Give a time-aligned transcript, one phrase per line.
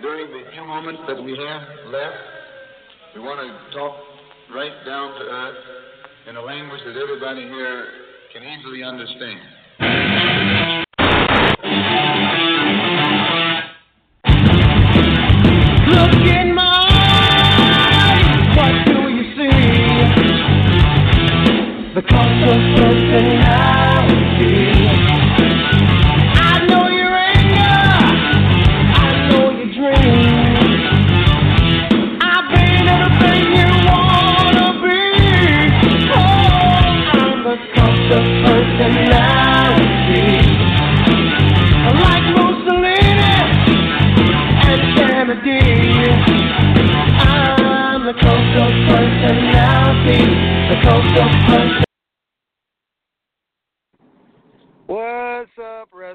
[0.00, 2.16] During the few moments that we have left,
[3.14, 3.96] we want to talk
[4.54, 5.56] right down to earth
[6.28, 7.86] in a language that everybody here
[8.32, 10.87] can easily understand.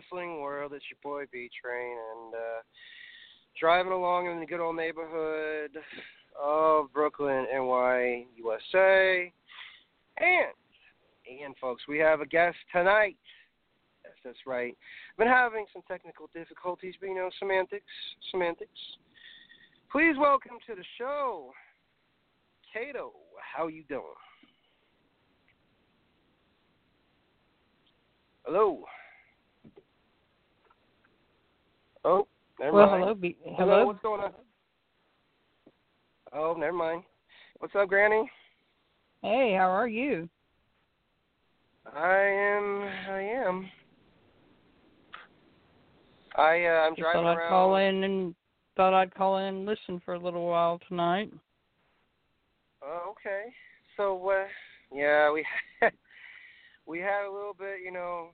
[0.04, 0.74] Wrestling world?
[0.74, 2.62] It's your boy B Train, and uh,
[3.60, 5.72] driving along in the good old neighborhood
[6.42, 9.32] of Brooklyn, NY, USA.
[10.18, 13.18] And, and folks, we have a guest tonight.
[14.04, 14.76] Yes, that's right.
[15.18, 17.86] Been having some technical difficulties, but you know, semantics,
[18.32, 18.72] semantics.
[19.92, 21.52] Please welcome to the show,
[22.74, 23.12] Kato.
[23.56, 24.04] How you doing?
[28.46, 28.84] Hello.
[32.04, 32.28] Oh,
[32.60, 33.02] never Well, mind.
[33.02, 33.86] hello, B- Hello, hello.
[33.86, 34.32] what's going on?
[36.34, 37.04] Oh, never mind.
[37.60, 38.30] What's up, Granny?
[39.22, 40.28] Hey, how are you?
[41.96, 42.90] I am.
[43.10, 43.70] I am.
[46.36, 47.50] I uh, I'm driving thought I'd around.
[47.50, 48.36] call in and
[48.76, 51.32] thought I'd call in and listen for a little while tonight.
[52.82, 53.54] Oh, okay.
[53.96, 54.46] So, uh,
[54.92, 55.46] yeah, we
[56.88, 58.30] we had a little bit, you know,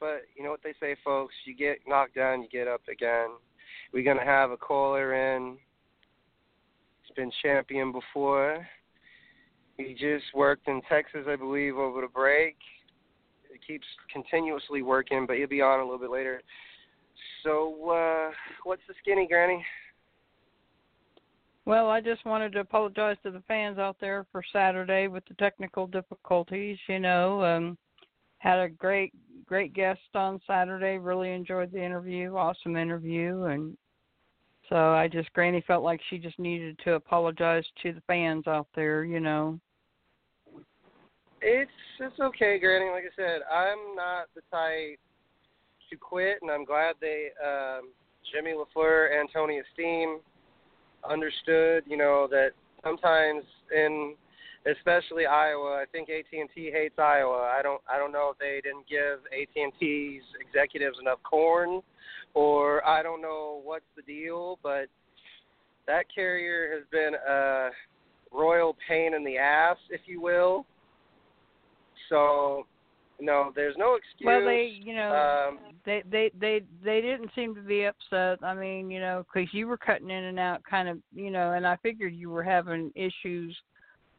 [0.00, 1.34] but you know what they say, folks.
[1.44, 3.28] You get knocked down, you get up again.
[3.92, 5.58] We're gonna have a caller in.
[7.02, 8.66] He's been champion before.
[9.76, 12.56] He just worked in Texas, I believe, over the break.
[13.52, 16.42] He keeps continuously working, but he'll be on a little bit later.
[17.42, 18.30] So, uh,
[18.64, 19.64] what's the skinny, Granny?
[21.64, 25.34] Well, I just wanted to apologize to the fans out there for Saturday with the
[25.34, 26.78] technical difficulties.
[26.88, 27.78] You know, um,
[28.38, 29.12] had a great,
[29.50, 30.96] great guest on Saturday.
[30.96, 32.36] Really enjoyed the interview.
[32.36, 33.76] Awesome interview, and
[34.68, 38.68] so I just Granny felt like she just needed to apologize to the fans out
[38.76, 39.04] there.
[39.04, 39.58] You know.
[41.42, 42.90] It's it's okay, Granny.
[42.90, 45.00] Like I said, I'm not the type
[45.90, 47.90] to quit, and I'm glad they um,
[48.32, 50.20] Jimmy Lafleur and Tony Esteem
[51.08, 51.82] understood.
[51.86, 52.50] You know that
[52.84, 53.42] sometimes
[53.74, 54.14] in
[54.66, 57.50] especially Iowa, I think AT&T hates Iowa.
[57.56, 61.80] I don't I don't know if they didn't give AT&T's executives enough corn,
[62.34, 64.86] or I don't know what's the deal, but
[65.86, 67.70] that carrier has been a
[68.32, 70.66] royal pain in the ass, if you will.
[72.08, 72.66] So,
[73.20, 74.26] no, there's no excuse.
[74.26, 78.44] Well, they, you know, um, they they they they didn't seem to be upset.
[78.44, 81.52] I mean, you know, because you were cutting in and out, kind of, you know,
[81.52, 83.56] and I figured you were having issues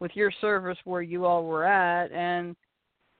[0.02, 2.56] with your service where you all were at, and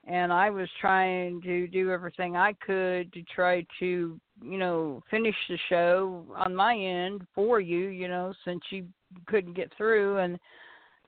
[0.04, 5.36] and I was trying to do everything I could to try to, you know, finish
[5.48, 8.84] the show on my end for you, you know, since you
[9.26, 10.40] couldn't get through, and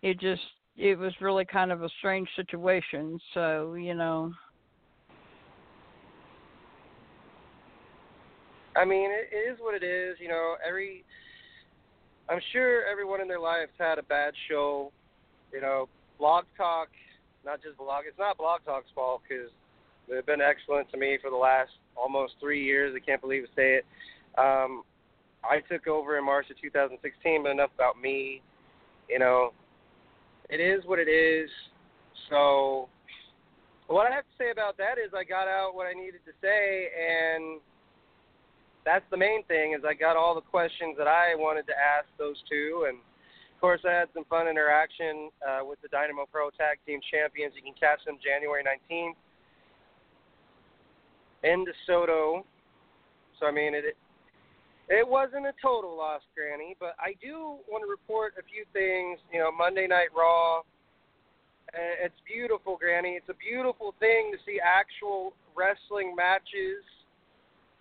[0.02, 0.42] it just
[0.76, 3.18] it was really kind of a strange situation.
[3.34, 4.32] So, you know.
[8.77, 10.18] I mean, it, is what it is.
[10.20, 11.04] You know, every.
[12.28, 14.92] I'm sure everyone in their lives had a bad show.
[15.54, 16.89] You know, Blog Talk,
[17.45, 18.04] not just Blog.
[18.09, 19.51] It's not Blog Talk's fault because
[20.10, 22.92] they've been excellent to me for the last almost three years.
[22.97, 23.86] I can't believe I say it.
[24.36, 24.83] Um,
[25.48, 28.42] I took over in March of 2016, but enough about me.
[29.09, 29.53] You know,
[30.51, 31.48] it is what it is.
[32.30, 32.89] So,
[33.86, 36.33] what I have to say about that is I got out what I needed to
[36.42, 37.60] say, and
[38.84, 42.09] that's the main thing is I got all the questions that I wanted to ask
[42.18, 42.98] those two, and
[43.65, 47.55] course, I had some fun interaction uh, with the Dynamo Pro Tag Team Champions.
[47.57, 49.16] You can catch them January 19th
[51.49, 52.45] in DeSoto.
[53.41, 53.97] So I mean, it
[54.91, 59.19] it wasn't a total loss, Granny, but I do want to report a few things.
[59.33, 60.61] You know, Monday Night Raw.
[61.72, 63.16] It's beautiful, Granny.
[63.16, 66.84] It's a beautiful thing to see actual wrestling matches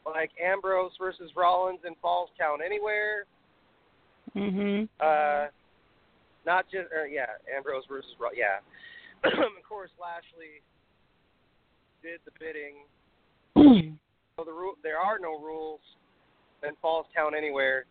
[0.06, 3.26] like Ambrose versus Rollins in Falls Count Anywhere.
[4.34, 4.88] Mhm.
[5.02, 5.48] Uh,
[6.46, 8.60] not just, or yeah, Ambrose versus Ro- yeah.
[9.24, 10.62] of course, Lashley
[12.02, 12.86] did the bidding.
[14.36, 15.80] So the rule, there are no rules
[16.68, 17.86] in Falls Count Anywhere.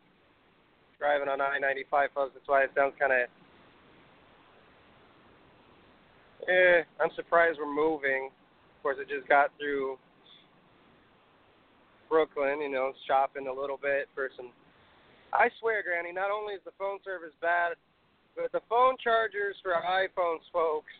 [0.98, 2.34] Driving on I-95, folks.
[2.34, 3.30] That's why it sounds kind of.
[6.50, 8.30] Eh, I'm surprised we're moving.
[8.34, 9.98] Of course, it just got through
[12.10, 12.60] Brooklyn.
[12.60, 14.50] You know, shopping a little bit for some.
[15.32, 16.10] I swear, Granny.
[16.10, 17.78] Not only is the phone service bad,
[18.36, 20.92] but the phone chargers for iPhones, folks.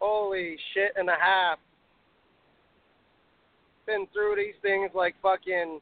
[0.00, 1.58] Holy shit and a half.
[3.86, 5.80] Been through these things like fucking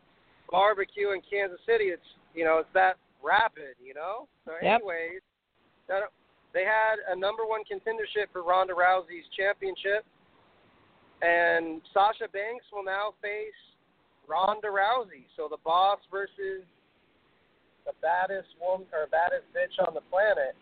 [0.50, 1.84] barbecue in Kansas City.
[1.84, 2.02] It's
[2.34, 4.28] you know it's that rapid, you know.
[4.44, 4.82] So Yep.
[4.82, 5.22] anyways,
[5.88, 6.02] that,
[6.52, 10.04] they had a number one contendership for Ronda Rousey's championship,
[11.22, 13.54] and Sasha Banks will now face
[14.28, 15.26] Ronda Rousey.
[15.36, 16.66] So the boss versus
[17.86, 20.54] the baddest woman or baddest bitch on the planet.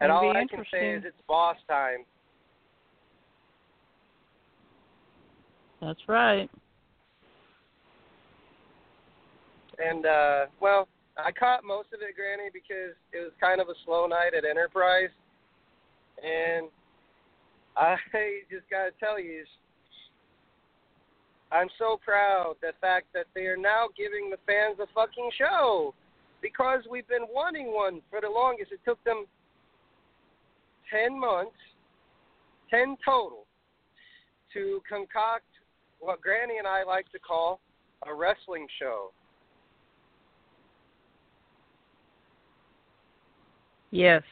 [0.00, 2.04] And all I can say is it's boss time.
[5.80, 6.48] That's right.
[9.78, 13.74] And uh well, I caught most of it, Granny, because it was kind of a
[13.84, 15.10] slow night at Enterprise.
[16.22, 16.68] And
[17.76, 17.96] I
[18.50, 19.44] just gotta tell you,
[21.50, 25.94] I'm so proud the fact that they are now giving the fans a fucking show.
[26.40, 28.70] Because we've been wanting one for the longest.
[28.70, 29.26] It took them
[30.90, 31.56] ten months,
[32.70, 33.46] ten total,
[34.52, 35.44] to concoct
[36.00, 37.60] what Granny and I like to call
[38.06, 39.10] a wrestling show.
[43.90, 44.22] Yes,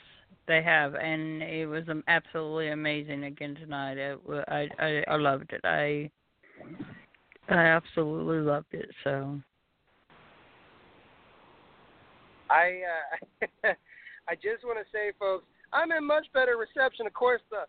[0.47, 3.97] they have, and it was absolutely amazing again tonight.
[3.99, 5.61] It, I, I I loved it.
[5.65, 6.11] I
[7.49, 8.89] I absolutely loved it.
[9.03, 9.41] So
[12.51, 12.81] I
[13.65, 13.69] uh,
[14.29, 17.07] I just want to say, folks, I'm in much better reception.
[17.07, 17.65] Of course, the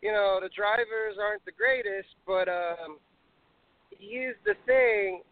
[0.00, 2.98] you know the drivers aren't the greatest, but um,
[3.98, 5.22] here's the thing: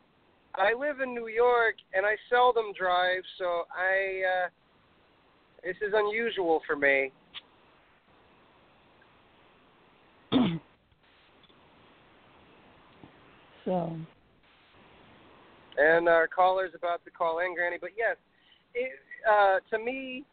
[0.55, 4.49] I live in New York and I seldom drive, so I uh,
[5.65, 7.12] this is unusual for me.
[13.65, 13.97] so
[15.76, 17.76] And our caller's about to call in, Granny.
[17.81, 18.17] But yes,
[18.75, 18.93] it,
[19.29, 20.25] uh, to me,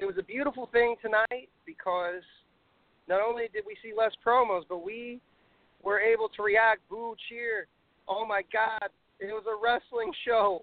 [0.00, 2.22] it was a beautiful thing tonight because
[3.08, 5.20] not only did we see less promos, but we
[5.82, 7.66] were able to react, boo, cheer.
[8.08, 8.88] Oh my God,
[9.20, 10.62] it was a wrestling show.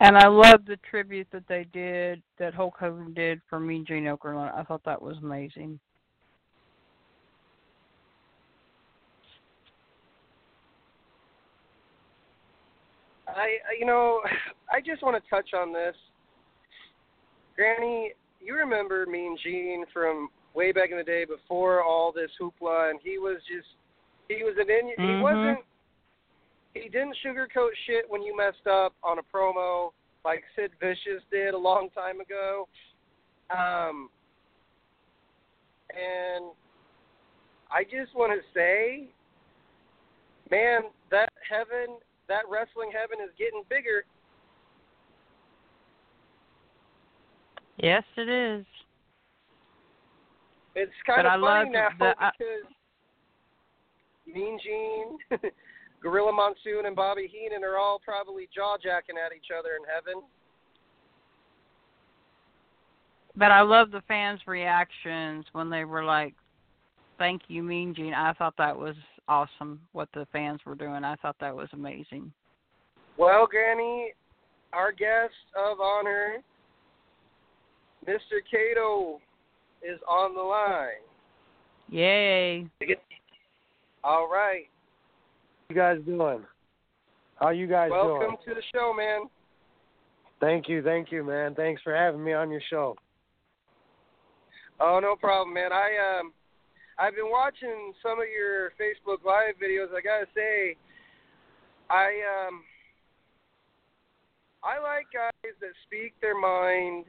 [0.00, 4.04] And I love the tribute that they did, that Hulk Hogan did for Mean Gene
[4.04, 4.52] Okerlund.
[4.52, 5.78] I thought that was amazing.
[13.28, 13.30] I,
[13.70, 14.20] I- you know,
[14.72, 15.94] I just want to touch on this.
[17.54, 22.90] Granny, you remember Mean Gene from way back in the day before all this hoopla,
[22.90, 23.68] and he was just,
[24.28, 25.20] he was an in, he Mhm.
[25.20, 25.64] wasn't,
[26.74, 29.92] he didn't sugarcoat shit when you messed up on a promo
[30.24, 32.68] like Sid Vicious did a long time ago.
[33.50, 34.10] Um,
[35.90, 36.50] and
[37.70, 39.08] I just want to say,
[40.50, 44.04] man, that heaven, that wrestling heaven is getting bigger.
[47.78, 48.64] Yes, it is.
[50.74, 52.72] It's kind But of I funny now the- I- because
[54.26, 55.18] Mean Gene,
[56.02, 60.22] Gorilla Monsoon, and Bobby Heenan are all probably jaw jacking at each other in heaven.
[63.34, 66.34] But I love the fans' reactions when they were like,
[67.18, 68.94] "Thank you, Mean Gene." I thought that was
[69.28, 69.80] awesome.
[69.92, 72.32] What the fans were doing, I thought that was amazing.
[73.16, 74.12] Well, Granny,
[74.72, 76.38] our guest of honor,
[78.06, 78.40] Mr.
[78.50, 79.20] Kato,
[79.82, 81.02] is on the line.
[81.88, 82.66] Yay!
[84.04, 84.64] All right.
[85.68, 86.44] you guys doing?
[87.36, 88.20] How you guys Welcome doing?
[88.20, 89.28] Welcome to the show, man.
[90.40, 91.54] Thank you, thank you, man.
[91.54, 92.96] Thanks for having me on your show.
[94.80, 95.72] Oh, no problem, man.
[95.72, 96.32] I um,
[96.98, 99.94] I've been watching some of your Facebook Live videos.
[99.96, 100.76] I gotta say,
[101.90, 102.06] I
[102.48, 102.62] um
[104.64, 107.04] I like guys that speak their mind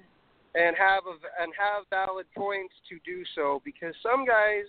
[0.56, 4.66] and have a, and have valid points to do so because some guys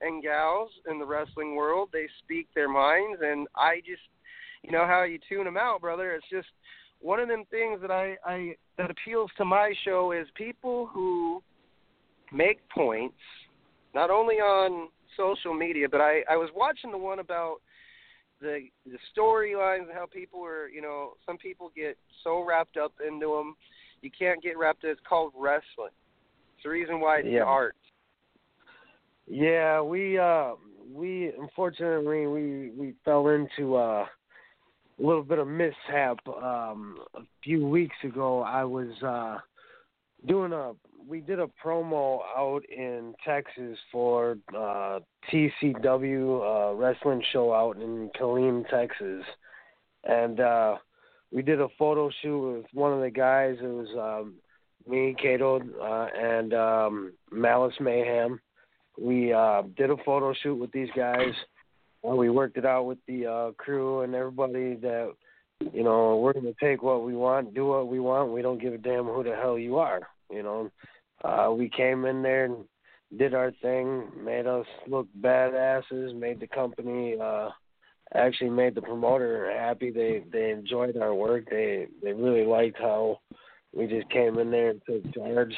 [0.00, 4.02] and gals in the wrestling world they speak their minds and I just
[4.62, 6.12] you know how you tune them out brother.
[6.12, 6.48] It's just
[7.00, 11.42] one of them things that I I that appeals to my show is people who
[12.32, 13.16] make points
[13.94, 17.58] not only on social media but I I was watching the one about
[18.40, 22.92] the the storylines and how people are you know some people get so wrapped up
[23.06, 23.56] into them
[24.02, 25.90] you can't get wrapped it's called wrestling
[26.54, 27.42] it's the reason why it's Yeah.
[27.42, 27.76] art
[29.26, 30.52] Yeah, we uh
[30.92, 34.06] we unfortunately we we fell into uh,
[34.98, 38.42] a little bit of mishap um a few weeks ago.
[38.42, 39.38] I was uh
[40.26, 40.72] doing a
[41.06, 45.00] we did a promo out in Texas for uh
[45.30, 49.24] TCW uh wrestling show out in Killeen, Texas.
[50.04, 50.76] And uh
[51.32, 53.56] we did a photo shoot with one of the guys.
[53.60, 54.34] It was um
[54.86, 58.40] me, Kato, uh, and um Malice Mayhem.
[59.00, 61.34] We uh did a photo shoot with these guys.
[62.04, 65.12] And we worked it out with the uh crew and everybody that
[65.72, 68.32] you know we're to take what we want do what we want.
[68.32, 70.70] We don't give a damn who the hell you are you know.
[71.22, 72.64] Uh we came in there and
[73.18, 77.48] did our thing made us look badasses made the company uh
[78.14, 79.90] actually made the promoter happy.
[79.90, 81.50] They they enjoyed our work.
[81.50, 83.20] They they really liked how
[83.74, 85.54] we just came in there and took charge.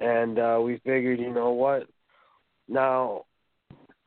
[0.00, 1.86] And uh we figured you know what?
[2.68, 3.24] Now,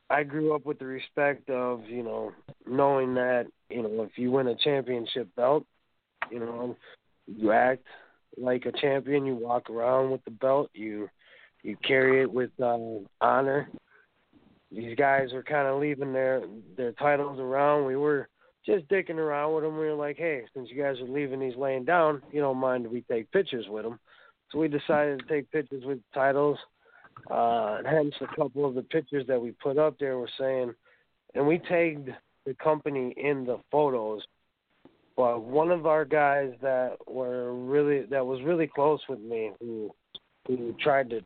[0.08, 2.32] I grew up with the respect of, you know,
[2.66, 5.64] knowing that, you know, if you win a championship belt,
[6.30, 6.76] you know,
[7.26, 7.84] you act
[8.36, 11.08] like a champion, you walk around with the belt, you
[11.62, 12.78] you carry it with uh,
[13.20, 13.68] honor.
[14.72, 16.42] These guys were kind of leaving their
[16.76, 17.86] their titles around.
[17.86, 18.28] We were
[18.64, 19.78] just dicking around with them.
[19.78, 22.84] We were like, hey, since you guys are leaving these laying down, you don't mind
[22.84, 24.00] if we take pictures with them.
[24.50, 26.58] So we decided to take pictures with titles.
[27.30, 30.74] Uh, and hence a couple of the pictures that we put up there were saying,
[31.34, 32.10] and we tagged
[32.44, 34.22] the company in the photos.
[35.16, 39.94] But one of our guys that were really that was really close with me, who
[40.46, 41.22] who tried to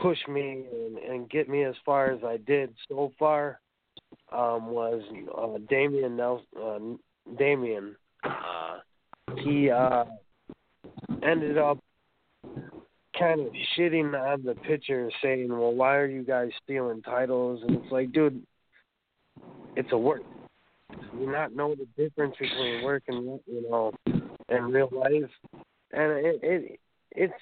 [0.00, 3.60] push me and, and get me as far as I did so far,
[4.32, 5.02] um, was
[5.36, 6.46] uh, Damian Nelson.
[6.60, 6.78] Uh,
[7.38, 7.94] Damian,
[8.24, 8.78] uh,
[9.44, 10.04] he uh,
[11.22, 11.78] ended up
[13.18, 17.76] kind of shitting on the pitcher, saying, "Well, why are you guys stealing titles?" And
[17.76, 18.42] it's like, dude,
[19.76, 20.22] it's a work.
[21.18, 23.92] You not know the difference between work and you know
[24.48, 25.30] and real life?
[25.92, 26.80] And it, it
[27.12, 27.34] it's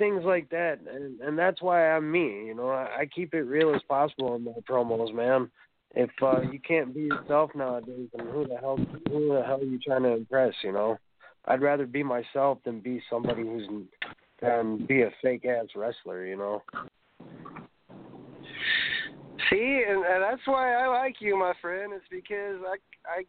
[0.00, 2.46] things like that, and and that's why I'm me.
[2.46, 5.48] You know, I, I keep it real as possible in my promos, man.
[5.94, 8.78] If uh, you can't be yourself nowadays, then who the hell
[9.08, 10.54] who the hell are you trying to impress?
[10.64, 10.96] You know,
[11.44, 13.68] I'd rather be myself than be somebody who's
[14.40, 16.24] than be a fake ass wrestler.
[16.24, 16.62] You know.
[19.50, 21.92] See, and, and that's why I like you, my friend.
[21.94, 22.76] It's because I
[23.08, 23.24] I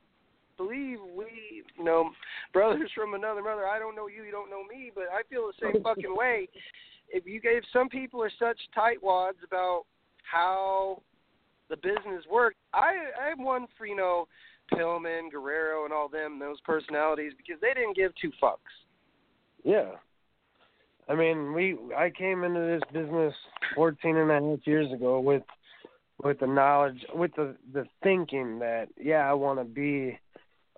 [0.57, 2.09] believe we, you know,
[2.53, 3.67] brothers from another mother.
[3.67, 6.47] I don't know you, you don't know me, but I feel the same fucking way.
[7.09, 9.83] If you gave some people are such tightwads about
[10.23, 11.01] how
[11.69, 12.93] the business works, I
[13.29, 14.27] I'm one for you know
[14.73, 18.57] Pillman, Guerrero, and all them those personalities because they didn't give two fucks.
[19.63, 19.91] Yeah.
[21.09, 23.33] I mean, we I came into this business
[23.75, 25.43] 14 and a half years ago with
[26.23, 30.19] with the knowledge, with the the thinking that yeah, I want to be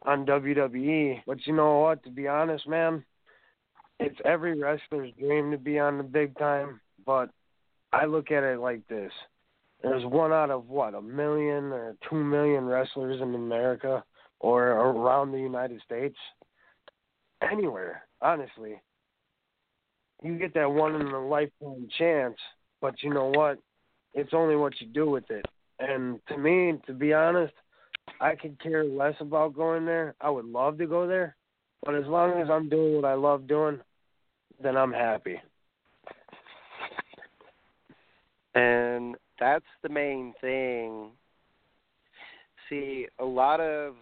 [0.06, 1.22] on WWE.
[1.26, 2.04] But you know what?
[2.04, 3.04] To be honest, man,
[4.00, 6.82] it's every wrestler's dream to be on the big time.
[7.06, 7.30] But
[7.92, 9.12] I look at it like this:
[9.82, 14.04] there's one out of what a million or two million wrestlers in America
[14.40, 16.18] or around the United States,
[17.42, 18.82] anywhere, honestly
[20.24, 22.38] you get that one in a lifetime chance,
[22.82, 23.60] but you know what?
[24.14, 25.46] It's only what you do with it.
[25.80, 27.54] And to me, to be honest,
[28.20, 30.16] I could care less about going there.
[30.22, 31.36] I would love to go there,
[31.84, 33.80] but as long as I'm doing what I love doing,
[34.62, 35.42] then I'm happy.
[38.56, 41.10] And that's the main thing.
[42.70, 43.96] See, a lot of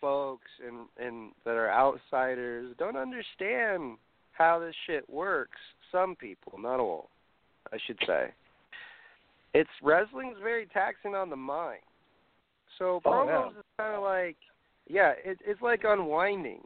[0.00, 3.96] folks and and that are outsiders don't understand
[4.32, 5.58] how this shit works.
[5.90, 7.10] Some people, not all,
[7.72, 8.32] I should say.
[9.54, 11.80] It's wrestling's very taxing on the mind.
[12.78, 13.58] So Oh, promos yeah.
[13.58, 14.36] is kind of like,
[14.88, 16.60] yeah, it, it's like unwinding.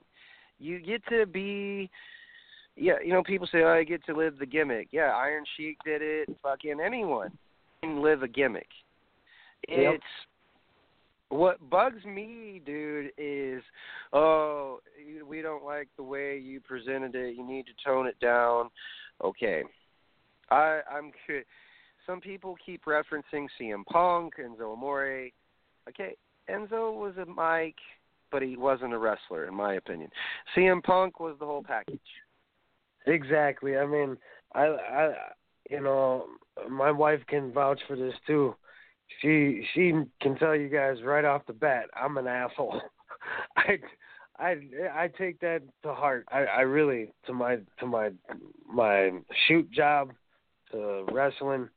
[0.58, 1.90] You get to be,
[2.76, 4.88] yeah, you know, people say, oh, I get to live the gimmick.
[4.90, 6.28] Yeah, Iron Sheik did it.
[6.42, 7.30] Fucking anyone
[7.82, 8.68] can live a gimmick.
[9.68, 9.94] Yep.
[9.94, 10.04] It's
[11.28, 13.62] what bugs me, dude, is
[14.12, 14.80] oh,
[15.26, 17.36] we don't like the way you presented it.
[17.36, 18.70] You need to tone it down.
[19.25, 19.62] Okay,
[20.50, 21.12] I I'm
[22.06, 25.28] some people keep referencing CM Punk, Enzo Amore.
[25.88, 26.16] Okay,
[26.50, 27.76] Enzo was a mic,
[28.31, 30.11] but he wasn't a wrestler, in my opinion.
[30.57, 32.00] CM Punk was the whole package.
[33.07, 33.76] Exactly.
[33.76, 34.16] I mean,
[34.55, 35.14] I, I,
[35.71, 36.26] you know,
[36.69, 38.55] my wife can vouch for this too.
[39.21, 42.81] She she can tell you guys right off the bat, I'm an asshole.
[43.57, 43.78] I
[44.38, 44.57] I
[44.93, 46.26] I take that to heart.
[46.31, 48.11] I I really to my to my
[48.69, 49.12] my
[49.47, 50.12] shoot job
[50.73, 51.69] to wrestling.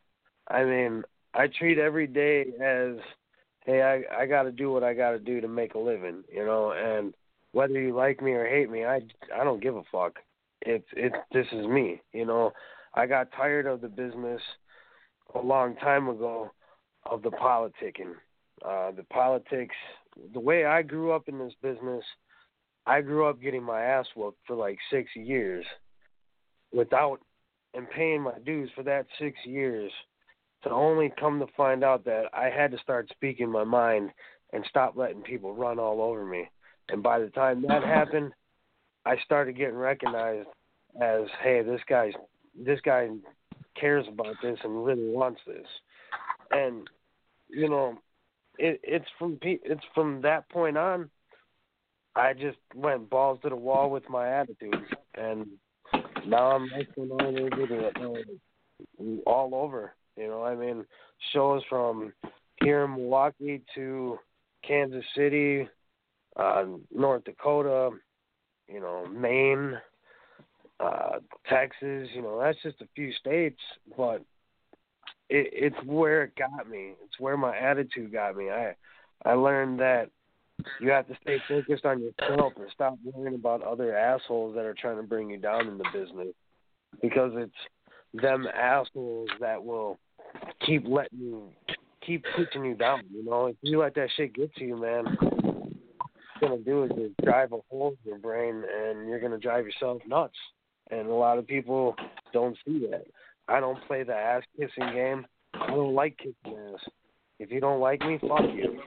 [0.47, 1.03] I mean,
[1.35, 2.95] I treat every day as
[3.65, 6.23] hey, I I got to do what I got to do to make a living,
[6.31, 7.13] you know, and
[7.51, 9.01] whether you like me or hate me, I
[9.35, 10.19] I don't give a fuck.
[10.61, 12.51] It's it's this is me, you know.
[12.93, 14.41] I got tired of the business
[15.35, 16.51] a long time ago
[17.05, 18.13] of the politicking.
[18.65, 19.75] Uh the politics
[20.33, 22.03] the way I grew up in this business,
[22.85, 25.65] I grew up getting my ass whooped for like 6 years
[26.73, 27.19] without
[27.73, 29.91] and paying my dues for that 6 years
[30.63, 34.11] to only come to find out that I had to start speaking my mind
[34.51, 36.49] and stop letting people run all over me.
[36.89, 38.33] And by the time that happened,
[39.05, 40.47] I started getting recognized
[41.01, 42.13] as, hey, this guy's
[42.59, 43.07] this guy
[43.79, 45.65] cares about this and really wants this.
[46.51, 46.87] And
[47.47, 47.97] you know,
[48.57, 51.09] it it's from it's from that point on
[52.15, 54.75] I just went balls to the wall with my attitude
[55.15, 55.47] and
[56.27, 57.91] now I'm wrestling all over
[59.25, 60.85] all over you know, I mean,
[61.33, 62.13] shows from
[62.61, 64.19] here in Milwaukee to
[64.67, 65.67] Kansas City,
[66.35, 67.91] uh, North Dakota,
[68.67, 69.77] you know, Maine,
[70.79, 72.09] uh, Texas.
[72.13, 73.59] You know, that's just a few states,
[73.97, 74.17] but
[75.29, 76.93] it, it's where it got me.
[77.05, 78.49] It's where my attitude got me.
[78.49, 78.75] I
[79.25, 80.09] I learned that
[80.81, 84.75] you have to stay focused on yourself and stop worrying about other assholes that are
[84.77, 86.33] trying to bring you down in the business
[87.01, 87.53] because it's
[88.21, 89.97] them assholes that will
[90.65, 91.49] keep letting you
[92.05, 93.03] keep pushing you down.
[93.11, 95.73] You know, if you let that shit get to you, man, what
[96.07, 99.65] it's gonna do is just drive a hole in your brain, and you're gonna drive
[99.65, 100.37] yourself nuts.
[100.91, 101.95] And a lot of people
[102.33, 103.05] don't see that.
[103.47, 105.25] I don't play the ass kissing game.
[105.53, 106.79] I don't like kissing ass.
[107.39, 108.81] If you don't like me, fuck you.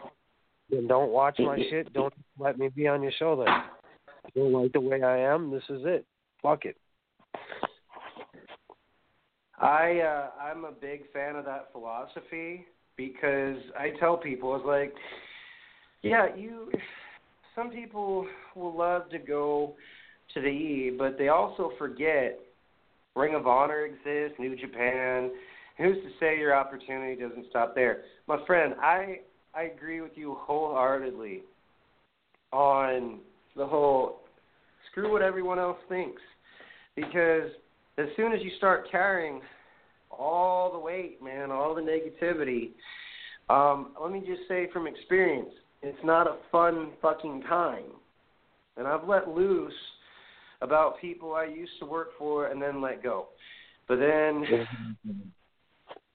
[0.69, 1.93] Then don't watch my shit.
[1.93, 3.37] Don't let me be on your show.
[3.37, 3.55] Then
[4.35, 5.51] you don't like the way I am.
[5.51, 6.07] This is it.
[6.43, 6.77] Fuck it.
[9.62, 14.92] I uh, I'm a big fan of that philosophy because I tell people it's like,
[16.03, 16.70] yeah, you.
[17.55, 19.75] Some people will love to go
[20.35, 22.38] to the E, but they also forget
[23.14, 25.31] Ring of Honor exists, New Japan.
[25.79, 28.75] Who's to say your opportunity doesn't stop there, my friend?
[28.81, 29.20] I
[29.55, 31.42] I agree with you wholeheartedly
[32.53, 33.20] on
[33.57, 34.22] the whole
[34.90, 36.20] screw what everyone else thinks
[36.96, 37.51] because
[38.03, 39.41] as soon as you start carrying
[40.11, 42.71] all the weight, man, all the negativity,
[43.49, 45.51] um, let me just say from experience,
[45.83, 47.85] it's not a fun fucking time.
[48.77, 49.73] And I've let loose
[50.61, 53.29] about people I used to work for and then let go.
[53.88, 54.45] But then,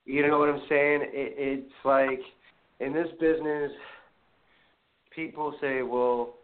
[0.05, 1.01] you know what I'm saying?
[1.03, 2.19] It, it's like
[2.79, 3.71] in this business,
[5.13, 6.35] people say, well,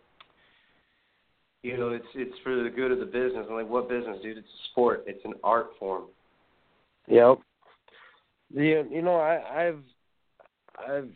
[1.63, 3.45] you know, it's it's for the good of the business.
[3.49, 4.38] I'm like, what business, dude?
[4.38, 5.06] It's a sport.
[5.08, 6.04] It's an art form.
[7.08, 7.39] Yep.
[8.54, 9.84] The you know I I've
[10.78, 11.10] I've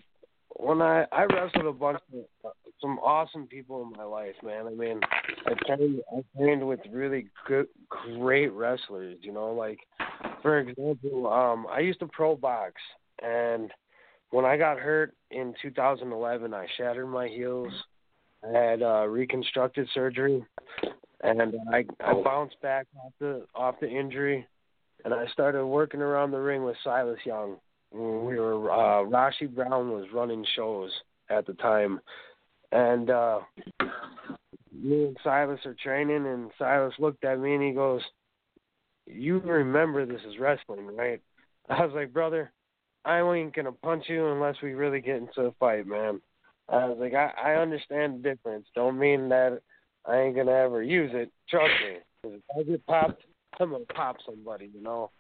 [0.55, 1.99] when I I wrestled a bunch
[2.43, 4.67] of some awesome people in my life, man.
[4.67, 5.01] I mean,
[5.45, 9.17] I trained I trained with really good great wrestlers.
[9.21, 9.79] You know, like
[10.41, 12.73] for example, um, I used to pro box,
[13.21, 13.69] and
[14.29, 17.73] when I got hurt in 2011, I shattered my heels
[18.47, 20.43] I had uh, reconstructed surgery,
[21.21, 24.47] and I I bounced back off the off the injury,
[25.03, 27.57] and I started working around the ring with Silas Young.
[27.91, 27.99] We
[28.39, 30.91] were uh, Rashi Brown was running shows
[31.29, 31.99] at the time,
[32.71, 33.39] and uh,
[34.71, 38.01] me and Silas are training, and Silas looked at me and he goes,
[39.05, 41.21] "You remember this is wrestling, right?"
[41.69, 42.51] I was like, "Brother,
[43.03, 46.21] I ain't gonna punch you unless we really get into a fight, man."
[46.69, 48.67] I was like, I, I understand the difference.
[48.75, 49.61] Don't mean that
[50.05, 51.31] I ain't gonna ever use it.
[51.49, 51.97] Trust me.
[52.23, 53.23] Cause if I get popped,
[53.59, 55.11] I'm gonna pop somebody, you know.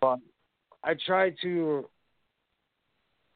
[0.00, 0.18] But
[0.82, 1.88] I try to.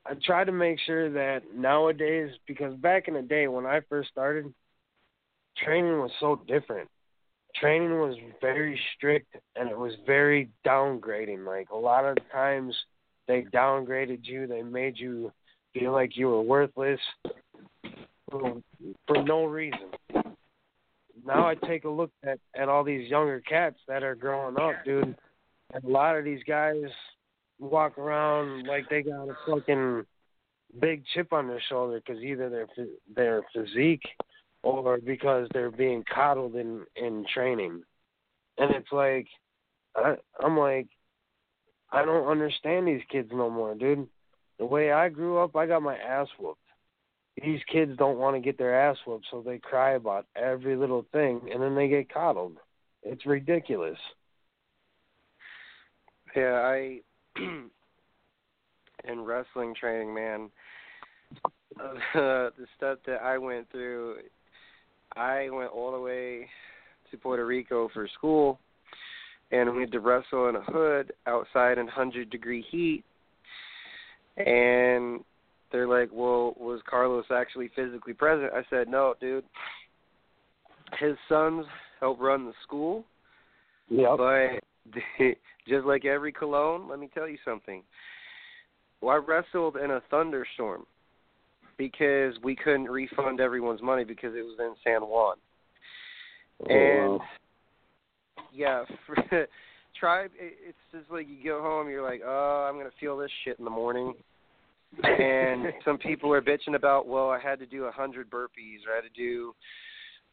[0.06, 4.08] I try to make sure that nowadays, because back in the day when I first
[4.08, 4.46] started,
[5.62, 6.88] training was so different.
[7.56, 11.46] Training was very strict and it was very downgrading.
[11.46, 12.74] Like a lot of times,
[13.26, 14.46] they downgraded you.
[14.46, 15.30] They made you
[15.78, 17.00] feel like you were worthless.
[18.30, 18.62] for
[19.06, 19.90] for no reason.
[21.24, 24.84] Now I take a look at at all these younger cats that are growing up,
[24.84, 25.16] dude,
[25.74, 26.76] and a lot of these guys
[27.58, 30.04] walk around like they got a fucking
[30.80, 32.66] big chip on their shoulder because either their
[33.14, 34.06] their physique
[34.62, 37.82] or because they're being coddled in in training,
[38.58, 39.26] and it's like
[39.96, 40.88] I I'm like
[41.90, 44.08] I don't understand these kids no more, dude.
[44.58, 46.60] The way I grew up, I got my ass whooped.
[47.42, 51.06] These kids don't want to get their ass whooped, so they cry about every little
[51.12, 52.56] thing, and then they get coddled.
[53.04, 53.98] It's ridiculous.
[56.34, 57.00] Yeah, I
[59.04, 60.50] in wrestling training, man.
[61.80, 64.16] Uh, the stuff that I went through,
[65.16, 66.48] I went all the way
[67.10, 68.58] to Puerto Rico for school,
[69.50, 73.04] and we had to wrestle in a hood outside in hundred degree heat.
[74.46, 75.20] And
[75.72, 79.44] they're like, "Well, was Carlos actually physically present?" I said, "No, dude.
[80.98, 81.66] His sons
[82.00, 83.04] help run the school.
[83.88, 84.16] Yeah.
[84.16, 84.60] But
[85.68, 87.82] just like every cologne, let me tell you something.
[89.00, 90.86] Well, I wrestled in a thunderstorm
[91.76, 95.36] because we couldn't refund everyone's money because it was in San Juan.
[96.62, 97.24] Oh, and wow.
[98.52, 99.14] yeah, for,
[99.98, 100.30] tribe.
[100.38, 103.58] it- It's just like you go home, you're like, oh, I'm gonna feel this shit
[103.58, 104.14] in the morning.
[105.02, 108.92] And some people are bitching about, well, I had to do a hundred burpees or
[108.92, 109.54] I had to do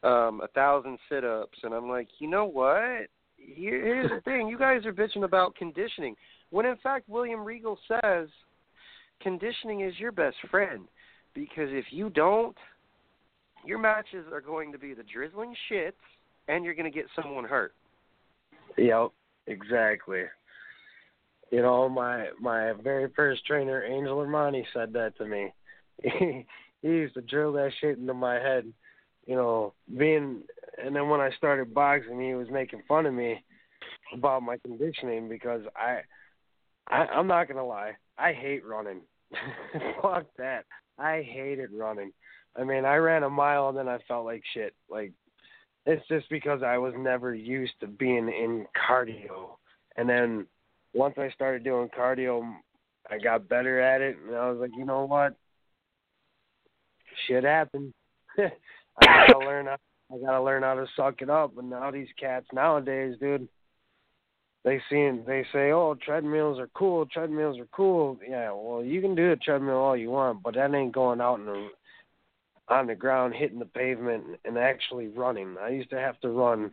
[0.02, 3.08] um a thousand sit-ups, and I'm like, you know what?
[3.36, 6.14] Here, here's the thing: you guys are bitching about conditioning,
[6.50, 8.28] when in fact William Regal says
[9.22, 10.82] conditioning is your best friend,
[11.34, 12.56] because if you don't,
[13.64, 15.92] your matches are going to be the drizzling shits,
[16.48, 17.72] and you're going to get someone hurt.
[18.76, 19.12] Yep,
[19.46, 20.24] exactly.
[21.50, 25.52] You know, my my very first trainer, Angel Armani, said that to me.
[26.82, 28.72] He, used to drill that shit into my head.
[29.26, 30.42] You know, being
[30.80, 33.42] and then when I started boxing, he was making fun of me
[34.12, 36.00] about my conditioning because I,
[36.86, 39.00] I I'm not gonna lie, I hate running.
[40.02, 40.64] Fuck that.
[40.98, 42.12] I hated running.
[42.56, 44.74] I mean, I ran a mile and then I felt like shit.
[44.88, 45.12] Like
[45.86, 49.56] it's just because I was never used to being in cardio.
[49.96, 50.46] And then
[50.96, 52.42] once I started doing cardio,
[53.10, 55.34] I got better at it, and I was like, you know what?
[57.26, 57.92] Shit happens.
[58.38, 59.76] I gotta learn how.
[60.12, 61.58] I gotta learn how to suck it up.
[61.58, 63.48] And now these cats nowadays, dude,
[64.64, 67.06] they see they say, oh, treadmills are cool.
[67.06, 68.18] Treadmills are cool.
[68.26, 71.40] Yeah, well, you can do a treadmill all you want, but that ain't going out
[71.40, 71.68] in the
[72.68, 75.56] on the ground, hitting the pavement, and actually running.
[75.60, 76.72] I used to have to run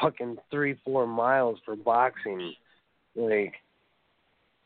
[0.00, 2.54] fucking three, four miles for boxing.
[3.16, 3.54] Like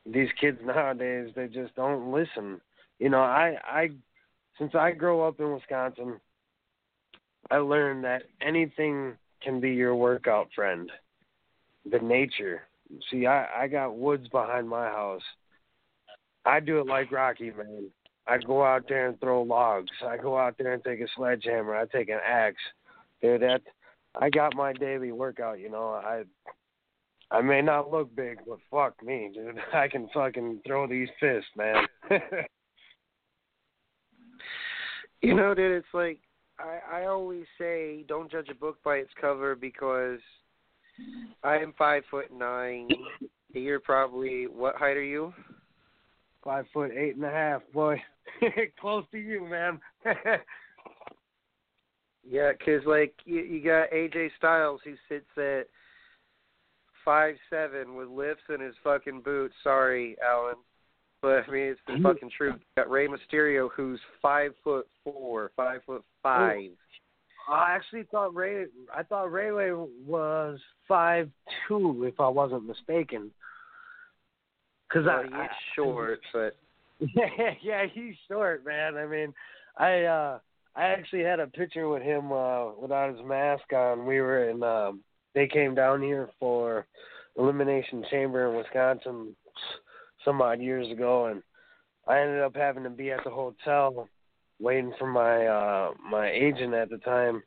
[0.07, 2.61] these kids nowadays, they just don't listen.
[2.99, 3.91] You know, I I
[4.59, 6.21] since I grow up in Wisconsin,
[7.51, 10.91] I learned that anything can be your workout friend.
[11.91, 12.63] The nature.
[13.11, 15.23] See, I I got woods behind my house.
[16.45, 17.91] I do it like Rocky, man.
[18.27, 19.91] I go out there and throw logs.
[20.07, 21.75] I go out there and take a sledgehammer.
[21.75, 22.63] I take an axe.
[23.21, 23.63] Dude, that
[24.21, 25.59] I got my daily workout.
[25.59, 26.25] You know, I
[27.35, 29.59] I may not look big, but fuck me, dude.
[29.75, 31.87] I can fucking throw these fists, man.
[35.21, 36.19] You know, dude, it's like
[36.59, 40.21] I I always say don't judge a book by its cover because
[41.43, 42.91] I am five foot nine.
[43.55, 45.33] You're probably what height are you?
[46.45, 48.03] Five foot eight and a half, boy.
[48.79, 49.81] Close to you, man.
[52.23, 55.69] Yeah, 'cause like you, you got AJ Styles who sits at
[57.05, 59.55] five seven with lifts in his fucking boots.
[59.63, 60.57] Sorry, Alan,
[61.23, 62.55] but I mean it's the fucking truth.
[62.59, 66.71] You got Rey Mysterio who's five foot four, five foot five.
[67.49, 68.67] I actually thought Ray.
[68.95, 71.31] I thought Rayway was five
[71.69, 73.31] two, if I wasn't mistaken.
[74.93, 76.57] Cause Well, I, he's short, but
[77.01, 78.97] yeah, yeah, he's short, man.
[78.97, 79.35] I mean,
[79.77, 80.39] I uh
[80.77, 84.07] I actually had a picture with him uh without his mask on.
[84.07, 85.01] We were in um
[85.35, 86.87] they came down here for
[87.37, 89.35] Elimination Chamber in Wisconsin
[90.25, 91.43] some odd years ago and
[92.07, 94.09] I ended up having to be at the hotel
[94.61, 97.43] waiting for my uh my agent at the time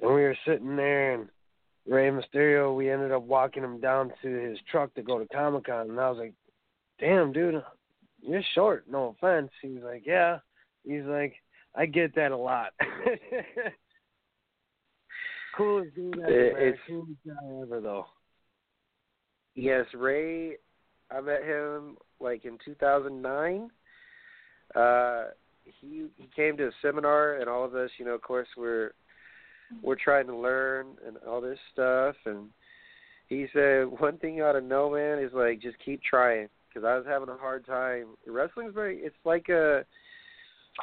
[0.00, 1.28] and we were sitting there and
[1.86, 5.66] Rey Mysterio we ended up walking him down to his truck to go to Comic
[5.66, 6.34] Con and I was like,
[6.98, 7.62] Damn dude,
[8.20, 9.50] you're short, no offense.
[9.62, 10.38] He was like, Yeah.
[10.84, 11.34] He's like,
[11.74, 12.72] I get that a lot.
[15.58, 18.06] Coolest dude ever, It- it's- Coolest guy ever though.
[19.54, 20.56] yes, Ray.
[21.10, 23.70] I met him like in 2009.
[24.74, 25.30] Uh,
[25.64, 28.92] he he came to a seminar, and all of us, you know, of course, we're
[29.82, 32.48] we're trying to learn and all this stuff, and
[33.28, 36.84] he said one thing you ought to know, man, is like just keep trying because
[36.84, 38.16] I was having a hard time.
[38.26, 39.84] Wrestling's very it's like a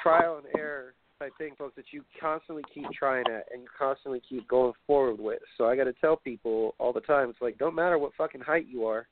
[0.03, 4.21] trial and error type thing, folks, that you constantly keep trying at and you constantly
[4.27, 5.39] keep going forward with.
[5.57, 8.41] So I got to tell people all the time, it's like don't matter what fucking
[8.41, 9.07] height you are,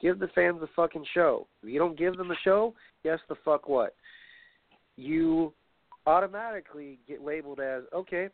[0.00, 1.46] give the fans a fucking show.
[1.62, 3.94] If you don't give them a show, guess the fuck what?
[4.96, 5.52] You
[6.06, 8.28] automatically get labeled as okay,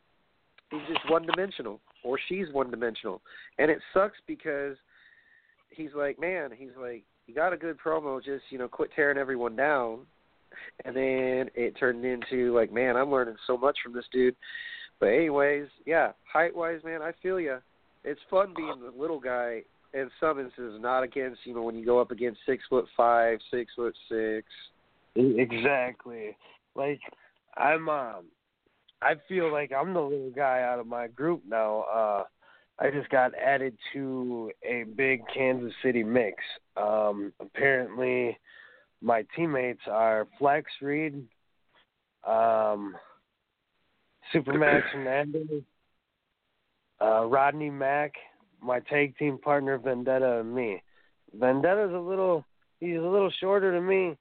[0.71, 3.23] he's just one dimensional or she's one dimensional,
[3.59, 4.77] and it sucks because
[5.71, 9.19] he's like, man, he's like, you got a good promo, just you know, quit tearing
[9.19, 10.01] everyone down
[10.85, 14.37] and then it turned into like, man, I'm learning so much from this dude.
[15.01, 17.59] But anyways, yeah, height wise, man, I feel you.
[18.05, 19.62] It's fun being the little guy
[19.95, 23.38] in some instances, not against you know when you go up against six foot five,
[23.51, 24.47] six foot six.
[25.17, 26.37] Exactly.
[26.75, 27.01] Like
[27.57, 28.25] I'm um
[29.01, 31.83] I feel like I'm the little guy out of my group now.
[31.83, 32.25] Uh
[32.79, 36.43] I just got added to a big Kansas City mix.
[36.77, 38.37] Um apparently
[39.05, 41.14] my teammates are Flex Reed,
[42.27, 42.97] um,
[44.35, 45.62] Supermax Hernandez,
[47.03, 48.12] uh, Rodney Mack,
[48.62, 50.83] my tag team partner Vendetta, and me.
[51.38, 52.47] Vendetta's a little
[52.81, 54.17] he's a little shorter than me.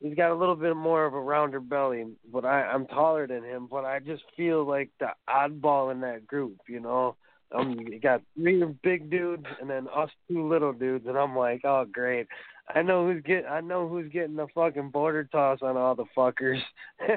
[0.00, 3.44] He's got a little bit more of a rounder belly, but I, I'm taller than
[3.44, 3.68] him.
[3.70, 7.16] But I just feel like the oddball in that group, you know.
[7.54, 11.60] Um, you got three big dudes and then us two little dudes, and I'm like,
[11.64, 12.26] oh great.
[12.74, 13.46] I know who's get.
[13.48, 16.60] I know who's getting the fucking border toss on all the fuckers.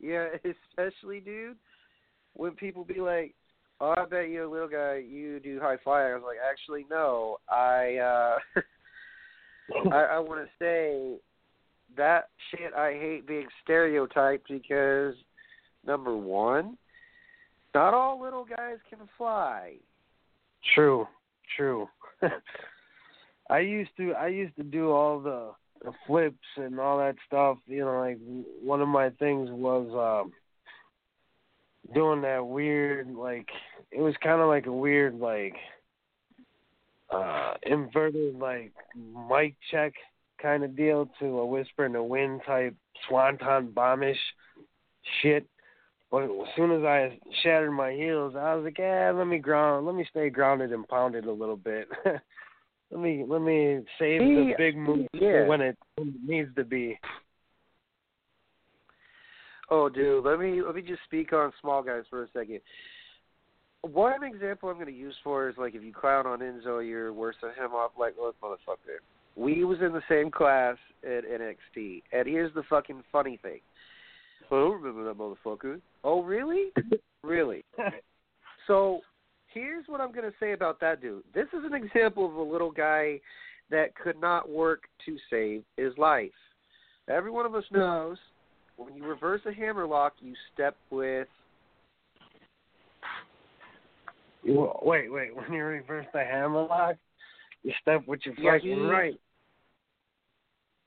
[0.00, 1.56] yeah, especially dude,
[2.34, 3.34] when people be like,
[3.80, 6.86] "Oh, I bet you a little guy, you do high flying." I was like, "Actually,
[6.90, 7.38] no.
[7.48, 8.38] I uh
[9.92, 11.18] I, I want to say
[11.96, 12.72] that shit.
[12.74, 15.14] I hate being stereotyped because
[15.86, 16.76] number one,
[17.74, 19.74] not all little guys can fly.
[20.74, 21.06] True,
[21.56, 21.88] true.
[23.50, 25.52] I used to I used to do all the
[25.84, 27.58] the flips and all that stuff.
[27.66, 28.18] You know, like
[28.62, 30.32] one of my things was um
[31.94, 33.48] doing that weird like
[33.90, 35.54] it was kind of like a weird like
[37.10, 38.72] uh inverted like
[39.30, 39.94] mic check
[40.42, 42.74] kind of deal to a whisper in the wind type
[43.08, 44.18] swanton bombish
[45.22, 45.46] shit.
[46.10, 49.84] But as soon as I shattered my heels, I was like, "Yeah, let me ground,
[49.84, 51.88] let me stay grounded and pounded a little bit.
[52.90, 55.46] let me let me save the big move yeah.
[55.46, 55.76] when it
[56.24, 56.98] needs to be."
[59.70, 62.60] Oh, dude, let me let me just speak on small guys for a second.
[63.82, 67.12] One example I'm going to use for is like if you clown on Enzo, you're
[67.12, 67.92] worse than him off.
[67.98, 68.98] Like, look, motherfucker,
[69.36, 73.60] we was in the same class at NXT, and here's the fucking funny thing.
[74.50, 75.80] I don't remember that motherfucker.
[76.04, 76.68] Oh, really?
[77.22, 77.64] really?
[78.66, 79.00] So
[79.52, 81.24] here's what I'm going to say about that dude.
[81.34, 83.20] This is an example of a little guy
[83.70, 86.30] that could not work to save his life.
[87.08, 88.18] Every one of us knows
[88.76, 91.26] when you reverse a hammer lock, you step with.
[94.44, 95.34] Wait, wait.
[95.34, 96.96] When you reverse the hammer lock,
[97.62, 99.20] you step with your Yeah, fucking right.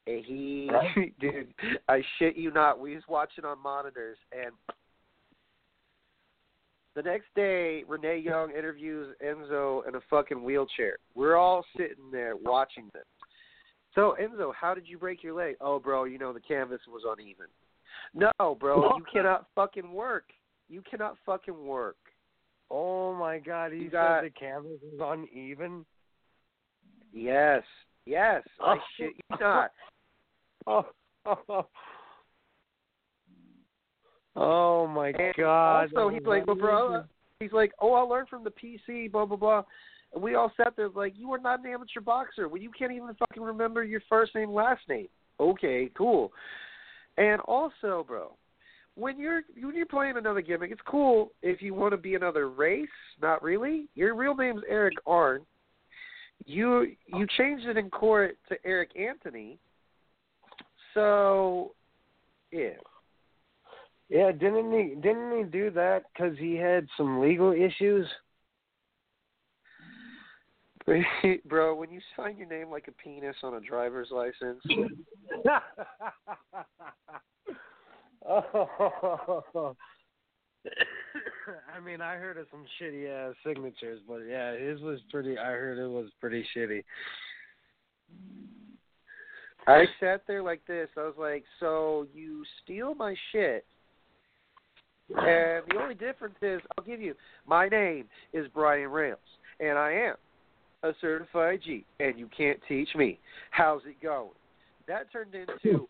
[0.07, 1.13] And he, Right.
[1.19, 1.53] dude,
[1.87, 2.79] I shit you not.
[2.79, 4.51] We was watching on monitors, and
[6.95, 10.97] the next day, Renee Young interviews Enzo in a fucking wheelchair.
[11.15, 13.05] We're all sitting there watching this.
[13.95, 15.55] So, Enzo, how did you break your leg?
[15.61, 17.47] Oh, bro, you know the canvas was uneven.
[18.13, 20.25] No, bro, you cannot fucking work.
[20.69, 21.97] You cannot fucking work.
[22.69, 23.73] Oh my God!
[23.73, 25.85] He You said got- the canvas was uneven.
[27.13, 27.63] Yes,
[28.05, 29.71] yes, I shit you not.
[30.67, 30.85] Oh,
[31.25, 31.65] oh,
[34.35, 35.95] oh my And God!
[35.95, 37.03] Also, he's like, well, bro, uh,
[37.39, 39.63] he's like, oh, I learned from the PC, blah blah blah.
[40.13, 42.47] And we all sat there like, you are not an amateur boxer.
[42.49, 45.07] Well, you can't even fucking remember your first name, last name.
[45.39, 46.31] Okay, cool.
[47.17, 48.35] And also, bro,
[48.95, 52.49] when you're when you're playing another gimmick, it's cool if you want to be another
[52.49, 52.87] race.
[53.21, 53.87] Not really.
[53.95, 55.45] Your real name's Eric Arndt.
[56.45, 59.59] You you changed it in court to Eric Anthony.
[60.93, 61.73] So,
[62.51, 62.71] yeah.
[64.09, 64.95] Yeah, didn't he?
[64.95, 68.07] Didn't he do that because he had some legal issues?
[71.45, 74.61] Bro, when you sign your name like a penis on a driver's license,
[78.27, 79.75] oh.
[81.75, 85.37] I mean, I heard of some shitty ass signatures, but yeah, his was pretty.
[85.37, 86.83] I heard it was pretty shitty.
[89.67, 90.89] I sat there like this.
[90.97, 93.65] I was like, so you steal my shit.
[95.09, 99.19] And the only difference is, I'll give you, my name is Brian Rails,
[99.59, 100.15] and I am
[100.83, 103.19] a certified G, and you can't teach me.
[103.51, 104.29] How's it going?
[104.87, 105.87] That turned into,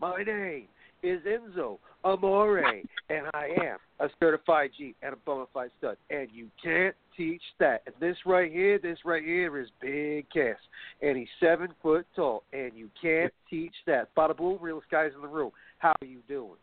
[0.00, 0.66] my name
[1.02, 6.28] is Enzo Amore, and I am a certified G and a bona fide stud, and
[6.32, 7.82] you can't teach that.
[7.86, 10.56] And this right here, this right here is Big Cass,
[11.02, 14.14] and he's seven foot tall, and you can't teach that.
[14.16, 15.50] Bada boom, realest guys in the room.
[15.78, 16.56] How are you doing?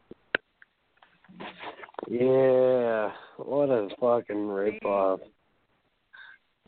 [2.07, 5.19] Yeah, what a fucking ripoff.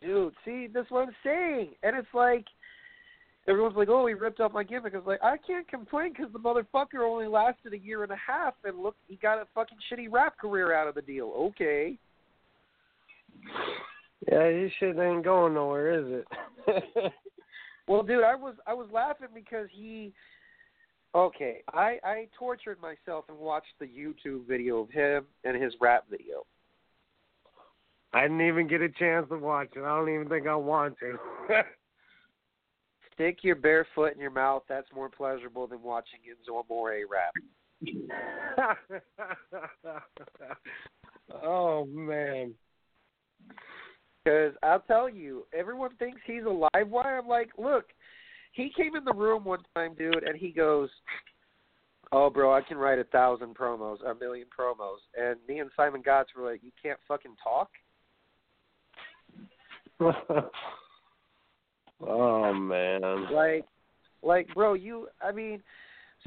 [0.01, 1.69] Dude, see, that's what I'm saying.
[1.83, 2.45] And it's like,
[3.47, 4.93] everyone's like, oh, he ripped off my gimmick.
[4.93, 8.17] I was like, I can't complain because the motherfucker only lasted a year and a
[8.17, 11.33] half, and look, he got a fucking shitty rap career out of the deal.
[11.37, 11.97] Okay.
[14.29, 16.23] Yeah, his shit ain't going nowhere, is
[16.67, 16.83] it?
[17.87, 20.13] well, dude, I was I was laughing because he.
[21.15, 26.05] Okay, I I tortured myself and watched the YouTube video of him and his rap
[26.09, 26.45] video.
[28.13, 29.81] I didn't even get a chance to watch it.
[29.81, 31.17] I don't even think I want to.
[33.17, 34.61] Stick your bare foot in your mouth.
[34.69, 37.33] That's more pleasurable than watching Enzo Amore rap.
[41.43, 42.53] oh man.
[44.23, 47.17] Because I'll tell you, everyone thinks he's a live wire.
[47.17, 47.85] I'm like, look,
[48.51, 50.91] he came in the room one time, dude, and he goes,
[52.11, 56.03] "Oh, bro, I can write a thousand promos, a million promos." And me and Simon
[56.03, 57.71] Gotch were like, "You can't fucking talk."
[62.01, 63.01] oh man.
[63.31, 63.65] Like,
[64.23, 65.07] like, bro, you.
[65.21, 65.61] I mean,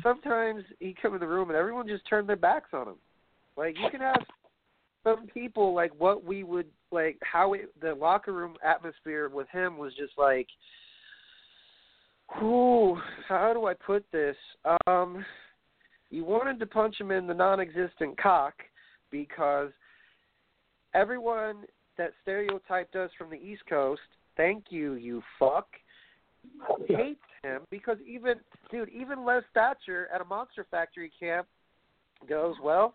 [0.02, 2.96] sometimes he come in the room and everyone just turned their backs on him.
[3.56, 4.22] Like, you can ask
[5.04, 9.78] some people like what we would like how it, the locker room atmosphere with him
[9.78, 10.46] was just like
[12.38, 14.36] who how do I put this?
[14.86, 15.24] Um
[16.10, 18.54] you wanted to punch him in the non existent cock
[19.10, 19.70] because
[20.94, 21.64] everyone
[21.98, 24.00] that stereotyped us from the East Coast,
[24.36, 25.66] thank you, you fuck,
[26.88, 28.34] hates him because even
[28.70, 31.46] dude, even Les Thatcher at a Monster Factory camp
[32.28, 32.94] goes, Well,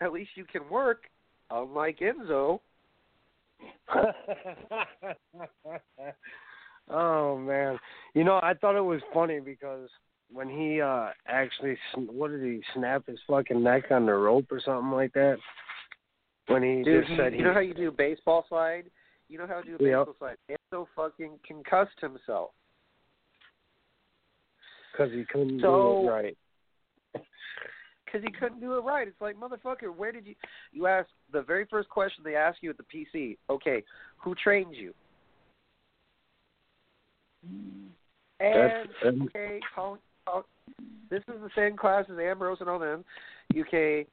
[0.00, 1.04] at least you can work
[1.50, 2.60] unlike Enzo.
[6.90, 7.78] oh man,
[8.14, 9.88] you know I thought it was funny because
[10.32, 14.60] when he uh actually what did he snap his fucking neck on the rope or
[14.64, 15.36] something like that?
[16.48, 18.90] When he Dude, just he, said you he know how you do baseball slide?
[19.28, 20.06] You know how to do a Yep.
[20.06, 20.36] baseball slide?
[20.72, 22.50] Enzo fucking concussed himself.
[24.92, 26.38] because he couldn't So- do it right.
[28.04, 29.06] because he couldn't do it right.
[29.06, 30.34] It's like motherfucker, where did you?
[30.72, 33.36] You ask the very first question they ask you at the PC.
[33.50, 33.84] Okay,
[34.16, 34.94] who trained you?
[38.40, 40.46] And okay, call, call,
[41.10, 43.04] this is the same class as Ambrose and all them.
[43.54, 44.06] Okay,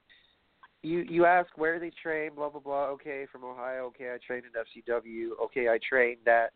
[0.83, 2.85] you you ask where they train, blah blah blah.
[2.87, 3.85] Okay, from Ohio.
[3.85, 5.29] Okay, I trained in FCW.
[5.45, 6.51] Okay, I trained at.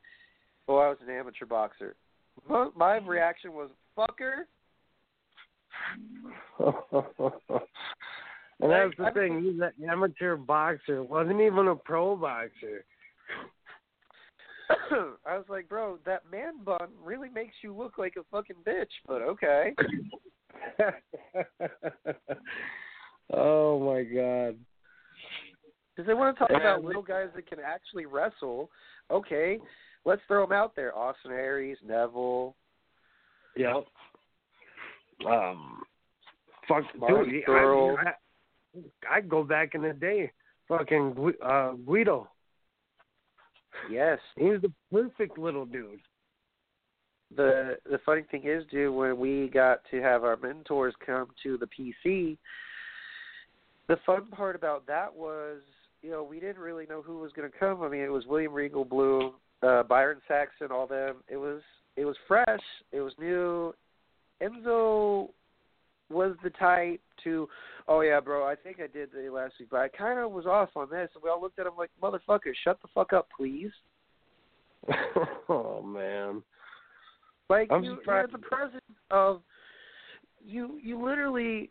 [0.68, 1.96] Oh, I was an amateur boxer.
[2.48, 4.44] My, my reaction was fucker.
[8.60, 9.44] and that's the thing.
[9.44, 11.04] He's an amateur boxer.
[11.04, 12.84] wasn't even a pro boxer.
[15.26, 18.92] I was like, bro, that man bun really makes you look like a fucking bitch,
[19.08, 19.74] but okay.
[23.34, 24.58] oh my god.
[25.96, 28.70] Because they want to talk about little guys that can actually wrestle.
[29.10, 29.58] Okay,
[30.06, 30.96] let's throw them out there.
[30.96, 32.56] Austin Aries, Neville.
[33.56, 33.86] Yep.
[35.28, 35.82] Um.
[36.68, 37.44] Fuck, Mark dude.
[37.48, 40.32] I, I, I'd go back in the day.
[40.68, 42.28] Fucking uh, Guido.
[43.90, 44.20] Yes.
[44.36, 46.00] He was the perfect little dude.
[47.36, 51.58] The the funny thing is, dude, when we got to have our mentors come to
[51.58, 52.38] the PC,
[53.88, 55.60] the fun part about that was,
[56.02, 57.82] you know, we didn't really know who was going to come.
[57.82, 61.18] I mean, it was William Regal Blue, uh, Byron Saxton, all them.
[61.28, 61.62] It was
[61.96, 62.62] it was fresh.
[62.92, 63.74] It was new.
[64.42, 65.30] Enzo
[66.10, 67.50] was the type to,
[67.88, 70.46] oh yeah, bro, I think I did the last week, but I kind of was
[70.46, 71.10] off on this.
[71.16, 73.72] And we all looked at him like, motherfucker, shut the fuck up, please.
[75.50, 76.44] oh man.
[77.50, 79.42] Like I'm you, you're the presence of
[80.46, 80.80] you.
[80.82, 81.70] You literally.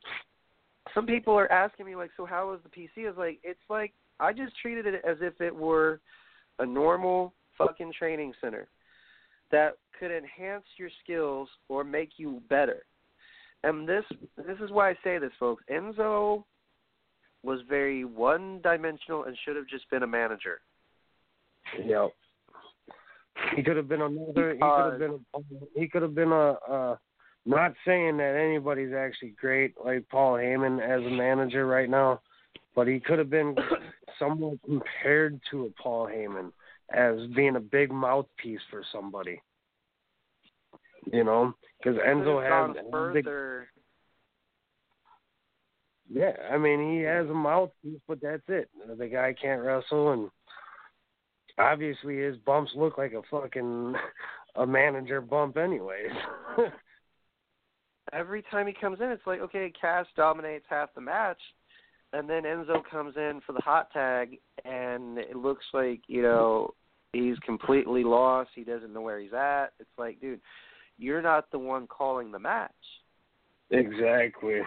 [0.94, 3.04] Some people are asking me like, so how was the PC?
[3.04, 6.00] I was like, it's like I just treated it as if it were
[6.58, 8.68] a normal fucking training center
[9.50, 12.84] that could enhance your skills or make you better.
[13.64, 14.04] And this
[14.36, 15.62] this is why I say this, folks.
[15.70, 16.44] Enzo
[17.42, 20.60] was very one dimensional and should have just been a manager.
[21.84, 22.10] Yep.
[23.54, 24.54] He could have been another.
[24.54, 25.24] He could have been.
[25.34, 26.98] A, he could have been a, a
[27.46, 32.20] Not saying that anybody's actually great like Paul Heyman as a manager right now,
[32.74, 33.54] but he could have been
[34.18, 36.50] somewhat compared to a Paul Heyman
[36.92, 39.40] as being a big mouthpiece for somebody.
[41.12, 42.76] You know, because Enzo has
[43.14, 43.68] big- further.
[46.12, 48.68] yeah, I mean he has a mouthpiece, but that's it.
[48.98, 50.30] The guy can't wrestle, and
[51.58, 53.94] obviously his bumps look like a fucking
[54.56, 56.10] a manager bump, anyways.
[58.16, 61.40] every time he comes in, it's like okay, Cass dominates half the match,
[62.12, 66.74] and then Enzo comes in for the hot tag, and it looks like you know
[67.12, 68.50] he's completely lost.
[68.54, 69.68] He doesn't know where he's at.
[69.78, 70.40] It's like, dude,
[70.98, 72.70] you're not the one calling the match.
[73.70, 74.60] exactly.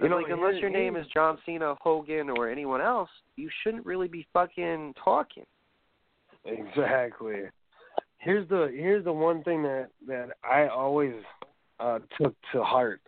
[0.00, 3.86] You know, like unless your name is John Cena, Hogan, or anyone else, you shouldn't
[3.86, 5.46] really be fucking talking.
[6.44, 7.42] Exactly.
[8.18, 11.14] Here's the here's the one thing that that I always
[11.80, 13.00] uh took to heart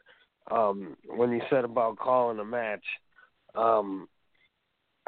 [0.51, 2.85] um when you said about calling a match.
[3.55, 4.09] Um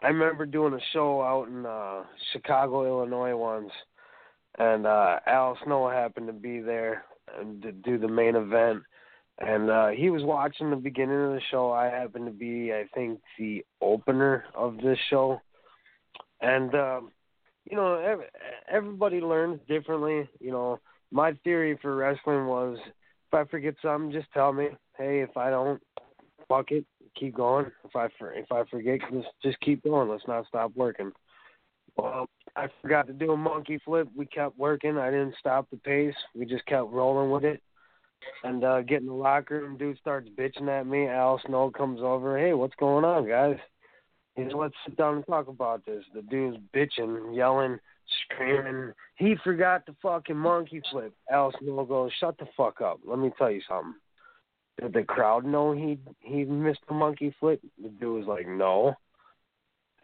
[0.00, 3.70] I remember doing a show out in uh Chicago, Illinois once
[4.58, 7.04] and uh Al Snow happened to be there
[7.38, 8.82] and to do the main event
[9.38, 11.70] and uh he was watching the beginning of the show.
[11.70, 15.40] I happened to be I think the opener of this show.
[16.40, 17.12] And um
[17.70, 18.20] you know, ev
[18.70, 20.28] everybody learns differently.
[20.40, 20.80] You know,
[21.10, 22.78] my theory for wrestling was
[23.30, 24.68] if I forget something, just tell me.
[24.96, 25.82] Hey, if I don't,
[26.48, 27.66] fuck it, keep going.
[27.84, 30.08] If I for, if I forget, just just keep going.
[30.08, 31.12] Let's not stop working.
[31.96, 32.26] Well,
[32.56, 34.08] I forgot to do a monkey flip.
[34.16, 34.96] We kept working.
[34.98, 36.14] I didn't stop the pace.
[36.34, 37.62] We just kept rolling with it.
[38.42, 41.06] And uh get in the locker room, dude starts bitching at me.
[41.06, 42.38] Al Snow comes over.
[42.38, 43.58] Hey, what's going on, guys?
[44.34, 46.04] He said, let's sit down and talk about this.
[46.14, 47.78] The dude's bitching, yelling,
[48.24, 48.92] screaming.
[49.16, 51.12] He forgot the fucking monkey flip.
[51.30, 53.00] Al Snow goes, shut the fuck up.
[53.06, 53.94] Let me tell you something.
[54.80, 57.60] Did the crowd know he he missed the monkey flip?
[57.82, 58.94] The dude was like, no.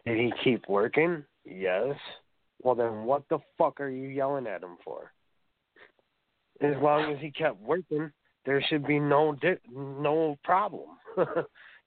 [0.05, 1.23] Did he keep working?
[1.45, 1.95] Yes.
[2.61, 5.11] Well, then what the fuck are you yelling at him for?
[6.61, 8.11] As long as he kept working,
[8.45, 10.89] there should be no di- no problem.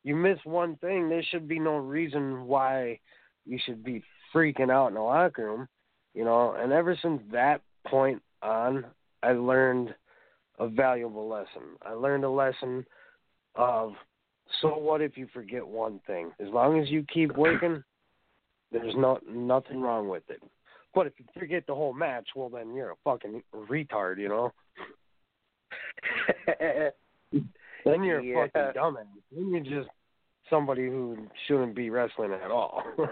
[0.05, 2.99] you miss one thing, there should be no reason why
[3.47, 4.03] you should be
[4.35, 5.69] freaking out in the locker room,
[6.15, 6.55] you know.
[6.59, 8.85] And ever since that point on,
[9.23, 9.95] I learned
[10.59, 11.63] a valuable lesson.
[11.83, 12.85] I learned a lesson
[13.55, 13.93] of
[14.61, 16.33] so what if you forget one thing?
[16.41, 17.83] As long as you keep working,
[18.73, 20.43] there's not nothing wrong with it.
[20.95, 24.53] But if you forget the whole match, well then you're a fucking retard, you know.
[27.85, 28.45] then you're Yeah.
[28.45, 29.07] a fucking dumbass.
[29.31, 29.91] Then you're just
[30.49, 32.83] somebody who shouldn't be wrestling at all.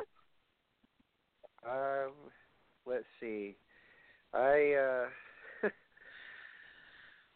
[1.69, 2.13] Um,
[2.87, 3.57] let's see.
[4.33, 5.69] I uh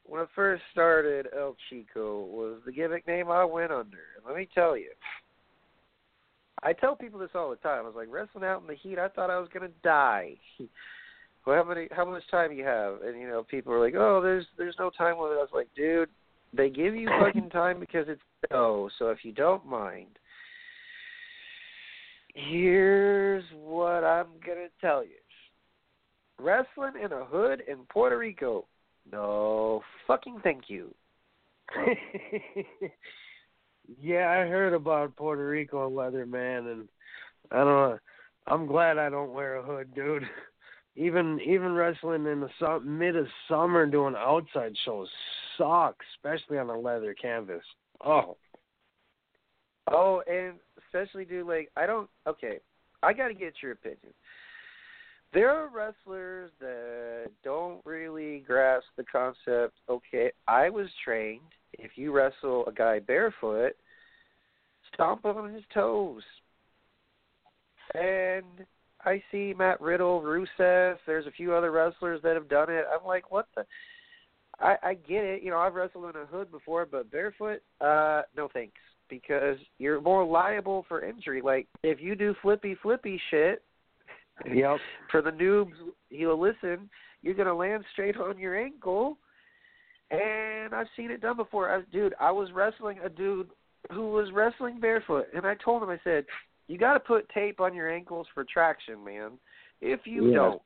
[0.04, 3.98] when I first started El Chico was the gimmick name I went under.
[4.16, 4.90] And let me tell you.
[6.62, 7.84] I tell people this all the time.
[7.84, 10.34] I was like wrestling out in the heat, I thought I was gonna die.
[11.46, 13.02] well how many how much time you have?
[13.02, 15.38] And you know, people are like, Oh, there's there's no time limit.
[15.38, 16.10] I was like, dude,
[16.52, 20.18] they give you fucking time because it's no, so if you don't mind,
[22.34, 25.19] Here's what I'm gonna tell you.
[26.42, 28.66] Wrestling in a hood in Puerto Rico.
[29.10, 30.94] No fucking thank you.
[34.00, 36.88] yeah, I heard about Puerto Rico leather man and
[37.50, 37.98] I don't know.
[38.46, 40.24] I'm glad I don't wear a hood, dude.
[40.96, 45.08] Even even wrestling in the sum, mid of summer doing outside shows
[45.56, 47.62] sucks, especially on a leather canvas.
[48.04, 48.36] Oh,
[49.90, 52.58] Oh, and especially dude, like I don't okay.
[53.02, 54.12] I gotta get your opinion.
[55.32, 61.40] There are wrestlers that don't really grasp the concept, okay, I was trained
[61.74, 63.76] if you wrestle a guy barefoot,
[64.92, 66.22] stomp on his toes.
[67.94, 68.66] And
[69.04, 72.84] I see Matt Riddle, Rusev, there's a few other wrestlers that have done it.
[72.92, 73.64] I'm like, what the
[74.58, 78.22] I, I get it, you know, I've wrestled in a hood before, but barefoot, uh,
[78.36, 78.74] no thanks.
[79.08, 81.40] Because you're more liable for injury.
[81.42, 83.62] Like if you do flippy flippy shit
[84.46, 84.78] yep.
[85.10, 85.72] for the noobs
[86.08, 86.88] he'll listen,
[87.22, 89.18] you're gonna land straight on your ankle.
[90.10, 91.70] And I've seen it done before.
[91.70, 93.48] I, dude, I was wrestling a dude
[93.92, 96.26] who was wrestling barefoot, and I told him, I said,
[96.66, 99.38] "You got to put tape on your ankles for traction, man.
[99.80, 100.36] If you Yeah.
[100.36, 100.62] don't,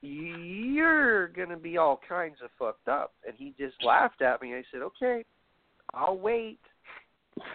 [0.00, 4.56] you're gonna be all kinds of fucked up." And he just laughed at me.
[4.56, 5.24] I said, "Okay,
[5.94, 6.60] I'll wait."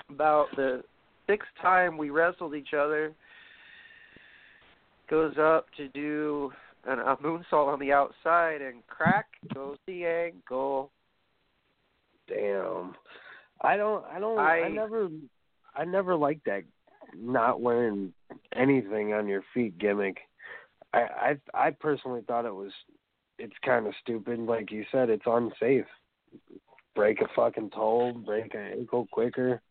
[0.10, 0.82] About the
[1.28, 3.14] sixth time we wrestled each other,
[5.10, 6.52] goes up to do
[6.86, 10.92] an, a moonsault on the outside, and crack goes the ankle.
[12.28, 12.96] Damn.
[13.62, 14.04] I don't.
[14.06, 14.40] I don't.
[14.40, 15.10] I, I- never.
[15.76, 16.64] I never liked that
[17.18, 18.14] not wearing
[18.56, 20.18] anything on your feet gimmick.
[20.94, 22.72] I I I personally thought it was.
[23.40, 24.40] It's kind of stupid.
[24.40, 25.86] Like you said, it's unsafe.
[26.96, 28.14] Break a fucking toe.
[28.26, 29.62] Break an ankle quicker.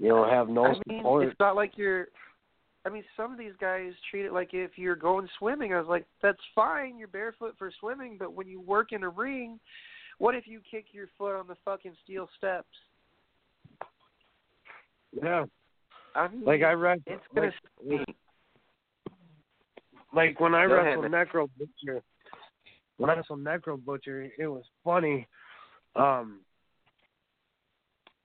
[0.00, 1.26] You don't have no I mean, support.
[1.28, 2.08] it's not like you're.
[2.88, 5.74] I mean, some of these guys treat it like if you're going swimming.
[5.74, 6.96] I was like, that's fine.
[6.96, 9.60] You're barefoot for swimming, but when you work in a ring,
[10.16, 12.66] what if you kick your foot on the fucking steel steps?
[15.22, 15.44] yeah.
[16.14, 17.02] I mean, Like I read.
[17.06, 17.52] it's gonna.
[17.84, 18.08] like,
[20.14, 21.26] like when I Go wrestled man.
[21.26, 22.02] Necro Butcher,
[22.96, 25.26] when I wrestled Necro Butcher, it was funny.
[25.94, 26.40] Um,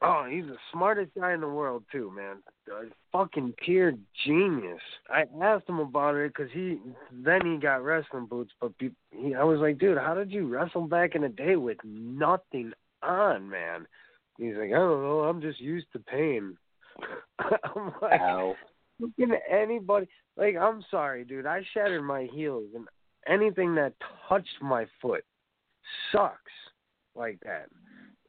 [0.04, 2.38] oh, he's the smartest guy in the world too, man.
[2.70, 3.94] A fucking pure
[4.26, 4.82] genius.
[5.10, 6.80] I asked him about it because he
[7.12, 10.48] then he got wrestling boots, but be, he, I was like, dude, how did you
[10.48, 13.88] wrestle back in the day with nothing on, man?
[14.38, 16.58] He's like, I don't know, I'm just used to pain.
[17.40, 18.56] I'm like, Ow.
[19.00, 21.46] looking at anybody like I'm sorry, dude.
[21.46, 22.88] I shattered my heels and
[23.28, 23.94] anything that
[24.28, 25.24] touched my foot
[26.12, 26.52] sucks
[27.16, 27.68] like that.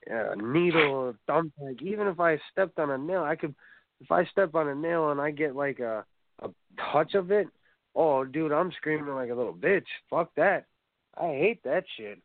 [0.06, 1.82] A needle, a thumbtack.
[1.82, 3.54] Even if I stepped on a nail, I could.
[4.00, 6.04] If I step on a nail and I get like a
[6.40, 6.50] a
[6.92, 7.48] touch of it,
[7.94, 9.86] oh, dude, I'm screaming like a little bitch.
[10.10, 10.66] Fuck that.
[11.16, 12.20] I hate that shit.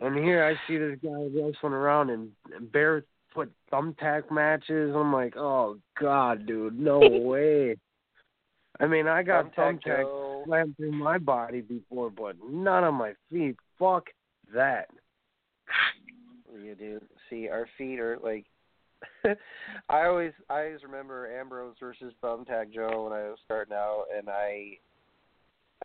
[0.00, 2.30] And here I see this guy wrestling around in
[2.72, 4.94] barefoot thumbtack matches.
[4.94, 7.76] I'm like, oh god, dude, no way.
[8.80, 13.12] I mean, I got Thumbtack thumbtack slammed through my body before, but not on my
[13.30, 13.56] feet.
[13.78, 14.08] Fuck
[14.52, 14.88] that.
[16.78, 17.00] You do.
[17.30, 18.44] See, our feet are like.
[19.90, 24.30] I always, I always remember Ambrose versus Thumbtack Joe when I was starting out, and
[24.30, 24.78] I,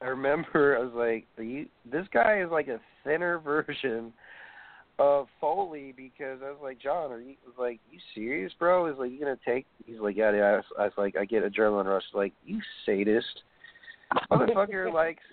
[0.01, 4.13] I remember I was like, Are you, this guy is like a thinner version
[4.99, 8.85] of Foley because I was like, John, are you was like, you serious, bro?
[8.85, 9.65] Is like you gonna take?
[9.85, 10.43] He's like, yeah, yeah.
[10.43, 12.03] I was, I was like, I get adrenaline rush.
[12.13, 13.43] Like, you sadist,
[14.31, 14.93] motherfucker.
[14.93, 15.23] likes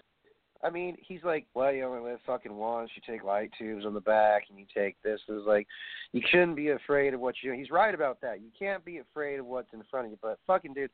[0.63, 2.91] I mean, he's like, well, you only live fucking once.
[2.95, 5.21] You take light tubes on the back, and you take this.
[5.29, 5.67] It's like,
[6.13, 7.53] you shouldn't be afraid of what you.
[7.53, 8.41] He's right about that.
[8.41, 10.19] You can't be afraid of what's in front of you.
[10.21, 10.91] But fucking dude,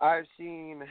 [0.00, 0.82] I've seen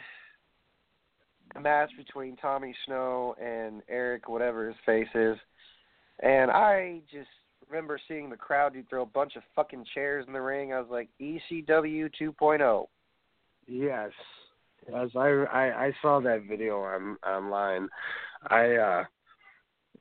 [1.56, 5.38] a match between Tommy Snow and Eric, whatever his face is,
[6.22, 7.30] and I just
[7.70, 10.74] remember seeing the crowd dude throw a bunch of fucking chairs in the ring.
[10.74, 12.88] I was like, ECW 2.0.
[13.68, 14.12] Yes.
[14.90, 17.90] Yes, I, I I saw that video on online.
[18.50, 19.04] I uh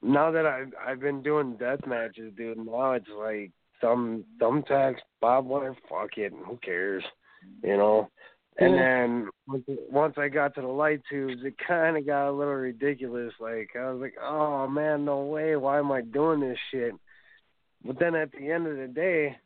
[0.03, 5.47] now that I've I've been doing death matches, dude, now it's like thumb thumbtacks, bob
[5.47, 7.05] wire, fuck it, who cares?
[7.62, 8.11] You know?
[8.59, 12.32] And then once once I got to the light tubes, it kind of got a
[12.32, 13.34] little ridiculous.
[13.39, 15.57] Like I was like, "Oh man, no way!
[15.57, 16.95] Why am I doing this shit?"
[17.84, 19.37] But then at the end of the day,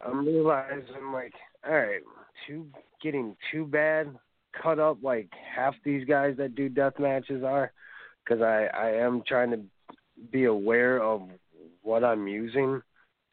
[0.00, 1.32] I'm realizing like,
[1.64, 2.02] all right,
[2.46, 2.66] too
[3.00, 4.18] getting too bad
[4.52, 7.72] cut up like half these guys that do death matches are,
[8.24, 9.60] because I I am trying to
[10.30, 11.22] be aware of
[11.82, 12.82] what I'm using,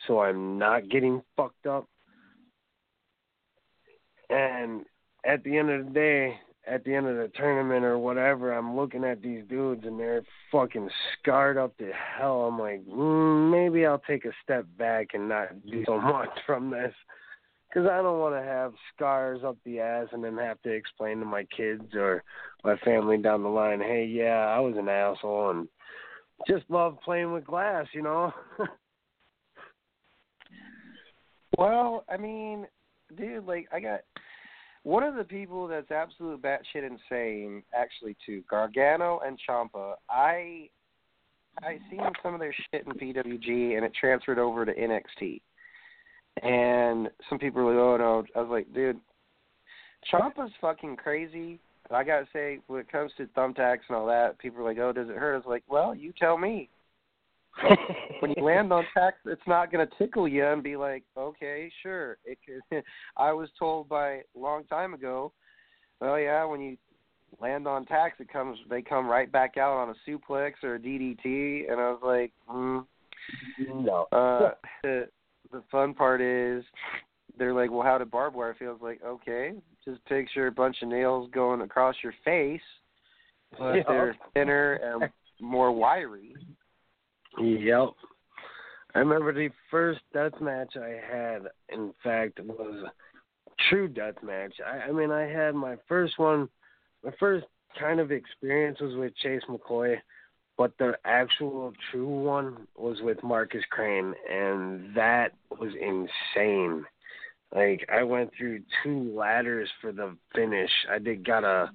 [0.07, 1.87] so I'm not getting fucked up.
[4.29, 4.85] And
[5.25, 8.75] at the end of the day, at the end of the tournament or whatever, I'm
[8.75, 12.41] looking at these dudes and they're fucking scarred up to hell.
[12.41, 16.69] I'm like, mm, maybe I'll take a step back and not do so much from
[16.69, 16.93] this.
[17.67, 21.19] Because I don't want to have scars up the ass and then have to explain
[21.19, 22.23] to my kids or
[22.63, 25.67] my family down the line, hey, yeah, I was an asshole and
[26.47, 28.31] just love playing with glass, you know?
[31.57, 32.67] Well, I mean,
[33.17, 34.01] dude, like I got
[34.83, 38.43] one of the people that's absolute batshit insane, actually, too.
[38.49, 39.95] Gargano and Ciampa.
[40.09, 40.69] I
[41.63, 45.41] I seen some of their shit in PWG, and it transferred over to NXT.
[46.43, 48.99] And some people were like, "Oh no," I was like, "Dude,
[50.11, 51.59] Ciampa's fucking crazy."
[51.89, 54.77] And I gotta say, when it comes to thumbtacks and all that, people are like,
[54.77, 56.69] "Oh, does it hurt?" I was like, "Well, you tell me."
[58.19, 61.71] when you land on tax, it's not going to tickle you and be like, okay,
[61.81, 62.17] sure.
[62.25, 62.83] It could.
[63.17, 65.31] I was told by a long time ago,
[65.99, 66.77] well, yeah, when you
[67.41, 68.57] land on tax, it comes.
[68.69, 72.31] They come right back out on a suplex or a DDT, and I was like,
[72.49, 72.85] mm.
[73.59, 74.07] no.
[74.11, 74.51] Uh,
[75.51, 76.63] the fun part is,
[77.37, 78.69] they're like, well, how did barbed wire feel?
[78.69, 79.53] I was like, okay,
[79.85, 82.61] just picture a bunch of nails going across your face,
[83.57, 83.83] but Yeah.
[83.87, 86.35] they're thinner and more wiry.
[87.39, 87.89] Yep.
[88.95, 94.55] I remember the first death match I had, in fact, was a true death match.
[94.65, 96.49] I, I mean, I had my first one,
[97.03, 97.45] my first
[97.79, 99.97] kind of experience was with Chase McCoy.
[100.57, 106.83] But the actual true one was with Marcus Crane, and that was insane.
[107.53, 110.71] Like I went through two ladders for the finish.
[110.91, 111.69] I did got a.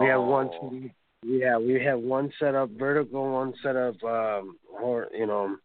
[0.00, 0.50] We had one.
[0.62, 0.80] Oh.
[1.24, 5.56] Yeah, we had one set up vertical, one set up, um, or you know,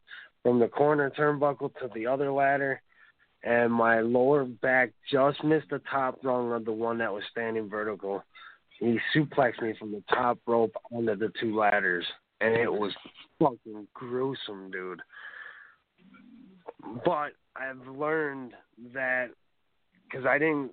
[0.43, 2.81] from the corner turnbuckle to the other ladder,
[3.43, 7.69] and my lower back just missed the top rung of the one that was standing
[7.69, 8.23] vertical.
[8.79, 12.05] He suplexed me from the top rope onto the two ladders,
[12.41, 12.91] and it was
[13.39, 15.01] fucking gruesome, dude.
[17.03, 18.53] But I've learned
[18.93, 19.29] that
[20.03, 20.71] because I didn't,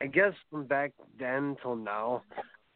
[0.00, 2.22] I guess from back then till now,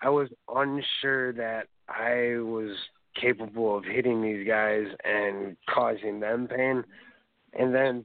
[0.00, 2.76] I was unsure that I was
[3.20, 6.84] capable of hitting these guys and causing them pain.
[7.58, 8.04] And then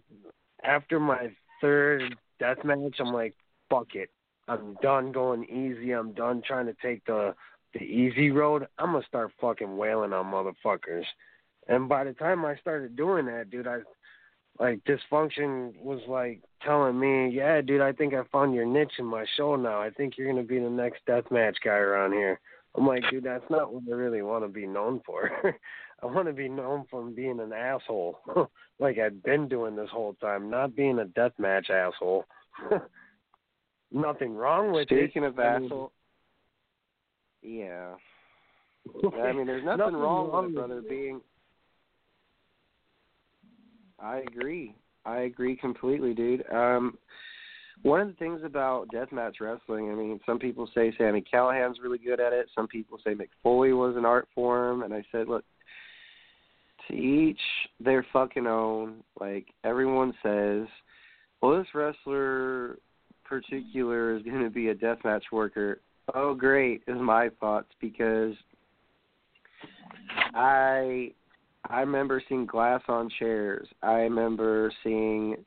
[0.63, 3.35] after my third death match, I'm like,
[3.69, 4.09] fuck it.
[4.47, 5.91] I'm done going easy.
[5.91, 7.35] I'm done trying to take the
[7.73, 8.67] the easy road.
[8.77, 11.05] I'm gonna start fucking wailing on motherfuckers.
[11.67, 13.79] And by the time I started doing that, dude, I
[14.59, 19.05] like dysfunction was like telling me, "Yeah, dude, I think I found your niche in
[19.05, 19.79] my show now.
[19.81, 22.39] I think you're gonna be the next deathmatch guy around here."
[22.75, 25.29] I'm like, dude, that's not what I really want to be known for.
[26.01, 28.19] I want to be known for being an asshole,
[28.79, 32.25] like I've been doing this whole time, not being a deathmatch asshole.
[33.91, 35.27] Nothing wrong with Speaking it.
[35.27, 35.91] of I mean- asshole,
[37.41, 37.93] yeah.
[39.19, 40.81] I mean, there's nothing, wrong, with it, brother.
[40.81, 41.21] Being,
[43.99, 44.75] I agree.
[45.05, 46.43] I agree completely, dude.
[46.51, 46.97] Um,
[47.83, 51.97] one of the things about deathmatch wrestling, I mean, some people say Sami Callihan's really
[51.97, 52.47] good at it.
[52.53, 55.43] Some people say Mick Foley was an art form, and I said, look,
[56.87, 57.39] to each
[57.79, 58.97] their fucking own.
[59.19, 60.67] Like everyone says,
[61.41, 62.77] well, this wrestler
[63.23, 65.79] particular is going to be a deathmatch worker.
[66.13, 68.33] Oh, great, is my thoughts because
[70.33, 71.13] I
[71.69, 73.67] I remember seeing glass on chairs.
[73.81, 75.37] I remember seeing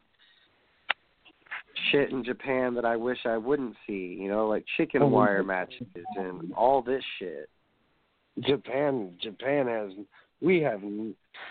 [1.90, 4.16] shit in Japan that I wish I wouldn't see.
[4.20, 5.86] You know, like chicken Oh, wire matches
[6.16, 7.48] and all this shit.
[8.40, 9.90] Japan Japan has
[10.40, 10.82] we have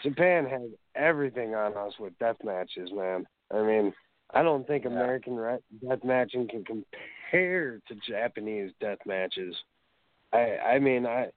[0.04, 3.26] Japan has everything on us with death matches, man.
[3.52, 3.94] I mean,
[4.34, 7.00] I don't think American re- death matching can compare
[7.34, 9.56] to Japanese death matches.
[10.32, 11.28] I I mean, I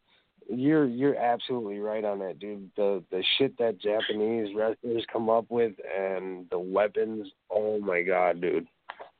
[0.48, 2.70] you're you're absolutely right on that, dude.
[2.76, 8.40] The the shit that Japanese wrestlers come up with and the weapons, oh my god,
[8.40, 8.66] dude.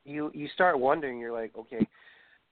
[0.05, 1.19] You you start wondering.
[1.19, 1.87] You're like, okay,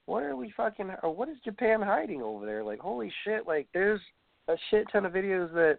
[0.07, 0.91] what are we fucking?
[1.03, 2.65] Or what is Japan hiding over there?
[2.65, 3.47] Like, holy shit!
[3.47, 4.01] Like, there's
[4.49, 5.79] a shit ton of videos that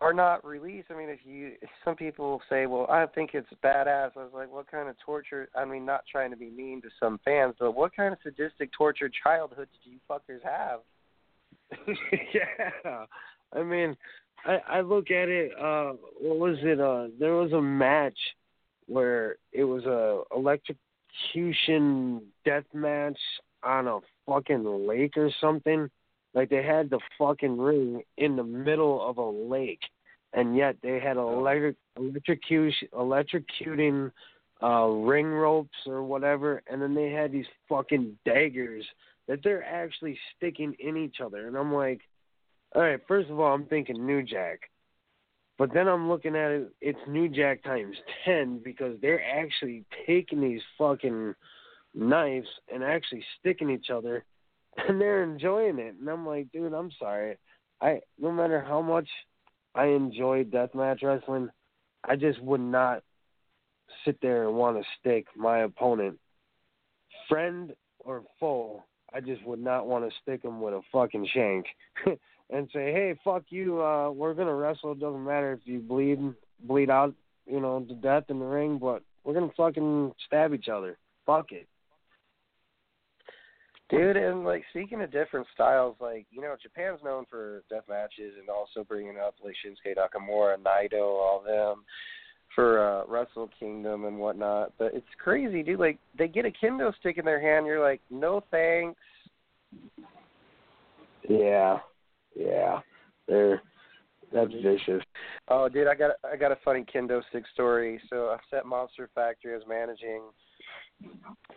[0.00, 0.88] are not released.
[0.90, 1.52] I mean, if you
[1.84, 4.10] some people say, well, I think it's badass.
[4.16, 5.48] I was like, what kind of torture?
[5.54, 8.70] I mean, not trying to be mean to some fans, but what kind of sadistic
[8.76, 10.80] tortured childhoods do you fuckers have?
[12.34, 13.04] yeah.
[13.52, 13.96] I mean,
[14.44, 15.52] I I look at it.
[15.52, 16.80] Uh, what was it?
[16.80, 18.18] Uh, there was a match
[18.86, 23.18] where it was a electrocution death match
[23.62, 25.88] on a fucking lake or something.
[26.34, 29.82] Like they had the fucking ring in the middle of a lake,
[30.32, 34.10] and yet they had electric electrocution electrocuting
[34.62, 38.84] uh ring ropes or whatever, and then they had these fucking daggers
[39.28, 41.46] that they're actually sticking in each other.
[41.46, 42.00] And I'm like,
[42.74, 44.70] all right, first of all, I'm thinking New Jack.
[45.56, 50.40] But then I'm looking at it, it's New Jack times 10 because they're actually taking
[50.40, 51.34] these fucking
[51.94, 54.24] knives and actually sticking each other
[54.88, 55.94] and they're enjoying it.
[55.98, 57.38] And I'm like, dude, I'm sorry.
[57.80, 59.08] I no matter how much
[59.74, 61.50] I enjoy deathmatch wrestling,
[62.04, 63.02] I just would not
[64.04, 66.18] sit there and want to stick my opponent,
[67.28, 71.66] friend or foe, I just would not want to stick him with a fucking shank
[72.50, 73.82] and say, "Hey, fuck you.
[73.82, 74.92] Uh, we're gonna wrestle.
[74.92, 76.18] It doesn't matter if you bleed,
[76.60, 77.14] bleed out,
[77.46, 80.98] you know, to death in the ring, but we're gonna fucking stab each other.
[81.26, 81.68] Fuck it."
[83.90, 88.34] Dude, and like speaking of different styles, like you know, Japan's known for death matches
[88.38, 91.84] and also bringing up like Shinsuke Nakamura, Naito, all them
[92.54, 94.72] for uh Wrestle Kingdom and whatnot.
[94.78, 95.78] But it's crazy, dude.
[95.80, 99.00] Like they get a kendo stick in their hand, you're like, no thanks.
[101.28, 101.78] Yeah,
[102.34, 102.80] yeah,
[103.28, 103.60] they're
[104.32, 105.02] that's vicious.
[105.48, 108.00] Oh, dude, I got I got a funny kendo stick story.
[108.10, 109.52] So I set Monster Factory.
[109.52, 110.22] I was managing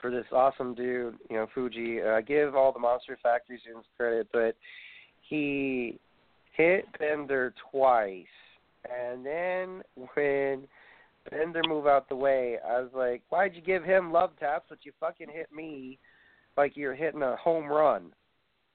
[0.01, 2.01] for this awesome dude, you know, Fuji.
[2.01, 4.55] Uh, I give all the Monster Factory students credit, but
[5.21, 5.99] he
[6.53, 8.25] hit Bender twice,
[8.85, 9.81] and then
[10.13, 10.67] when
[11.29, 14.79] Bender moved out the way, I was like, "Why'd you give him love taps, but
[14.83, 15.99] you fucking hit me
[16.55, 18.13] like you're hitting a home run?"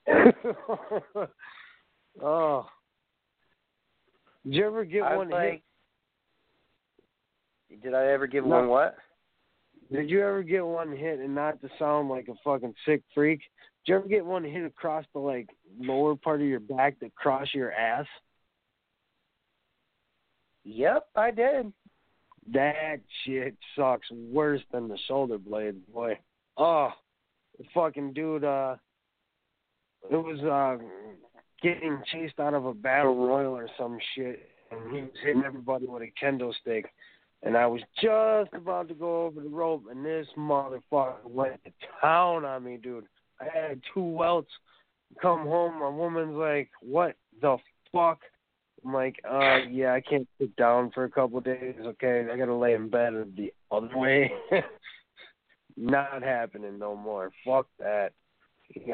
[2.21, 2.67] Oh.
[4.45, 5.43] Did you ever get one was
[7.71, 7.83] hit?
[7.83, 8.57] did I ever give No.
[8.57, 8.97] one what?
[9.93, 13.41] Did you ever get one hit and not to sound like a fucking sick freak?
[13.85, 17.15] Did you ever get one hit across the like lower part of your back that
[17.15, 18.07] cross your ass?
[20.65, 21.73] Yep, I did.
[22.53, 26.19] That shit sucks worse than the shoulder blade, boy.
[26.57, 26.91] Oh,
[27.59, 28.45] the fucking dude.
[28.45, 28.77] Uh,
[30.11, 30.83] it was uh
[31.63, 35.87] getting chased out of a battle royal or some shit, and he was hitting everybody
[35.87, 36.87] with a kendo stick.
[37.43, 41.73] And I was just about to go over the rope, and this motherfucker went to
[42.01, 43.07] town on me, dude.
[43.41, 44.51] I had two welts.
[45.21, 47.59] Come home, my woman's like, "What the
[47.93, 48.21] fuck?"
[48.85, 51.77] I'm like, uh, yeah, I can't sit down for a couple of days.
[51.81, 54.33] Okay, I gotta lay in bed the other way.
[55.77, 57.31] Not happening no more.
[57.45, 58.13] Fuck that.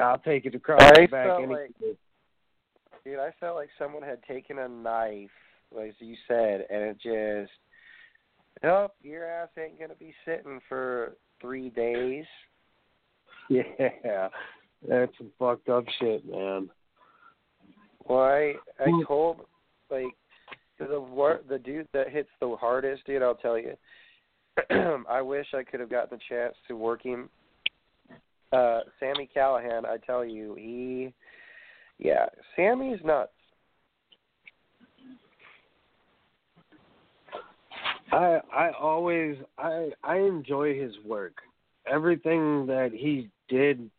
[0.01, 1.71] I'll take it across I the back any like-
[3.05, 5.29] Dude, I felt like someone had taken a knife,
[5.73, 7.51] like you said, and it just,
[8.63, 12.25] nope, your ass ain't gonna be sitting for three days.
[13.51, 14.27] Yeah,
[14.87, 16.69] that's some fucked up shit, man.
[18.07, 19.37] Well, I I told
[19.89, 20.05] like
[20.77, 23.23] the wor- the dude that hits the hardest, dude.
[23.23, 23.73] I'll tell you.
[25.09, 27.29] I wish I could have gotten the chance to work him.
[28.51, 31.13] Uh, Sami Callihan, I tell you, he,
[31.99, 33.31] yeah, Sami's nuts.
[38.11, 41.35] I I always I I enjoy his work.
[41.87, 43.89] Everything that he did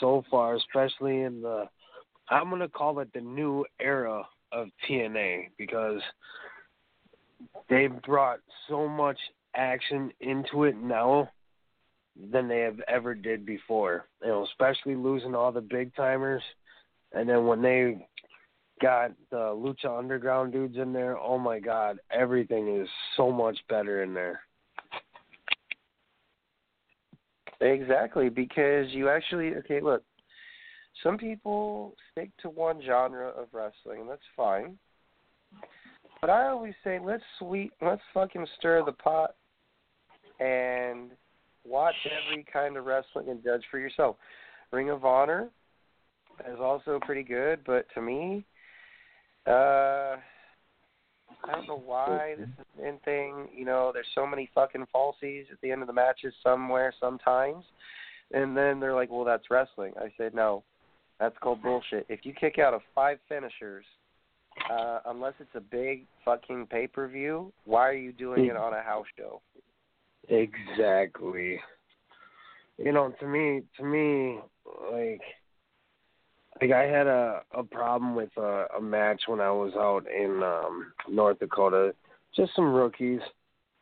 [0.00, 1.68] so far, especially in the
[2.30, 6.00] I'm gonna call it the new era of TNA because
[7.68, 9.18] they've brought so much
[9.54, 11.30] action into it now
[12.32, 14.06] than they have ever did before.
[14.22, 16.42] You know, especially losing all the big timers
[17.12, 18.06] and then when they
[18.80, 21.18] got the Lucha Underground dudes in there.
[21.18, 24.40] Oh my God, everything is so much better in there.
[27.60, 29.80] Exactly, because you actually okay.
[29.80, 30.02] Look,
[31.02, 34.78] some people stick to one genre of wrestling, and that's fine.
[36.20, 39.34] But I always say, let's sweet, let's fucking stir the pot
[40.40, 41.10] and
[41.64, 44.16] watch every kind of wrestling and judge for yourself.
[44.72, 45.48] Ring of Honor
[46.50, 48.44] is also pretty good, but to me,
[49.48, 50.16] uh,
[51.44, 53.48] I don't know why this is an in thing.
[53.54, 57.64] You know, there's so many fucking falsies at the end of the matches somewhere, sometimes,
[58.32, 60.62] and then they're like, "Well, that's wrestling." I said, "No,
[61.18, 62.06] that's called bullshit.
[62.08, 63.84] If you kick out of five finishers,
[64.70, 68.74] uh, unless it's a big fucking pay per view, why are you doing it on
[68.74, 69.40] a house show?"
[70.28, 71.60] Exactly.
[72.76, 74.38] You know, to me, to me,
[74.92, 75.22] like,
[76.60, 80.42] like I had a a problem with a, a match when I was out in
[80.42, 81.94] um North Dakota,
[82.34, 83.20] just some rookies,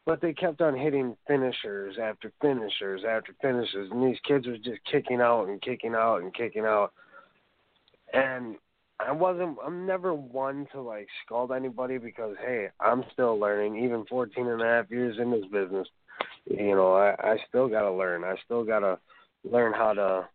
[0.05, 4.81] but they kept on hitting finishers after finishers after finishers, and these kids were just
[4.91, 6.93] kicking out and kicking out and kicking out,
[8.13, 8.57] and
[8.99, 9.59] I wasn't.
[9.65, 13.83] I'm never one to like scold anybody because hey, I'm still learning.
[13.85, 15.89] Even 14 and a half years in this business,
[16.47, 18.25] you know, I I still gotta learn.
[18.25, 18.99] I still gotta
[19.45, 20.29] learn how to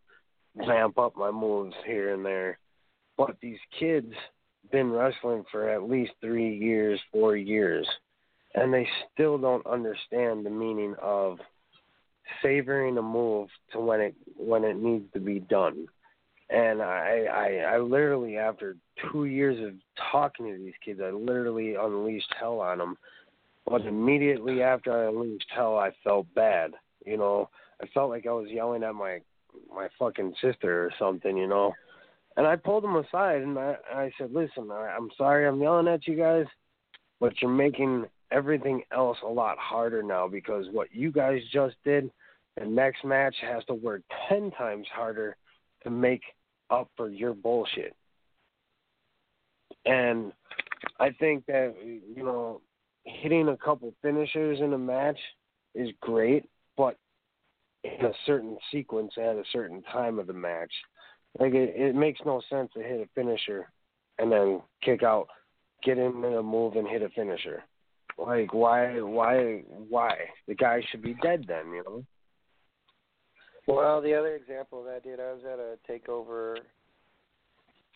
[0.56, 2.58] vamp up my moves here and there.
[3.18, 4.14] But these kids
[4.72, 7.88] been wrestling for at least three years, four years,
[8.56, 11.40] and they still don't understand the meaning of
[12.42, 15.88] savoring a move to when it when it needs to be done.
[16.50, 18.76] And I, I I literally after
[19.12, 19.74] two years of
[20.12, 22.98] talking to these kids, I literally unleashed hell on them.
[23.66, 26.72] But immediately after I unleashed hell, I felt bad.
[27.06, 27.50] You know,
[27.82, 29.22] I felt like I was yelling at my
[29.74, 31.38] my fucking sister or something.
[31.38, 31.74] You know,
[32.38, 35.88] and I pulled them aside and I I said, listen, I, I'm sorry I'm yelling
[35.88, 36.46] at you guys,
[37.20, 42.10] but you're making everything else a lot harder now because what you guys just did,
[42.58, 45.36] the next match has to work ten times harder
[45.84, 46.24] to make
[46.70, 47.96] up for your bullshit.
[49.86, 50.32] And
[51.00, 52.62] I think that you know,
[53.04, 55.20] hitting a couple finishers in a match
[55.76, 56.48] is great,
[56.78, 56.98] but
[57.84, 60.72] in a certain sequence at a certain time of the match.
[61.40, 63.70] Like it, it makes no sense to hit a finisher
[64.20, 65.28] and then kick out,
[65.84, 67.64] get him in a move and hit a finisher.
[68.18, 70.16] Like why why why?
[70.48, 72.04] The guy should be dead then, you know?
[73.68, 76.58] Well, the other example of that, dude, I was at a takeover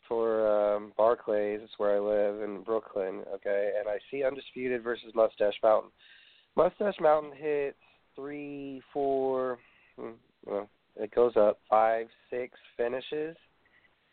[0.07, 5.11] for um Barclays, it's where I live in Brooklyn, okay, and I see Undisputed versus
[5.13, 5.91] Mustache Mountain.
[6.55, 7.77] Mustache Mountain hits
[8.15, 9.57] three, four,
[9.99, 10.11] Hmm,
[10.45, 13.35] well, it goes up five, six finishes,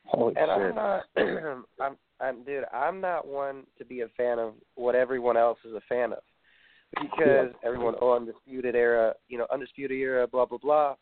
[0.05, 0.49] Holy and shit.
[0.51, 1.03] I'm not.
[1.81, 2.65] I'm, I'm, dude.
[2.73, 6.23] I'm not one to be a fan of what everyone else is a fan of,
[7.01, 10.95] because everyone, oh, undisputed era, you know, undisputed era, blah blah blah.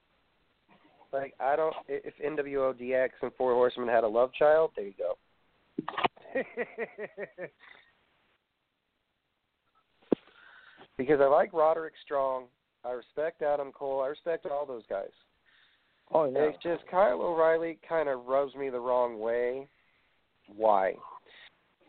[1.12, 1.74] Like I don't.
[1.88, 5.16] If NWO DX and Four Horsemen had a love child, there you go.
[10.96, 12.44] because I like Roderick Strong.
[12.84, 14.00] I respect Adam Cole.
[14.00, 15.10] I respect all those guys.
[16.12, 16.38] oh yeah.
[16.40, 19.68] It's just Kyle O'Reilly kind of rubs me the wrong way.
[20.56, 20.94] Why?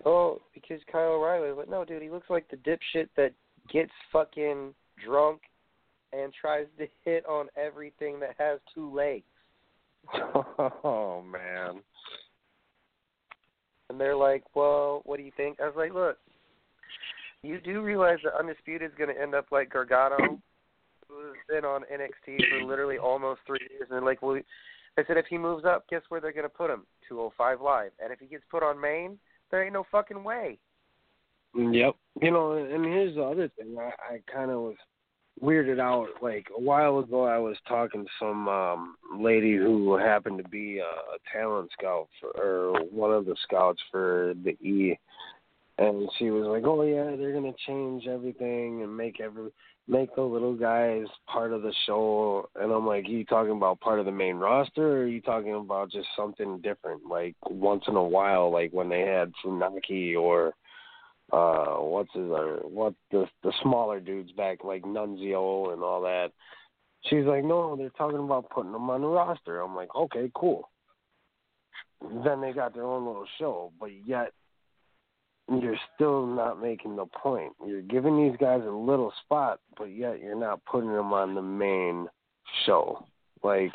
[0.06, 1.54] Oh, because Kyle O'Reilly.
[1.56, 3.34] But no, dude, he looks like the dipshit that
[3.72, 4.74] gets fucking
[5.04, 5.42] drunk
[6.14, 9.24] and tries to hit on everything that has two legs.
[10.84, 11.82] oh man.
[13.90, 16.18] And they're like, "Well, what do you think?" I was like, "Look,
[17.44, 20.40] you do realize that Undisputed is going to end up like Gargano,
[21.12, 24.40] who's been on NXT for literally almost three years." And like, "Well,"
[24.98, 26.86] I said, "If he moves up, guess where they're to put him?
[27.08, 27.92] 205 Live.
[28.04, 30.60] And if he gets put on main, there ain't no fucking way."
[31.56, 31.96] Yep.
[32.22, 33.76] You know, and here's the other thing.
[33.78, 34.76] I, I kind of was
[35.42, 36.08] weirded out.
[36.22, 40.80] Like a while ago, I was talking to some um lady who happened to be
[40.80, 44.98] a, a talent scout for, or one of the scouts for the E,
[45.78, 49.52] and she was like, "Oh yeah, they're gonna change everything and make every
[49.92, 54.00] make the little guys part of the show." And I'm like, "You talking about part
[54.00, 57.96] of the main roster, or are you talking about just something different, like once in
[57.96, 60.54] a while, like when they had Funaki or?"
[61.34, 66.32] uh what's his uh, what the the smaller dudes back like Nunzio and all that.
[67.06, 69.62] She's like, No, they're talking about putting them on the roster.
[69.62, 70.70] I'm like, Okay, cool.
[72.24, 74.34] Then they got their own little show, but yet
[75.60, 77.54] you're still not making the point.
[77.66, 81.42] You're giving these guys a little spot, but yet you're not putting them on the
[81.42, 82.08] main
[82.66, 83.06] show.
[83.44, 83.72] Like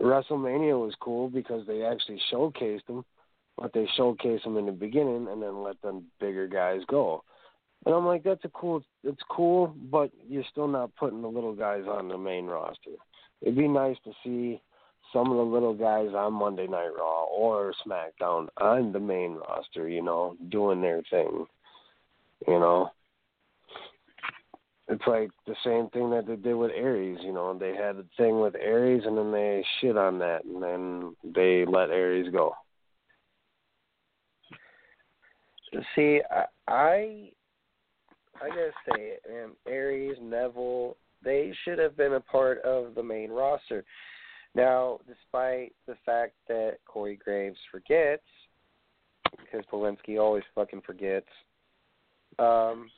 [0.00, 3.04] WrestleMania was cool because they actually showcased them
[3.60, 7.22] but they showcased them in the beginning and then let them bigger guys go.
[7.84, 11.54] And I'm like, that's a cool, it's cool, but you're still not putting the little
[11.54, 12.92] guys on the main roster.
[13.42, 14.60] It'd be nice to see
[15.12, 19.88] some of the little guys on Monday Night Raw or SmackDown on the main roster,
[19.88, 21.46] you know, doing their thing.
[22.46, 22.90] You know,
[24.88, 27.18] it's like the same thing that they did with Aries.
[27.22, 30.62] You know, they had a thing with Aries and then they shit on that and
[30.62, 32.54] then they let Aries go.
[35.94, 37.30] See, I, I,
[38.40, 39.50] gotta say man.
[39.68, 43.84] Aries, Neville, they should have been a part of the main roster.
[44.54, 48.22] Now, despite the fact that Corey Graves forgets,
[49.38, 51.28] because Polinsky always fucking forgets,
[52.38, 52.90] um,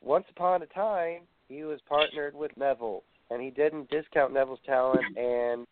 [0.00, 5.16] once upon a time he was partnered with Neville, and he didn't discount Neville's talent.
[5.16, 5.66] And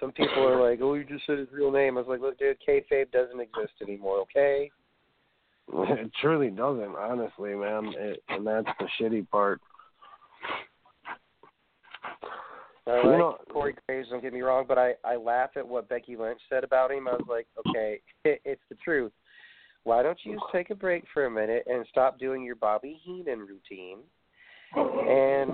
[0.00, 2.38] some people are like, "Oh, you just said his real name." I was like, "Look,
[2.38, 4.70] dude, kayfabe doesn't exist anymore, okay?"
[5.72, 7.94] It truly doesn't, honestly, man.
[7.96, 9.60] It, and that's the shitty part.
[12.86, 14.08] I You like know- Corey Graves.
[14.10, 17.08] Don't get me wrong, but I I laugh at what Becky Lynch said about him.
[17.08, 19.12] I was like, okay, it, it's the truth.
[19.84, 22.98] Why don't you just take a break for a minute and stop doing your Bobby
[23.04, 23.98] Heenan routine?
[24.74, 25.50] And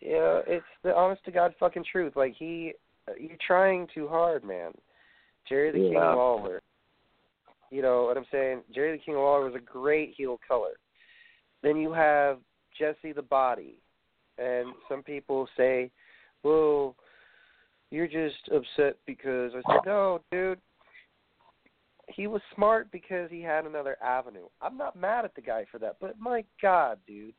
[0.00, 2.12] yeah, it's the honest to God fucking truth.
[2.14, 2.72] Like he,
[3.18, 4.72] you're trying too hard, man.
[5.48, 6.12] Jerry the King Yeah.
[6.14, 6.60] Lawler.
[7.70, 8.62] You know what I'm saying?
[8.74, 10.74] Jerry the King Lawler was a great heel color.
[11.62, 12.38] Then you have
[12.78, 13.78] Jesse the Body,
[14.38, 15.90] and some people say,
[16.42, 16.96] "Well,
[17.90, 20.60] you're just upset because I said no, dude."
[22.08, 24.46] He was smart because he had another avenue.
[24.62, 27.34] I'm not mad at the guy for that, but my God, dude,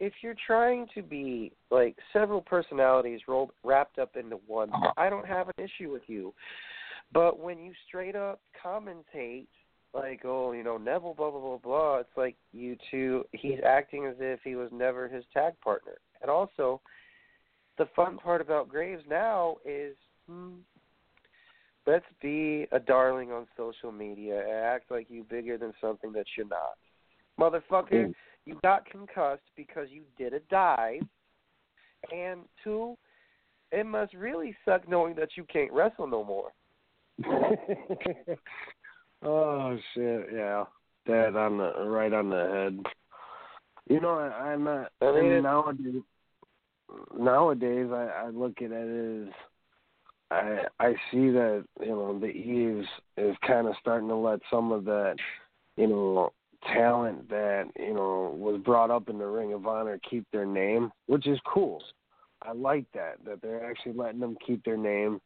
[0.00, 5.26] if you're trying to be like several personalities rolled wrapped up into one, I don't
[5.26, 6.34] have an issue with you.
[7.12, 9.48] But when you straight up commentate
[9.94, 13.24] like, oh, you know, Neville, blah blah blah blah, it's like you two.
[13.32, 15.98] He's acting as if he was never his tag partner.
[16.22, 16.80] And also,
[17.78, 19.96] the fun part about Graves now is,
[20.28, 20.56] hmm,
[21.86, 26.26] let's be a darling on social media and act like you bigger than something that
[26.36, 26.76] you're not.
[27.38, 28.12] Motherfucker,
[28.44, 31.00] you got concussed because you did a dive.
[32.12, 32.96] And two,
[33.72, 36.52] it must really suck knowing that you can't wrestle no more.
[39.22, 40.64] oh shit, yeah.
[41.06, 42.92] That on the right on the head.
[43.88, 46.02] You know, I, I'm not I mean, it- nowadays
[47.16, 49.34] nowadays I, I look at it as
[50.30, 54.84] I I see that, you know, the Eves is kinda starting to let some of
[54.84, 55.16] that,
[55.76, 56.32] you know,
[56.72, 60.92] talent that, you know, was brought up in the Ring of Honor keep their name,
[61.06, 61.82] which is cool.
[62.42, 65.20] I like that, that they're actually letting them keep their name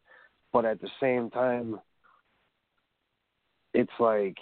[0.55, 1.81] but at the same time,
[3.75, 4.37] it's like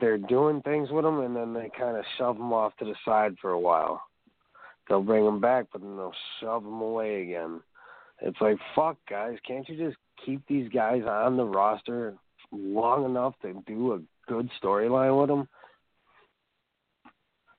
[0.00, 2.94] they're doing things with them, and then they kind of shove them off to the
[3.04, 4.02] side for a while.
[4.88, 7.60] They'll bring them back, but then they'll shove them away again.
[8.20, 9.96] It's like, fuck, guys, can't you just
[10.26, 12.14] keep these guys on the roster
[12.52, 15.48] long enough to do a good storyline with them?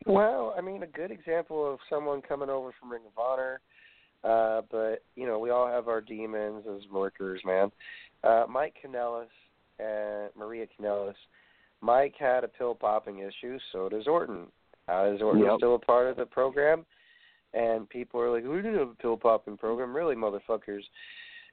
[0.05, 3.61] Well, I mean, a good example of someone coming over from Ring of Honor,
[4.23, 7.71] uh, but you know, we all have our demons as workers, man.
[8.23, 9.27] Uh, Mike Kanellis
[9.81, 11.15] and Maria Kanellis.
[11.81, 14.47] Mike had a pill popping issue, so does Orton.
[14.87, 15.57] Uh, is Orton Yep.
[15.57, 16.85] still a part of the program?
[17.53, 20.83] And people are like, "We didn't have a pill popping program, really, motherfuckers."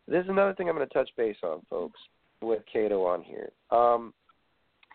[0.07, 1.99] This is another thing I'm going to touch base on, folks,
[2.41, 3.51] with Kato on here.
[3.71, 4.15] Um,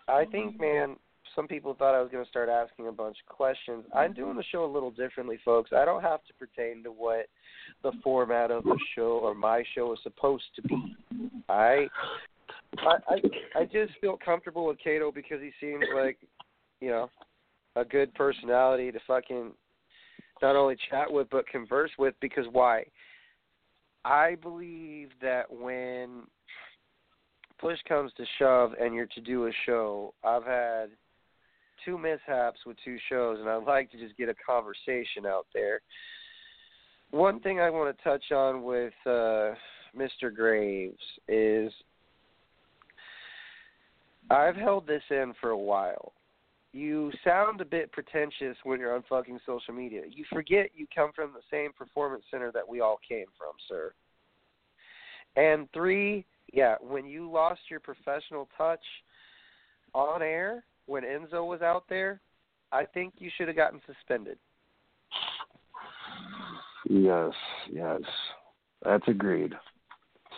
[0.07, 0.97] I think, man,
[1.35, 3.85] some people thought I was going to start asking a bunch of questions.
[3.93, 5.71] I'm doing the show a little differently, folks.
[5.75, 7.27] I don't have to pertain to what
[7.81, 10.95] the format of the show or my show is supposed to be.
[11.49, 11.87] I,
[12.79, 16.17] I, I, I just feel comfortable with Kato because he seems like,
[16.81, 17.09] you know,
[17.75, 19.51] a good personality to fucking
[20.41, 22.13] not only chat with but converse with.
[22.21, 22.85] Because why?
[24.05, 26.23] I believe that when
[27.59, 30.89] push comes to shove and you're to do a show, I've had
[31.85, 35.81] two mishaps with two shows, and I'd like to just get a conversation out there.
[37.11, 39.53] One thing I want to touch on with uh,
[39.95, 40.33] Mr.
[40.33, 40.97] Graves
[41.27, 41.71] is
[44.33, 46.13] I've held this in for a while.
[46.71, 50.01] You sound a bit pretentious when you're on fucking social media.
[50.09, 53.93] You forget you come from the same performance center that we all came from, sir.
[55.35, 58.83] And three, yeah, when you lost your professional touch
[59.93, 62.19] on air when Enzo was out there,
[62.71, 64.39] I think you should have gotten suspended.
[66.89, 67.31] Yes,
[67.71, 68.01] yes.
[68.83, 69.53] That's agreed.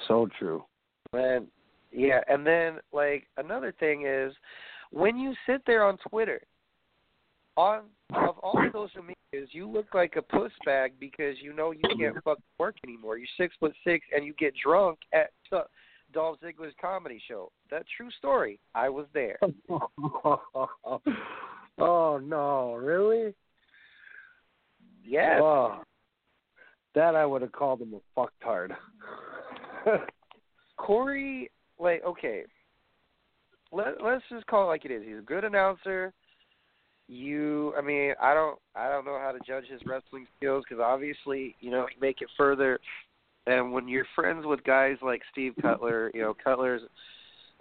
[0.07, 0.65] So true.
[1.13, 1.47] And
[1.95, 4.33] yeah, and then like another thing is
[4.91, 6.41] when you sit there on Twitter,
[7.57, 7.83] on
[8.13, 12.15] of all social medias, you look like a puss bag because you know you can't
[12.23, 13.17] fucking work anymore.
[13.17, 15.61] You're six foot six and you get drunk at uh,
[16.13, 17.51] Dolph Ziggler's comedy show.
[17.71, 18.59] That true story.
[18.73, 19.39] I was there.
[21.79, 23.33] oh no, really?
[25.03, 25.39] Yes.
[25.41, 25.81] Oh,
[26.93, 28.71] that I would have called him a fucktard.
[30.77, 31.49] Corey,
[31.79, 32.43] like, okay,
[33.71, 35.03] let let's just call it like it is.
[35.05, 36.13] He's a good announcer.
[37.07, 40.81] You, I mean, I don't, I don't know how to judge his wrestling skills because
[40.83, 42.79] obviously, you know, you make it further.
[43.45, 46.81] And when you're friends with guys like Steve Cutler, you know, Cutler's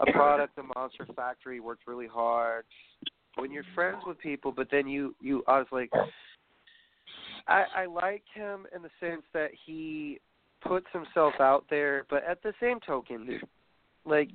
[0.01, 2.65] a product of Monster Factory, worked really hard.
[3.37, 5.91] When you're friends with people, but then you, you, I was like,
[7.47, 10.21] I, I like him in the sense that he
[10.63, 13.41] puts himself out there, but at the same token,
[14.05, 14.31] like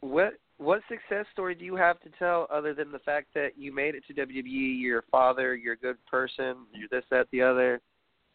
[0.00, 3.74] what what success story do you have to tell other than the fact that you
[3.74, 7.40] made it to WWE, you're a father, you're a good person, you're this, that, the
[7.40, 7.80] other,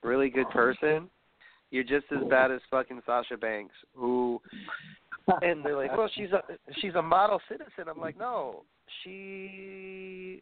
[0.02, 1.08] really good person.
[1.70, 4.42] You're just as bad as fucking Sasha Banks, who
[5.42, 6.42] and they're like, Well, she's a
[6.80, 7.86] she's a model citizen.
[7.90, 8.64] I'm like, No.
[9.04, 10.42] She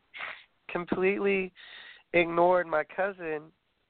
[0.69, 1.51] completely
[2.13, 3.43] ignored my cousin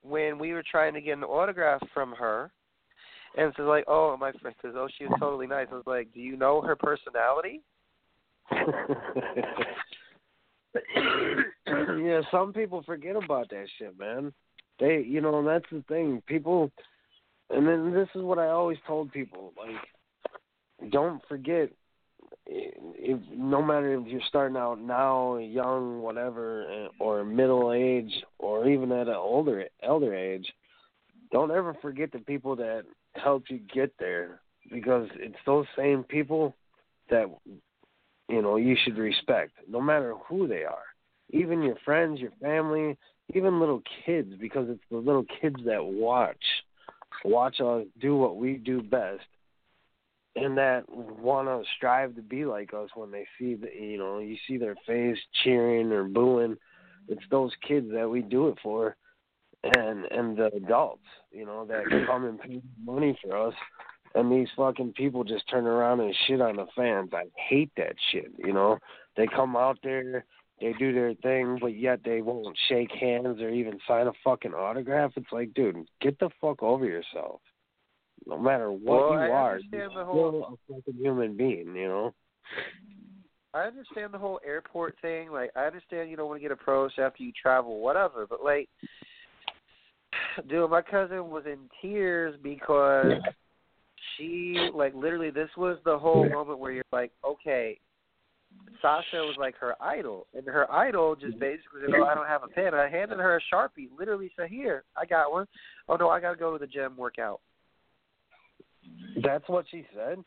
[0.04, 2.52] when we were trying to get an autograph from her.
[3.36, 5.68] And so like, oh, my friend says, oh, she was totally nice.
[5.72, 7.62] I was like, do you know her personality?
[11.68, 14.34] yeah, some people forget about that shit, man.
[14.80, 16.22] They, you know, that's the thing.
[16.26, 16.72] People,
[17.50, 21.70] and then this is what I always told people: like, don't forget,
[22.46, 28.92] if no matter if you're starting out now, young, whatever, or middle age, or even
[28.92, 30.48] at an older elder age,
[31.32, 32.84] don't ever forget the people that
[33.16, 34.42] helped you get there,
[34.72, 36.56] because it's those same people
[37.10, 37.26] that
[38.30, 40.86] you know you should respect, no matter who they are,
[41.30, 42.98] even your friends, your family,
[43.34, 46.44] even little kids, because it's the little kids that watch,
[47.26, 49.24] watch us do what we do best,
[50.36, 54.20] and that want to strive to be like us when they see the, you know,
[54.20, 56.58] you see their face cheering or booing.
[57.08, 58.96] It's those kids that we do it for,
[59.64, 63.54] and and the adults, you know, that come and pay money for us
[64.16, 67.10] and these fucking people just turn around and shit on the fans.
[67.14, 68.78] I hate that shit, you know.
[69.18, 70.26] They come out there,
[70.62, 74.54] they do their thing, but yet they won't shake hands or even sign a fucking
[74.54, 75.14] autograph.
[75.16, 77.42] It's like, dude, get the fuck over yourself.
[78.26, 81.76] No matter what Well, you I are, you're the still whole- a fucking human being,
[81.76, 82.14] you know.
[83.56, 85.32] I understand the whole airport thing.
[85.32, 88.26] Like, I understand you don't want to get approached after you travel, whatever.
[88.28, 88.68] But like,
[90.48, 93.14] dude, my cousin was in tears because
[94.18, 97.80] she like literally this was the whole moment where you're like, okay,
[98.82, 101.40] Sasha was like her idol, and her idol just mm-hmm.
[101.40, 104.50] basically said, "Oh, I don't have a pen." I handed her a sharpie, literally said,
[104.50, 105.48] "Here, I got one."
[105.88, 107.40] Oh no, I gotta go to the gym work out.
[109.24, 110.24] That's what she said.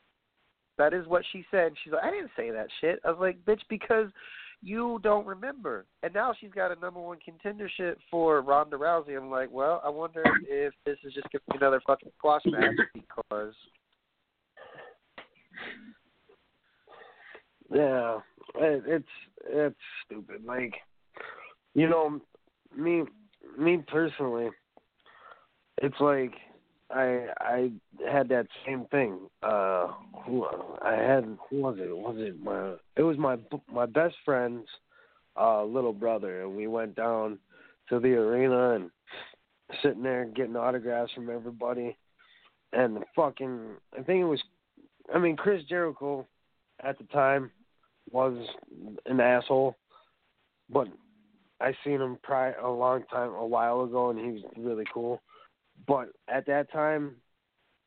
[0.78, 1.72] That is what she said.
[1.82, 3.00] She's like, I didn't say that shit.
[3.04, 4.08] I was like, bitch, because
[4.66, 5.86] you don't remember.
[6.02, 9.16] And now she's got a number one contendership for Ronda Rousey.
[9.16, 12.74] I'm like, well, I wonder if this is just gonna be another fucking squash match
[12.92, 13.54] because
[17.72, 18.18] Yeah,
[18.56, 19.08] it, it's
[19.48, 20.44] it's stupid.
[20.44, 20.74] Like,
[21.74, 22.20] you know,
[22.76, 23.04] me
[23.58, 24.50] me personally,
[25.82, 26.32] it's like
[26.90, 27.72] I I
[28.10, 29.18] had that same thing.
[29.42, 29.88] Uh,
[30.24, 30.46] who
[30.82, 31.96] I had who was it?
[31.96, 32.74] Was it my?
[32.96, 33.36] It was my
[33.72, 34.68] my best friend's
[35.36, 37.38] uh little brother, and we went down
[37.88, 38.90] to the arena and
[39.82, 41.96] sitting there getting autographs from everybody,
[42.72, 43.60] and the fucking
[43.92, 44.42] I think it was,
[45.14, 46.26] I mean Chris Jericho,
[46.82, 47.50] at the time,
[48.10, 48.36] was
[49.06, 49.76] an asshole,
[50.70, 50.88] but
[51.60, 55.20] I seen him prior a long time a while ago, and he was really cool.
[55.86, 57.16] But at that time,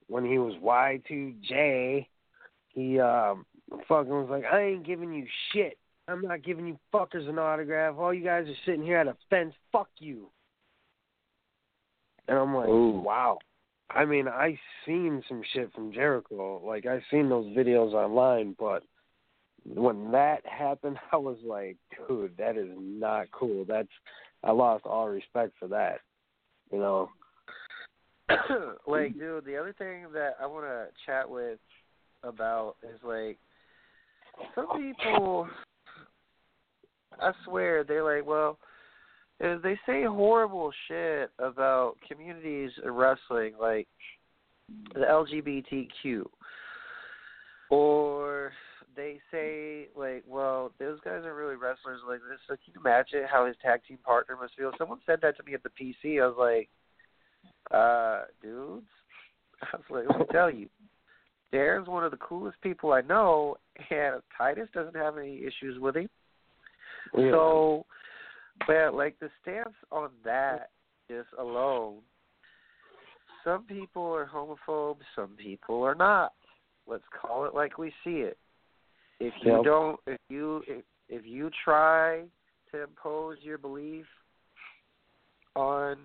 [0.08, 2.06] when he was Y2J,
[2.70, 3.46] he um
[3.88, 5.78] fucking was like, I ain't giving you shit.
[6.08, 7.96] I'm not giving you fuckers an autograph.
[7.98, 9.54] All you guys are sitting here at a fence.
[9.72, 10.30] Fuck you.
[12.28, 13.00] And I'm like, Ooh.
[13.00, 13.38] wow.
[13.92, 16.62] I mean, I seen some shit from Jericho.
[16.66, 18.84] Like I seen those videos online, but
[19.66, 21.78] when that happened, I was like,
[22.08, 23.66] dude, that is not cool.
[23.68, 23.88] That's
[24.44, 26.00] I lost all respect for that.
[26.72, 27.10] You know.
[28.88, 31.60] like, dude, the other thing that I want to chat with
[32.24, 33.38] about is like
[34.56, 35.48] some people.
[37.20, 38.58] I swear they're like, well,
[39.44, 43.88] uh, they say horrible shit about communities in wrestling, like
[44.94, 46.24] the LGBTQ,
[47.70, 48.52] or
[48.96, 52.40] they say like, well, those guys are really wrestlers like this.
[52.48, 54.72] So can you imagine how his tag team partner must feel?
[54.78, 56.22] Someone said that to me at the PC.
[56.22, 56.70] I was like,
[57.72, 58.88] uh, dudes,
[59.62, 60.70] I was like, let me tell you,
[61.54, 63.58] Darren's one of the coolest people I know,
[63.90, 66.10] and Titus doesn't have any issues with him.
[67.18, 67.32] Yeah.
[67.32, 67.86] So,
[68.68, 70.70] but like the stance on that
[71.10, 71.98] just alone,
[73.44, 76.34] some people are homophobes, some people are not.
[76.88, 78.38] Let's call it like we see it.
[79.20, 79.64] If you Yep.
[79.64, 82.24] don't, if you if, if you try
[82.72, 84.06] to impose your belief
[85.56, 85.98] on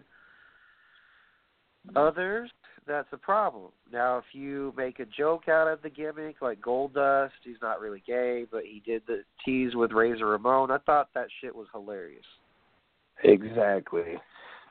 [1.97, 2.51] others,
[2.87, 3.71] that's a problem.
[3.93, 8.03] Now, if you make a joke out of the gimmick, like Goldust, he's not really
[8.07, 10.71] gay, but he did the tease with Razor Ramon.
[10.71, 12.25] I thought that shit was hilarious.
[13.23, 14.19] Exactly.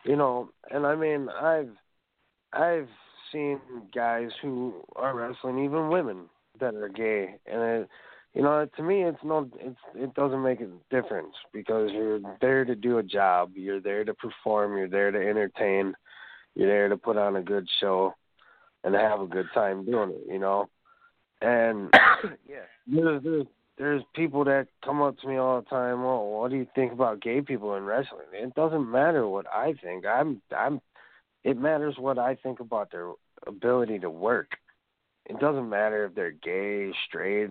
[0.06, 1.72] You know, and I mean, I've
[2.52, 2.90] I've
[3.32, 3.60] seen
[3.96, 6.26] guys who are wrestling, even women
[6.60, 7.90] that are gay, and it,
[8.34, 12.66] you know, to me, it's no, it's it doesn't make a difference because you're there
[12.66, 15.94] to do a job, you're there to perform, you're there to entertain,
[16.56, 18.14] you're there to put on a good show,
[18.84, 20.24] and have a good time doing it.
[20.32, 20.70] You know,
[21.42, 21.90] and
[22.48, 22.66] yeah.
[22.88, 23.46] there's there's
[23.78, 26.02] there's people that come up to me all the time.
[26.02, 28.28] Oh, what do you think about gay people in wrestling?
[28.32, 30.06] It doesn't matter what I think.
[30.06, 30.82] I'm I'm.
[31.44, 33.12] It matters what I think about their
[33.46, 34.52] ability to work.
[35.26, 37.50] It doesn't matter if they're gay, straight,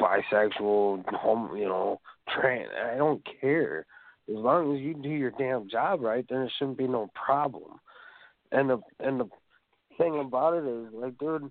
[0.00, 2.68] bisexual, home, you know, trans.
[2.92, 3.86] I don't care.
[4.28, 7.80] As long as you do your damn job right, then there shouldn't be no problem.
[8.52, 9.28] And the and the
[9.98, 11.50] thing about it is, like, dude,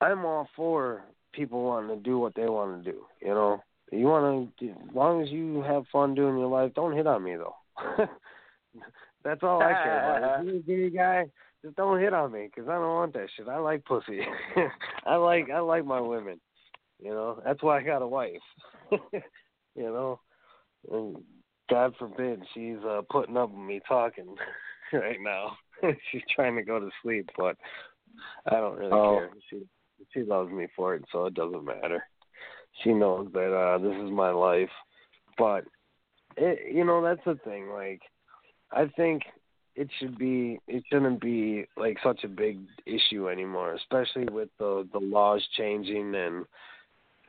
[0.00, 1.02] I'm all for
[1.32, 2.98] people wanting to do what they want to do.
[3.20, 6.96] You know, you want to, as long as you have fun doing your life, don't
[6.96, 7.56] hit on me though.
[9.24, 10.46] That's all I care about.
[10.46, 11.24] If you're a gay guy,
[11.64, 13.48] just don't hit on me because I don't want that shit.
[13.48, 14.20] I like pussy.
[15.06, 16.40] I like I like my women.
[17.02, 18.32] You know, that's why I got a wife.
[18.90, 19.20] you
[19.76, 20.20] know,
[20.90, 21.16] and
[21.68, 24.34] God forbid she's uh, putting up with me talking
[24.92, 25.56] right now.
[26.10, 27.56] she's trying to go to sleep, but
[28.46, 29.18] I don't really Oh.
[29.18, 29.30] care.
[29.50, 29.62] She
[30.12, 32.04] she loves me for it, so it doesn't matter.
[32.82, 34.70] She knows that uh this is my life,
[35.38, 35.64] but
[36.36, 37.68] it, you know that's the thing.
[37.70, 38.00] Like,
[38.72, 39.22] I think
[39.74, 44.86] it should be it shouldn't be like such a big issue anymore, especially with the
[44.92, 46.44] the laws changing and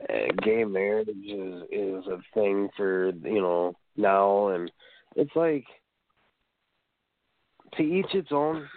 [0.08, 4.70] uh, gay marriage is is a thing for you know now, and
[5.16, 5.64] it's like
[7.76, 8.68] to each its own.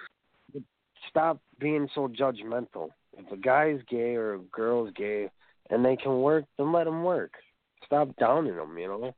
[1.09, 2.89] Stop being so judgmental.
[3.18, 5.30] If a guy's gay or a girl's gay
[5.69, 7.34] and they can work, then let them work.
[7.85, 9.13] Stop downing them, you know.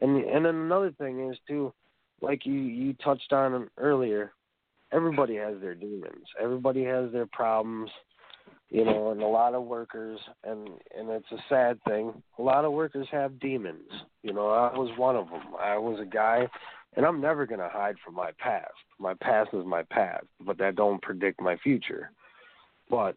[0.00, 1.72] And and then another thing is too,
[2.20, 4.32] like you you touched on earlier,
[4.92, 6.26] everybody has their demons.
[6.40, 7.90] Everybody has their problems.
[8.70, 10.68] you know, and a lot of workers, and
[10.98, 12.12] and it's a sad thing.
[12.38, 13.88] A lot of workers have demons.
[14.22, 15.42] You know, I was one of them.
[15.60, 16.48] I was a guy,
[16.96, 18.72] and I'm never gonna hide from my past.
[18.98, 22.10] My past is my past, but that don't predict my future.
[22.88, 23.16] But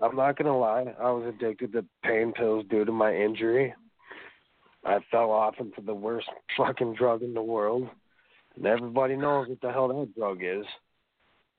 [0.00, 0.94] I'm not gonna lie.
[1.00, 3.74] I was addicted to pain pills due to my injury.
[4.84, 7.88] I fell off into the worst fucking drug in the world,
[8.54, 10.64] and everybody knows what the hell that drug is.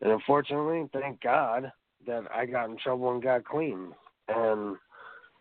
[0.02, 1.72] And unfortunately, thank God
[2.06, 3.92] that I got in trouble and got clean.
[4.30, 4.78] And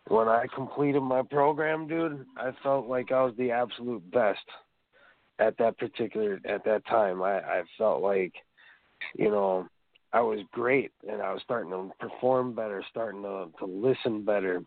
[0.07, 4.39] when I completed my program, dude, I felt like I was the absolute best
[5.39, 7.21] at that particular at that time.
[7.21, 8.33] I, I felt like,
[9.15, 9.67] you know,
[10.13, 14.61] I was great and I was starting to perform better, starting to to listen better.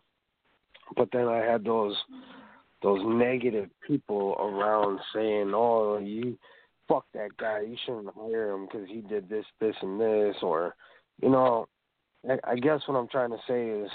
[0.95, 1.95] But then I had those
[2.81, 6.37] those negative people around saying, "Oh, you
[6.87, 7.61] fuck that guy.
[7.61, 10.75] You shouldn't hire him because he did this, this, and this," or,
[11.21, 11.67] you know,
[12.29, 13.89] I, I guess what I'm trying to say is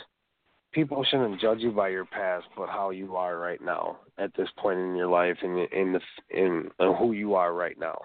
[0.77, 4.49] people shouldn't judge you by your past, but how you are right now at this
[4.59, 6.01] point in your life and in the
[6.31, 7.99] in, in who you are right now.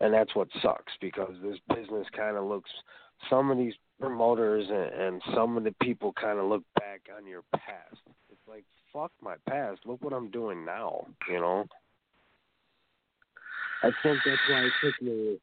[0.00, 2.70] And that's what sucks because this business kind of looks.
[3.30, 7.26] Some of these promoters and, and some of the people kind of look back on
[7.26, 7.96] your past.
[8.30, 9.80] It's like fuck my past.
[9.86, 11.06] Look what I'm doing now.
[11.30, 11.64] You know.
[13.82, 15.38] I think that's why it took me.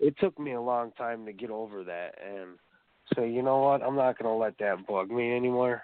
[0.00, 2.58] It took me a long time to get over that and
[3.14, 5.82] say, you know what, I'm not gonna let that bug me anymore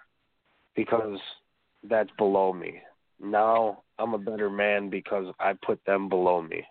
[0.75, 1.19] because
[1.89, 2.81] that's below me.
[3.21, 6.63] Now I'm a better man because I put them below me.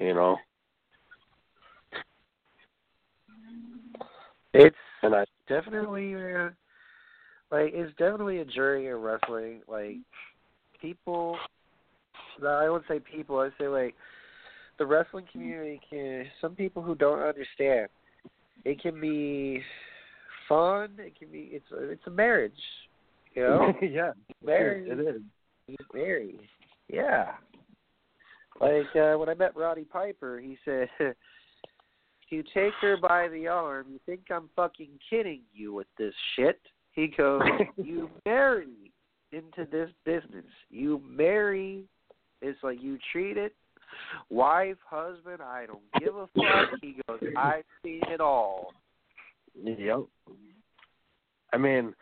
[0.00, 0.36] You know?
[4.54, 6.50] It's and I definitely uh,
[7.50, 9.60] like it's definitely a journey in wrestling.
[9.68, 9.96] Like
[10.80, 11.36] people,
[12.40, 13.38] no, I wouldn't say people.
[13.38, 13.94] I say like
[14.78, 16.26] the wrestling community can.
[16.40, 17.88] Some people who don't understand,
[18.64, 19.62] it can be
[20.48, 20.90] fun.
[20.98, 21.50] It can be.
[21.52, 22.52] It's a, it's a marriage.
[23.34, 23.72] You know.
[23.82, 24.12] yeah.
[24.44, 24.88] Marriage.
[24.88, 25.76] It is.
[25.94, 26.40] Married.
[26.88, 27.32] Yeah.
[28.60, 30.88] Like uh, when I met Roddy Piper, he said,
[32.30, 33.86] "You take her by the arm.
[33.90, 36.60] You think I'm fucking kidding you with this shit?"
[36.92, 37.42] He goes,
[37.76, 38.92] "You marry
[39.32, 40.46] into this business.
[40.70, 41.84] You marry.
[42.40, 43.54] It's like you treat it.
[44.30, 48.72] Wife, husband, I don't give a fuck." He goes, "I've seen it all."
[49.54, 50.04] Yep.
[51.52, 51.94] I mean,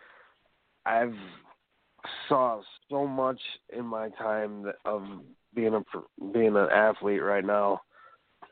[0.84, 1.14] I've
[2.28, 3.40] saw so much
[3.70, 5.02] in my time of
[5.54, 5.82] being a
[6.32, 7.82] being an athlete right now.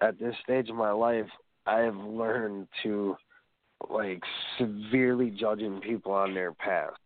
[0.01, 1.29] At this stage of my life,
[1.67, 3.17] I have learned to
[3.89, 4.23] like
[4.59, 6.97] severely judging people on their past.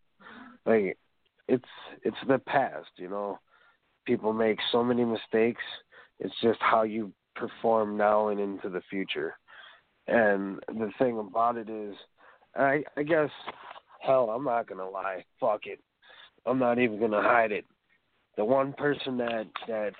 [0.64, 0.96] Like
[1.48, 1.64] it's
[2.02, 3.38] it's the past, you know.
[4.06, 5.62] People make so many mistakes.
[6.20, 9.38] It's just how you perform now and into the future.
[10.06, 11.94] And the thing about it is,
[12.56, 13.30] I I guess
[14.00, 15.24] hell, I'm not gonna lie.
[15.40, 15.80] Fuck it.
[16.46, 17.64] I'm not even gonna hide it.
[18.36, 19.92] The one person that that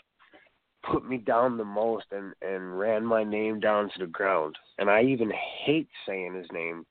[0.91, 4.89] put me down the most and and ran my name down to the ground, and
[4.91, 5.31] I even
[5.65, 6.87] hate saying his name,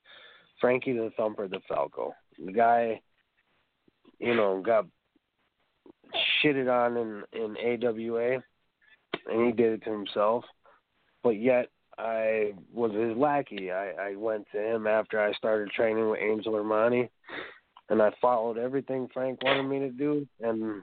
[0.60, 2.14] Frankie the Thumper the Falco.
[2.44, 3.00] The guy,
[4.18, 4.86] you know, got
[6.42, 8.42] shitted on in in AWA,
[9.28, 10.44] and he did it to himself.
[11.22, 11.68] But yet
[11.98, 13.72] I was his lackey.
[13.72, 17.08] I, I went to him after I started training with Angel Armani,
[17.88, 20.26] and I followed everything Frank wanted me to do.
[20.40, 20.82] And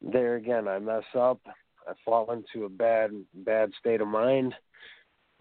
[0.00, 1.40] there again, I mess up.
[1.86, 4.54] I fall into a bad bad state of mind,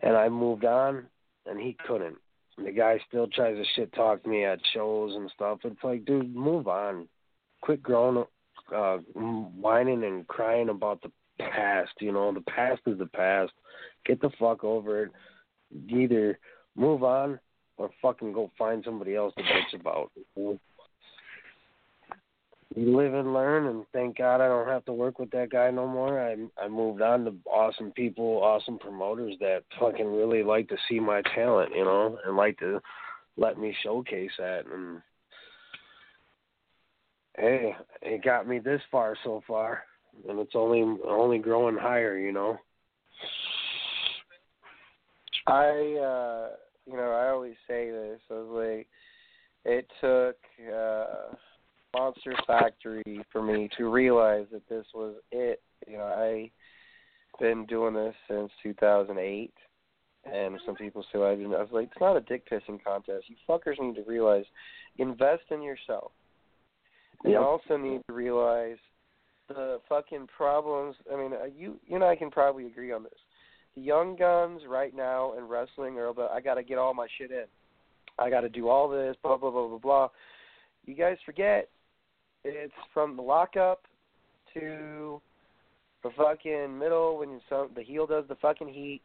[0.01, 1.05] and I moved on,
[1.45, 2.17] and he couldn't.
[2.57, 5.59] And the guy still tries to shit talk me at shows and stuff.
[5.63, 7.07] It's like, dude, move on.
[7.61, 8.25] Quit growing,
[8.75, 11.11] uh, whining and crying about the
[11.51, 11.91] past.
[11.99, 13.51] You know, the past is the past.
[14.05, 15.11] Get the fuck over it.
[15.87, 16.37] Either
[16.75, 17.39] move on
[17.77, 20.11] or fucking go find somebody else to bitch about.
[22.75, 25.71] You live and learn, and thank God I don't have to work with that guy
[25.71, 26.21] no more.
[26.21, 30.99] I I moved on to awesome people, awesome promoters that fucking really like to see
[30.99, 32.79] my talent, you know, and like to
[33.35, 34.65] let me showcase that.
[34.71, 35.01] And
[37.37, 39.83] hey, it got me this far so far,
[40.27, 42.57] and it's only only growing higher, you know.
[45.47, 46.49] I uh
[46.85, 48.19] you know, I always say this.
[48.29, 48.87] I was like
[49.65, 50.37] it took
[50.73, 51.35] uh
[51.93, 55.61] Monster Factory for me to realize that this was it.
[55.87, 56.51] You know, I
[57.39, 59.51] been doing this since 2008,
[60.31, 61.55] and some people say I didn't.
[61.55, 63.25] I was like, it's not a dick pissing contest.
[63.27, 64.45] You fuckers need to realize,
[64.97, 66.11] invest in yourself.
[67.23, 67.33] Yep.
[67.33, 68.77] you also need to realize
[69.53, 70.95] the fucking problems.
[71.11, 73.13] I mean, uh, you you and I can probably agree on this.
[73.75, 77.07] The young guns right now in wrestling are about I got to get all my
[77.17, 77.45] shit in.
[78.19, 80.07] I got to do all this, blah blah blah blah blah.
[80.85, 81.69] You guys forget
[82.43, 83.81] it's from the lockup
[84.53, 85.21] to
[86.03, 89.01] the fucking middle when some the heel does the fucking heat,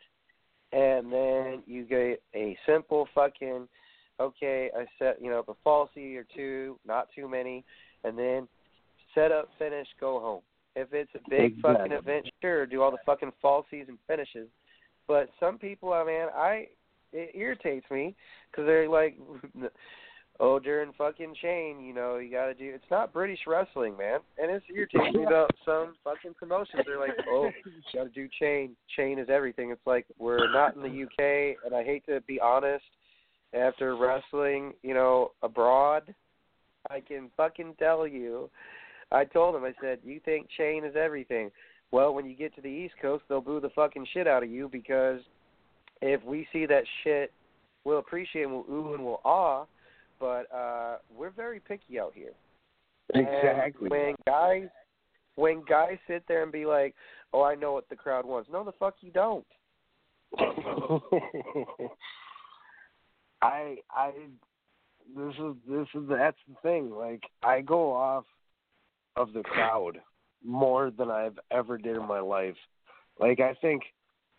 [0.72, 3.68] and then you get a simple fucking
[4.20, 4.70] okay.
[4.76, 7.64] I set you know a falsy or two, not too many,
[8.04, 8.48] and then
[9.16, 10.42] set up, finish, go home.
[10.76, 11.74] If it's a big Exactly.
[11.74, 14.46] fucking event, sure, do all the fucking falsies and finishes.
[15.08, 16.68] But some people, I mean, I
[17.12, 18.14] it irritates me
[18.50, 19.16] because they're like,
[20.40, 22.72] oh, during fucking Shane, you know, you got to do.
[22.74, 26.82] It's not British wrestling, man, and it's irritating me about some fucking promotions.
[26.86, 28.76] They're like, oh, you got to do Chain.
[28.96, 29.70] Chain is everything.
[29.70, 32.84] It's like we're not in the UK, and I hate to be honest.
[33.54, 36.14] After wrestling, you know, abroad,
[36.90, 38.50] I can fucking tell you.
[39.12, 41.50] I told him, I said, you think Chain is everything.
[41.92, 44.50] Well, when you get to the East Coast, they'll boo the fucking shit out of
[44.50, 45.20] you because
[46.02, 47.32] if we see that shit,
[47.84, 49.64] we'll appreciate and we'll ooh and we'll awe,
[50.18, 52.32] but uh we're very picky out here.
[53.14, 53.86] Exactly.
[53.86, 54.68] And when guys
[55.36, 56.94] when guys sit there and be like,
[57.32, 59.46] "Oh, I know what the crowd wants." No, the fuck you don't.
[63.42, 64.12] I I
[65.16, 66.90] this is this is that's the thing.
[66.90, 68.24] Like I go off
[69.16, 70.00] of the crowd
[70.44, 72.56] more than I've ever did in my life.
[73.18, 73.82] Like I think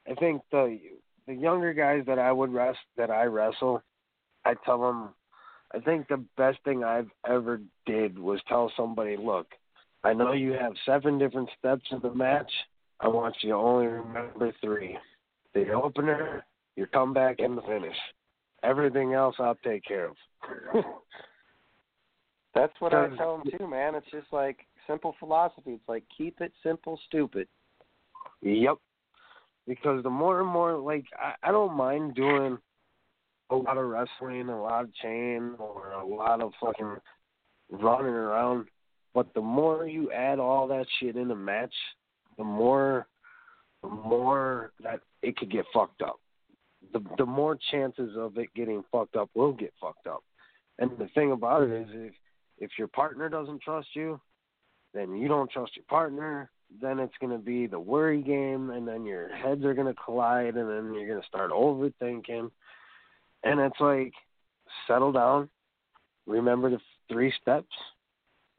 [0.10, 0.80] I think the
[1.26, 3.82] the younger guys that I would rest that I wrestle,
[4.46, 5.10] I tell them
[5.74, 9.48] I think the best thing I've ever did was tell somebody, look,
[10.04, 12.52] I know you have seven different steps in the match.
[13.00, 14.98] I want you to only remember three:
[15.54, 16.46] the opener,
[16.76, 17.98] your comeback, and the finish.
[18.64, 20.16] Everything else I'll take care of.
[22.56, 23.94] That's what I tell them too, man.
[23.96, 25.72] It's just like simple philosophy.
[25.72, 27.48] It's like keep it simple, stupid.
[28.42, 28.78] Yep.
[29.68, 32.58] Because the more and more, like, I, I don't mind doing
[33.50, 36.96] a lot of wrestling, a lot of chain, or a lot of fucking
[37.70, 38.68] running around.
[39.14, 41.74] But the more you add all that shit in a match,
[42.38, 43.08] the more,
[43.84, 46.20] the more that it could get fucked up.
[46.94, 50.24] The the more chances of it getting fucked up will get fucked up.
[50.80, 52.14] And the thing about it is, if
[52.58, 54.20] if your partner doesn't trust you,
[54.94, 56.50] then you don't trust your partner.
[56.82, 60.02] Then it's going to be the worry game, and then your heads are going to
[60.04, 62.52] collide, and then you're going to start overthinking.
[63.44, 64.14] And it's like,
[64.86, 65.50] settle down.
[66.26, 66.80] Remember the
[67.10, 67.74] three steps,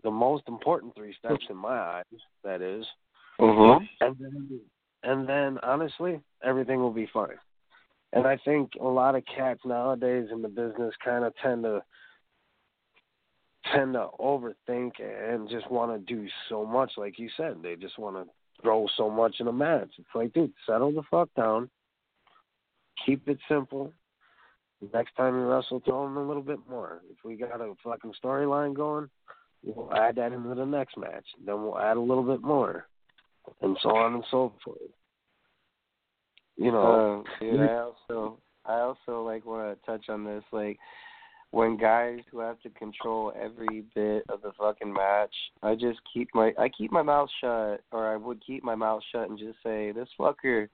[0.02, 2.04] the most important three steps in my eyes.
[2.44, 2.86] That is,
[3.40, 3.84] Mm-hmm.
[4.00, 4.60] and then,
[5.04, 7.38] and then honestly, everything will be fine.
[8.12, 11.82] And I think a lot of cats nowadays in the business kind of tend to
[13.74, 16.92] tend to overthink and just want to do so much.
[16.96, 18.24] Like you said, they just want to
[18.62, 19.90] throw so much in a match.
[19.98, 21.70] It's like, dude, settle the fuck down.
[23.06, 23.92] Keep it simple.
[24.92, 27.02] Next time you wrestle, throw them a little bit more.
[27.10, 29.08] If we got a fucking storyline going,
[29.64, 31.24] we'll add that into the next match.
[31.44, 32.86] Then we'll add a little bit more,
[33.60, 34.78] and so on and so forth.
[36.56, 40.78] You know, Uh, dude, I also I also like want to touch on this like
[41.50, 46.28] when guys who have to control every bit of the fucking match, I just keep
[46.34, 49.58] my I keep my mouth shut or I would keep my mouth shut and just
[49.62, 50.68] say this fucker,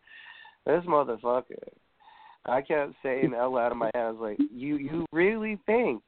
[0.66, 1.62] this motherfucker.
[2.46, 4.02] I kept saying L out of my head.
[4.02, 6.02] I was like, you you really think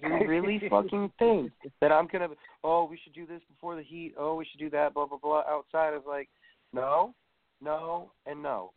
[0.00, 2.28] you really fucking think that I'm gonna?
[2.62, 4.14] Oh, we should do this before the heat.
[4.18, 4.94] Oh, we should do that.
[4.94, 5.42] Blah blah blah.
[5.48, 6.28] Outside, I was like,
[6.72, 7.14] no,
[7.60, 8.72] no, and no.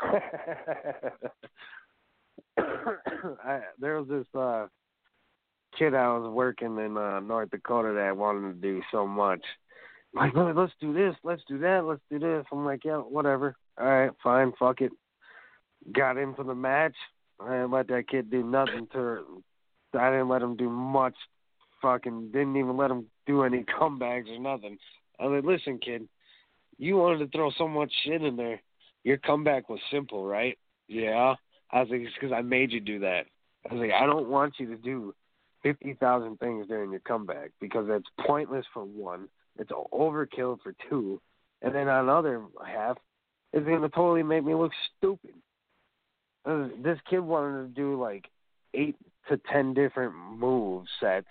[2.58, 4.66] I, there was this uh
[5.78, 9.42] kid I was working in uh North Dakota that wanted to do so much.
[10.12, 12.44] Like, "Look, let's do this, let's do that, let's do this.
[12.50, 13.54] I'm like, yeah, whatever.
[13.78, 14.92] All right, fine, fuck it.
[15.92, 16.96] Got in for the match.
[17.40, 19.42] I didn't let that kid do nothing to.
[19.98, 21.14] I didn't let him do much.
[21.80, 24.76] Fucking didn't even let him do any comebacks or nothing.
[25.18, 26.08] I like, listen, kid,
[26.78, 28.60] you wanted to throw so much shit in there.
[29.04, 30.58] Your comeback was simple, right?
[30.88, 31.34] Yeah.
[31.72, 33.26] I was like, it's because I made you do that.
[33.68, 35.14] I was like, I don't want you to do
[35.62, 39.28] fifty thousand things during your comeback because that's pointless for one.
[39.58, 41.20] It's overkill for two,
[41.62, 42.96] and then on the other half,
[43.52, 45.34] it's gonna totally make me look stupid.
[46.46, 48.26] Uh, This kid wanted to do like
[48.74, 48.96] eight
[49.28, 51.28] to ten different move sets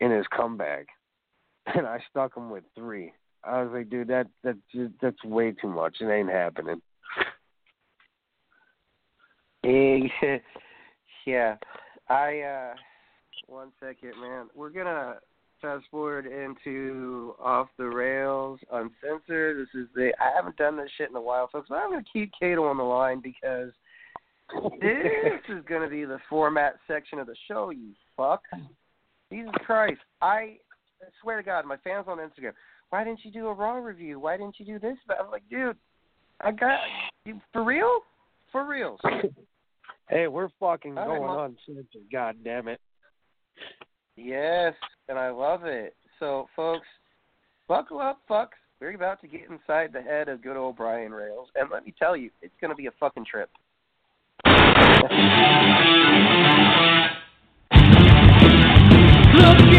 [0.00, 0.86] in his comeback,
[1.66, 3.12] and I stuck him with three.
[3.44, 4.56] I was like, dude, that that
[5.00, 5.96] that's way too much.
[6.00, 6.80] It ain't happening.
[11.26, 11.56] Yeah.
[12.08, 12.74] I uh
[13.48, 14.46] one second, man.
[14.54, 15.16] We're gonna
[15.60, 19.58] fast forward into off the rails uncensored.
[19.58, 21.68] This is the I haven't done this shit in a while, folks.
[21.68, 23.72] But I'm gonna keep Kato on the line because
[24.80, 28.42] this is to be the format section of the show, you fuck.
[29.30, 30.00] Jesus Christ.
[30.22, 30.56] I
[31.20, 32.52] swear to God, my fans on Instagram,
[32.88, 34.18] why didn't you do a Raw review?
[34.18, 34.96] Why didn't you do this?
[35.06, 35.76] But I'm like, dude,
[36.40, 36.78] I got
[37.26, 38.00] you for real?
[38.50, 38.98] For real.
[40.08, 41.38] Hey, we're fucking All right, going Mom.
[41.38, 42.10] on censored.
[42.10, 42.80] God damn it.
[44.16, 44.72] Yes,
[45.08, 45.94] and I love it.
[46.18, 46.86] So, folks,
[47.68, 48.56] buckle up, fucks.
[48.80, 51.92] We're about to get inside the head of good old Brian Rails, and let me
[51.98, 53.50] tell you, it's going to be a fucking trip.
[59.34, 59.74] Look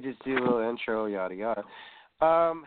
[0.00, 1.64] just do a little intro, yada yada.
[2.20, 2.64] Um,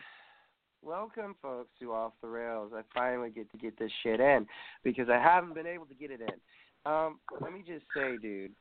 [0.82, 2.72] welcome, folks, to Off the Rails.
[2.74, 4.46] I finally get to get this shit in
[4.82, 6.90] because I haven't been able to get it in.
[6.90, 8.52] Um, let me just say, dude,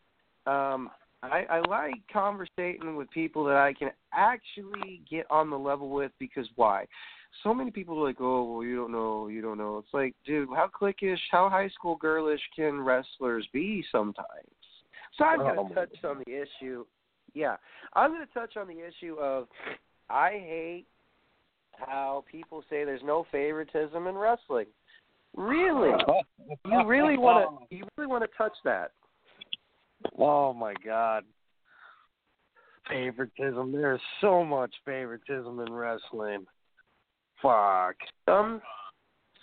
[0.47, 0.89] um,
[1.21, 6.11] I, I like conversating with people that I can actually get on the level with
[6.19, 6.85] because why?
[7.43, 9.77] So many people are like, oh, well, you don't know, you don't know.
[9.77, 14.27] It's like, dude, how cliquish, how high school girlish can wrestlers be sometimes?
[15.17, 16.85] So I've Oh, to touch on the issue.
[17.33, 17.55] Yeah,
[17.93, 19.47] I'm going to touch on the issue of
[20.09, 20.85] I hate
[21.71, 24.67] how people say there's no favoritism in wrestling.
[25.35, 25.91] Really?
[26.65, 27.75] You really want to?
[27.75, 28.91] You really want to touch that?
[30.17, 31.23] Oh my god.
[32.89, 33.71] Favoritism.
[33.71, 36.45] There's so much favoritism in wrestling.
[37.41, 37.95] Fuck.
[38.27, 38.61] Some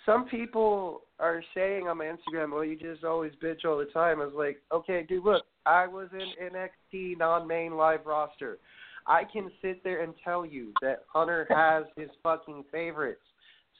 [0.05, 4.19] some people are saying on my Instagram, "Well, you just always bitch all the time."
[4.19, 8.59] I was like, "Okay, dude, look, I was in NXT non-main live roster.
[9.05, 13.23] I can sit there and tell you that Hunter has his fucking favorites.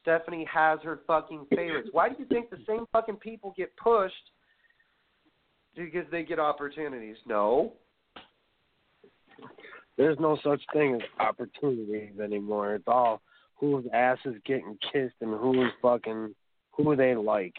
[0.02, 1.90] Stephanie has her fucking favorites.
[1.92, 4.32] Why do you think the same fucking people get pushed
[5.76, 7.18] because they get opportunities?
[7.26, 7.74] No.
[9.98, 12.76] There's no such thing as opportunities anymore.
[12.76, 13.22] It's all
[13.56, 16.34] whose ass is getting kissed and who's fucking
[16.72, 17.56] who they like.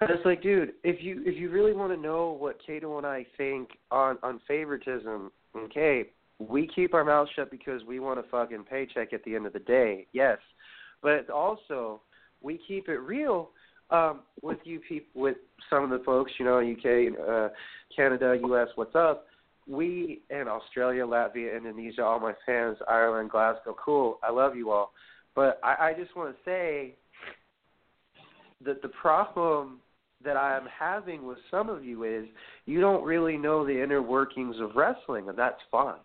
[0.00, 3.06] And it's like, dude, if you if you really want to know what Kato and
[3.06, 6.06] I think on on favoritism, okay,
[6.38, 9.52] we keep our mouths shut because we want a fucking paycheck at the end of
[9.52, 10.06] the day.
[10.12, 10.38] Yes,
[11.02, 12.00] but also
[12.40, 13.50] we keep it real
[13.90, 15.36] um, with you people, with
[15.68, 17.48] some of the folks, you know, UK, uh,
[17.94, 18.68] Canada, US.
[18.76, 19.26] What's up?
[19.66, 24.18] We and Australia, Latvia, Indonesia, all my fans, Ireland, Glasgow, cool.
[24.22, 24.92] I love you all,
[25.34, 26.94] but I, I just want to say
[28.64, 29.80] that the problem
[30.24, 32.26] that I'm having with some of you is
[32.66, 36.00] you don't really know the inner workings of wrestling, and that's fine.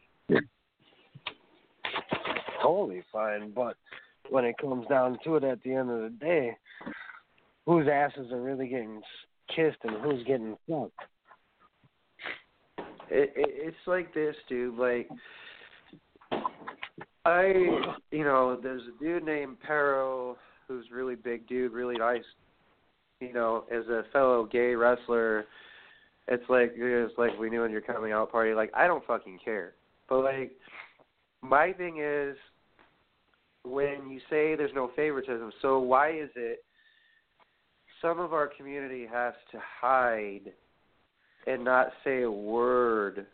[2.62, 3.76] Totally fine, but
[4.30, 6.56] when it comes down to it at the end of the day,
[7.66, 9.02] whose asses are really getting
[9.54, 10.94] kissed and who's getting fucked?
[13.10, 14.78] It, it, it's like this, dude.
[14.78, 15.10] Like,
[17.26, 17.54] I,
[18.12, 22.24] you know, there's a dude named Pero who's really big dude, really nice.
[23.20, 25.46] You know, as a fellow gay wrestler,
[26.28, 28.54] it's like it's like we knew in your coming out party.
[28.54, 29.74] Like, I don't fucking care.
[30.10, 30.52] But like,
[31.42, 32.36] my thing is,
[33.64, 36.64] when you say there's no favoritism, so why is it
[38.02, 40.52] some of our community has to hide
[41.48, 43.26] and not say a word?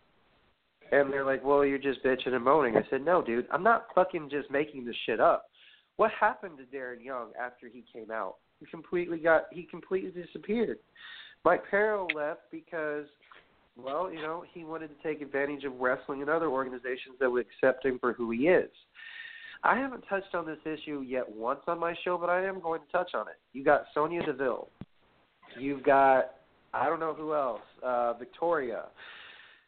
[0.92, 2.76] And they're like, well, you're just bitching and moaning.
[2.76, 5.49] I said, no, dude, I'm not fucking just making this shit up.
[6.00, 8.36] What happened to Darren Young after he came out?
[8.62, 10.78] He completely got, he completely disappeared.
[11.44, 13.04] Mike Perro left because,
[13.76, 17.46] well, you know, he wanted to take advantage of wrestling and other organizations that would
[17.46, 18.70] accept him for who he is.
[19.66, 22.80] I haven't touched on this issue yet once on my show, but I am going
[22.80, 23.36] to touch on it.
[23.52, 24.70] You got Sonya Deville.
[25.60, 26.32] You've got
[26.74, 27.60] I don't know who else.
[27.84, 28.86] Uh, Victoria.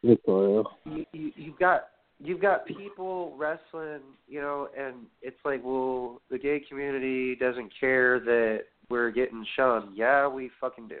[0.02, 0.62] Victoria.
[0.86, 1.88] You, you you've got
[2.22, 8.20] you've got people wrestling, you know, and it's like, well, the gay community doesn't care
[8.20, 9.96] that we're getting shunned.
[9.96, 10.98] Yeah, we fucking do.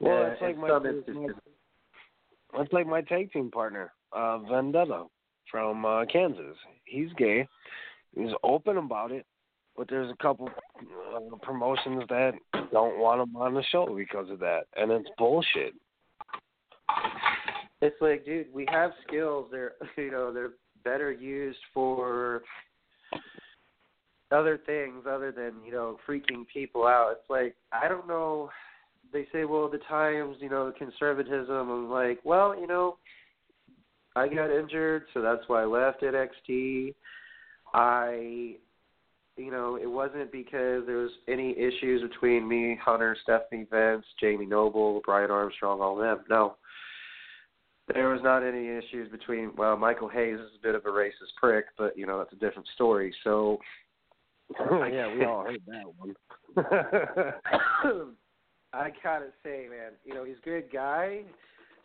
[0.00, 1.28] Well, it's like my, my
[2.62, 5.04] it's like my tag team partner, uh, Vendetta
[5.50, 6.56] from uh, Kansas.
[6.84, 7.48] He's gay.
[8.14, 9.26] He's open about it,
[9.76, 12.32] but there's a couple uh, promotions that
[12.72, 15.74] don't want him on the show because of that, and it's bullshit.
[17.82, 19.48] It's like, dude, we have skills.
[19.50, 20.52] They're you know they're
[20.84, 22.42] better used for
[24.32, 27.12] other things other than you know freaking people out.
[27.12, 28.50] It's like I don't know.
[29.12, 31.70] They say, well, the times, you know, conservatism.
[31.70, 32.98] I'm like, well, you know,
[34.16, 36.92] I got injured, so that's why I left NXT.
[37.72, 38.56] I
[39.36, 44.46] you know, it wasn't because there was any issues between me, Hunter, Stephanie Vince, Jamie
[44.46, 46.24] Noble, Brian Armstrong, all them.
[46.30, 46.56] No.
[47.92, 51.34] There was not any issues between well, Michael Hayes is a bit of a racist
[51.40, 53.14] prick, but you know, that's a different story.
[53.22, 53.58] So
[54.60, 56.14] yeah, we all heard that one.
[58.72, 61.22] I gotta say, man, you know, he's a good guy.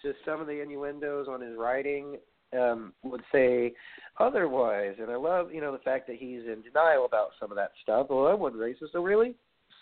[0.02, 2.18] Just some of the innuendos on his writing
[2.60, 3.74] um would say
[4.20, 4.96] otherwise.
[5.00, 7.72] And I love, you know, the fact that he's in denial about some of that
[7.84, 8.08] stuff.
[8.10, 9.36] Well, I wasn't racist, so really?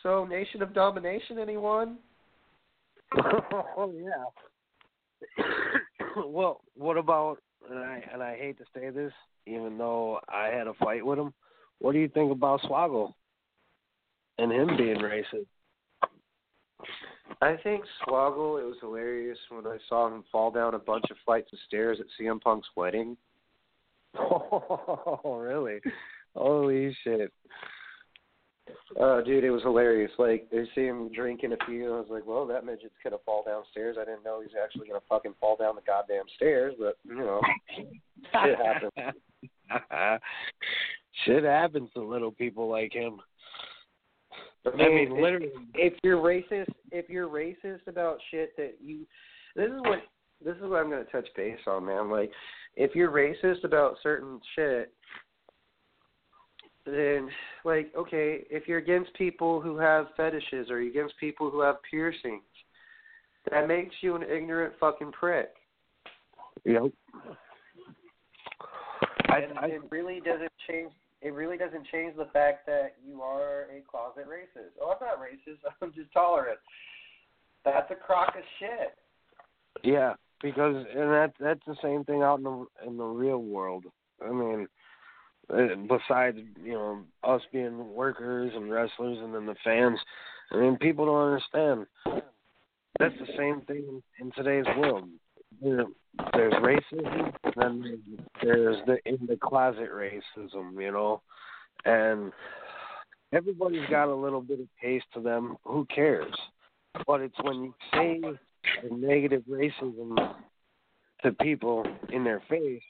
[0.04, 1.98] So Nation of Domination, anyone?
[3.78, 4.26] oh yeah.
[6.26, 9.14] well, what about and I and I hate to say this,
[9.46, 11.34] even though I had a fight with him.
[11.80, 13.14] What do you think about Swoggle
[14.38, 15.48] and him being racist?
[17.42, 18.62] I think Swoggle.
[18.62, 22.00] It was hilarious when I saw him fall down a bunch of flights of stairs
[22.00, 23.18] at CM Punk's wedding.
[24.18, 25.80] Oh, really?
[26.36, 27.32] Holy shit!
[29.00, 30.12] Uh, dude, it was hilarious.
[30.18, 33.18] Like they see him drinking a few, and I was like, "Well, that midget's gonna
[33.26, 36.98] fall downstairs." I didn't know he's actually gonna fucking fall down the goddamn stairs, but
[37.04, 37.42] you know,
[37.76, 39.14] shit happens.
[41.26, 43.20] shit happens to little people like him.
[44.66, 45.50] I I mean, mean, if- literally.
[45.76, 49.06] if you're racist, if you're racist about shit that you,
[49.56, 50.00] this is what
[50.44, 52.10] this is what I'm going to touch base on, man.
[52.10, 52.32] Like,
[52.76, 54.94] if you're racist about certain shit,
[56.92, 57.30] then
[57.66, 61.76] like, okay, if you're against people who have fetishes or you're against people who have
[61.90, 62.44] piercings,
[63.52, 65.50] that makes you an ignorant fucking prick.
[66.66, 66.92] Yep.
[69.30, 70.92] and it really doesn't change.
[71.22, 74.72] It really doesn't change the fact that you are a closet racist.
[74.82, 75.60] Oh, I'm not racist.
[75.82, 76.60] I'm just tolerant.
[77.66, 78.96] That's a crock of shit.
[79.84, 83.86] Yeah, because and that that's the same thing out in the in the real world.
[84.26, 84.68] I mean,
[85.50, 90.00] besides you know us being workers and wrestlers, and then the fans.
[90.52, 91.86] I mean, people don't understand.
[93.00, 95.08] That's the same thing in today's world.
[95.62, 95.86] There,
[96.34, 98.02] there's racism, and then
[98.42, 101.22] there's the in the closet racism, you know,
[101.86, 102.32] and
[103.32, 105.58] everybody's got a little bit of taste to them.
[105.66, 106.34] Who cares?
[107.06, 110.36] But it's when you say the negative racism
[111.24, 112.82] to people in their face,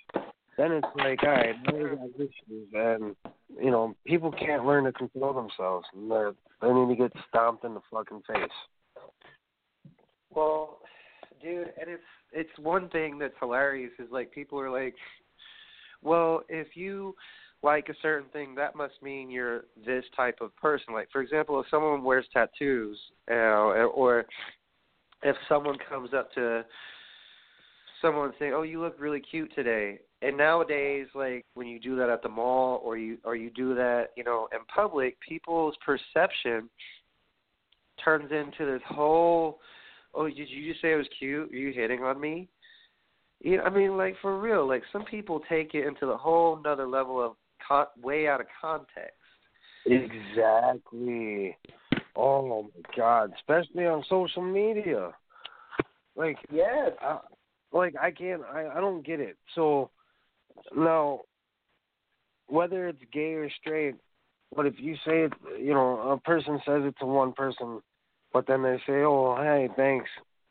[0.59, 3.15] then it's like, all right, now we got issues, and
[3.61, 7.63] you know, people can't learn to control themselves, and they're, they need to get stomped
[7.63, 8.51] in the fucking face.
[10.33, 10.79] Well,
[11.41, 14.95] dude, and it's it's one thing that's hilarious is like people are like,
[16.01, 17.15] well, if you
[17.63, 20.93] like a certain thing, that must mean you're this type of person.
[20.93, 22.97] Like, for example, if someone wears tattoos,
[23.29, 24.25] uh, or
[25.23, 26.63] if someone comes up to
[28.01, 32.09] someone saying, "Oh, you look really cute today," and nowadays, like when you do that
[32.09, 36.69] at the mall or you or you do that, you know, in public, people's perception
[38.03, 39.59] turns into this whole
[40.13, 41.51] oh, did you just say I was cute?
[41.51, 42.47] Are you hitting on me?
[43.41, 44.67] You know, I mean, like for real.
[44.67, 47.33] Like some people take it into the whole another level of
[47.65, 49.13] con- way out of context.
[49.85, 51.57] Exactly.
[52.15, 53.31] Oh my God!
[53.37, 55.11] Especially on social media.
[56.17, 57.19] Like yes, I,
[57.71, 58.41] like I can't.
[58.43, 59.37] I I don't get it.
[59.55, 59.89] So
[60.75, 61.21] now,
[62.47, 63.95] whether it's gay or straight,
[64.55, 67.81] but if you say it, you know, a person says it to one person,
[68.33, 70.09] but then they say, "Oh, hey, thanks,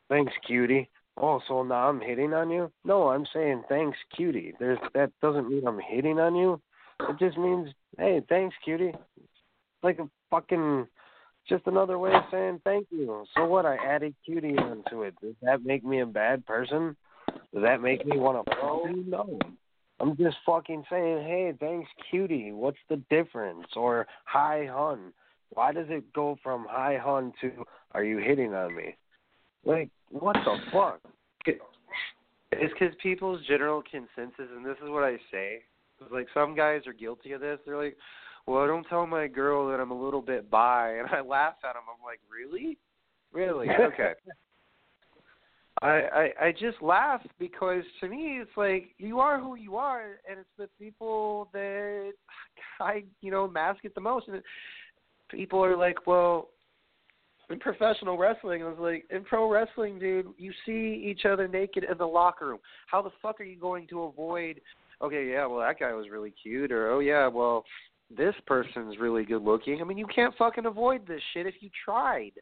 [0.08, 0.88] thanks, cutie."
[1.20, 2.70] Oh, so now I'm hitting on you?
[2.84, 4.54] No, I'm saying thanks, cutie.
[4.60, 6.60] There's that doesn't mean I'm hitting on you.
[7.00, 8.94] It just means, hey, thanks, cutie.
[9.82, 10.86] Like a fucking,
[11.48, 13.24] just another way of saying thank you.
[13.36, 13.66] So what?
[13.66, 15.14] I added cutie onto it.
[15.20, 16.96] Does that make me a bad person?
[17.54, 19.04] Does that make me want to you?
[19.06, 19.38] No.
[20.00, 22.52] I'm just fucking saying, hey, thanks, cutie.
[22.52, 23.66] What's the difference?
[23.74, 25.12] Or hi, hun.
[25.50, 28.96] Why does it go from hi, hun to are you hitting on me?
[29.64, 31.00] Like, what the fuck?
[32.50, 35.62] It's because people's general consensus, and this is what I say.
[36.00, 37.58] is Like some guys are guilty of this.
[37.66, 37.96] They're like,
[38.46, 41.74] "Well, don't tell my girl that I'm a little bit bi," and I laugh at
[41.74, 41.82] them.
[41.88, 42.78] I'm like, "Really?
[43.32, 43.68] Really?
[43.68, 44.12] Okay."
[45.82, 50.18] I, I I just laugh because to me it's like you are who you are,
[50.28, 52.12] and it's the people that
[52.80, 54.28] I you know mask it the most.
[54.28, 54.42] And
[55.30, 56.48] people are like, well,
[57.50, 61.84] in professional wrestling, I was like, in pro wrestling, dude, you see each other naked
[61.84, 62.58] in the locker room.
[62.86, 64.60] How the fuck are you going to avoid?
[65.00, 67.64] Okay, yeah, well that guy was really cute, or oh yeah, well
[68.16, 69.80] this person's really good looking.
[69.80, 72.32] I mean, you can't fucking avoid this shit if you tried.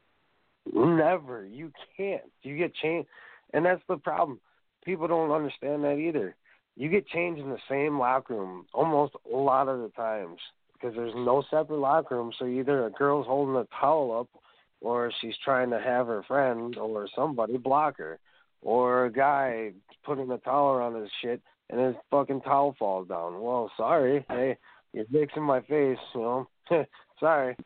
[0.72, 1.47] Never.
[1.47, 2.22] You can't.
[2.43, 3.09] You get changed,
[3.52, 4.40] and that's the problem.
[4.84, 6.34] People don't understand that either.
[6.76, 10.38] You get changed in the same locker room almost a lot of the times.
[10.74, 12.32] because there's no separate locker room.
[12.38, 14.43] So either a girl's holding a towel up,
[14.80, 18.18] or she's trying to have her friend or somebody block her,
[18.60, 19.72] or a guy
[20.05, 21.40] putting a towel around his shit
[21.70, 23.40] and his fucking towel falls down.
[23.40, 24.56] Well, sorry, hey,
[24.93, 26.48] your dick's in my face, you know.
[27.20, 27.56] sorry.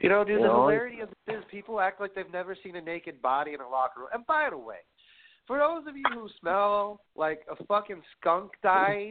[0.00, 2.80] You know, dude, the hilarity of this is people act like they've never seen a
[2.80, 4.08] naked body in a locker room.
[4.14, 4.76] And by the way,
[5.46, 9.10] for those of you who smell like a fucking skunk died,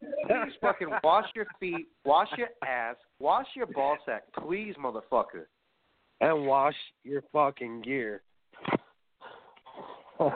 [0.00, 5.46] please fucking wash your feet, wash your ass, wash your ball sack, please, motherfucker.
[6.20, 8.22] And wash your fucking gear.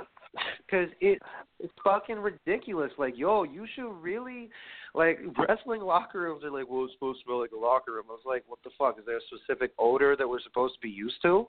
[0.66, 1.20] Because it,
[1.64, 2.92] it's fucking ridiculous.
[2.98, 4.50] Like, yo, you should really,
[4.94, 5.18] like,
[5.48, 8.04] wrestling locker rooms are like, well, it's supposed to smell like a locker room.
[8.10, 8.98] I was like, what the fuck?
[8.98, 11.48] Is there a specific odor that we're supposed to be used to?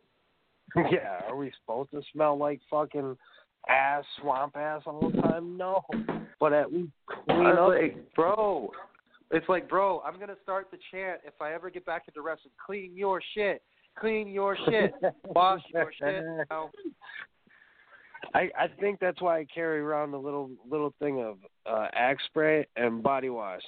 [0.92, 3.18] yeah, are we supposed to smell like fucking
[3.70, 5.58] ass, swamp ass all the time?
[5.58, 5.84] No.
[6.40, 6.92] But at least
[7.26, 7.70] clean I up.
[7.70, 8.72] like, bro,
[9.32, 12.54] it's like, bro, I'm gonna start the chant if I ever get back into wrestling.
[12.66, 13.62] Clean your shit.
[14.00, 14.94] Clean your shit.
[15.26, 16.24] Wash your shit.
[16.24, 16.72] You know?
[18.36, 22.24] I I think that's why I carry around a little little thing of uh axe
[22.26, 23.62] spray and body wash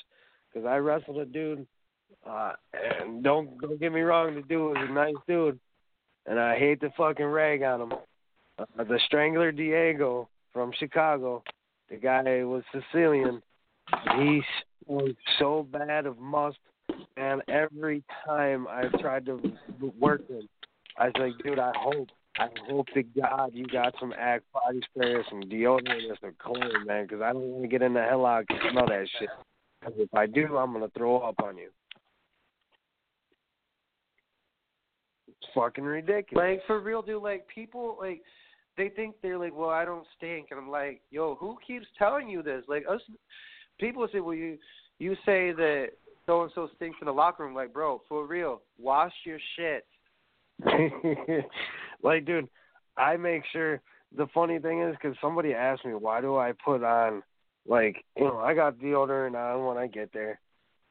[0.53, 1.65] because I wrestled a dude
[2.29, 5.57] uh and don't don't get me wrong the dude was a nice dude
[6.25, 7.93] and I hate to fucking rag on him.
[8.59, 11.43] Uh, the Strangler Diego from Chicago
[11.89, 13.41] the guy was Sicilian
[14.17, 14.41] he
[14.85, 16.57] was so bad of must
[17.15, 19.39] and every time I tried to
[19.97, 20.49] work him
[20.97, 22.09] I was like dude I hope
[22.39, 26.35] I hope to God you got some Axe body spray or some deodorant or some
[26.39, 29.29] cologne, man, because I don't want to get in the headlock and smell that shit.
[29.81, 31.71] 'Cause if I do, I'm gonna throw up on you.
[35.27, 36.43] It's fucking ridiculous.
[36.43, 37.21] Like for real, dude.
[37.23, 38.21] Like people, like
[38.75, 42.29] they think they're like, well, I don't stink, and I'm like, yo, who keeps telling
[42.29, 42.63] you this?
[42.67, 43.01] Like us,
[43.79, 44.57] people say, well, you
[44.99, 45.89] you say that
[46.25, 47.55] so and so stinks in the locker room.
[47.55, 49.85] Like, bro, for real, wash your shit.
[52.03, 52.47] like, dude,
[52.97, 53.81] I make sure.
[54.15, 57.23] The funny thing is, because somebody asked me, why do I put on,
[57.67, 60.39] like, you know, I got deodorant on when I get there,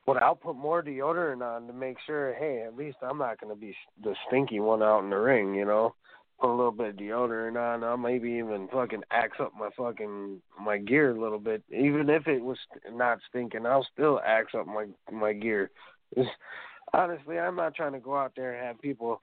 [0.06, 3.54] but I'll put more deodorant on to make sure, hey, at least I'm not going
[3.54, 5.94] to be the stinky one out in the ring, you know?
[6.38, 7.82] Put a little bit of deodorant on.
[7.82, 12.26] I'll maybe even fucking axe up my fucking my gear a little bit, even if
[12.26, 12.58] it was
[12.92, 13.64] not stinking.
[13.64, 15.70] I'll still axe up my my gear.
[16.92, 19.22] Honestly, I'm not trying to go out there and have people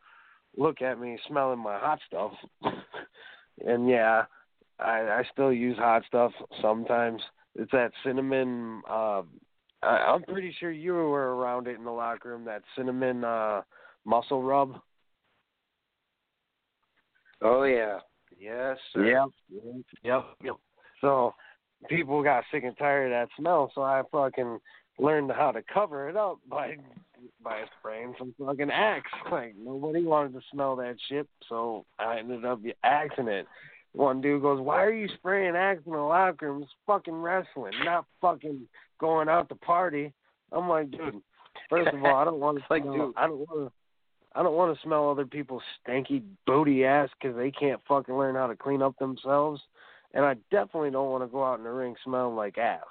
[0.58, 2.32] look at me smelling my hot stuff.
[3.66, 4.24] and yeah,
[4.80, 6.32] I I still use hot stuff
[6.62, 7.22] sometimes.
[7.56, 9.24] It's that cinnamon uh
[9.82, 13.62] I, I'm pretty sure you were around it in the locker room, that cinnamon uh
[14.06, 14.80] muscle rub.
[17.42, 18.00] Oh yeah,
[18.38, 18.78] yes.
[18.94, 19.06] Sir.
[19.06, 19.30] Yep.
[20.04, 20.26] Yep.
[20.44, 20.56] Yep.
[21.02, 21.34] So
[21.90, 24.60] people got sick and tired of that smell, so I fucking
[25.00, 26.78] learned how to cover it up by
[27.44, 29.12] by spraying some fucking axe.
[29.32, 33.48] Like nobody wanted to smell that shit, so I ended up axing it.
[33.94, 36.64] One dude goes, "Why are you spraying axe in the locker room?
[36.64, 38.62] It's fucking wrestling, not fucking
[39.00, 40.14] going out to party."
[40.52, 41.22] I'm like, dude.
[41.70, 42.94] First of all, I don't want to Like, smell.
[43.08, 43.14] dude.
[43.18, 43.72] I don't want to.
[44.36, 48.34] I don't want to smell other people's stanky booty ass because they can't fucking learn
[48.34, 49.62] how to clean up themselves.
[50.16, 52.82] And I definitely don't want to go out in the ring smelling like ass.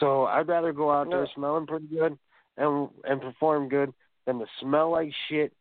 [0.00, 2.18] So I'd rather go out there smelling pretty good
[2.56, 3.92] and and perform good
[4.26, 5.52] than to smell like shit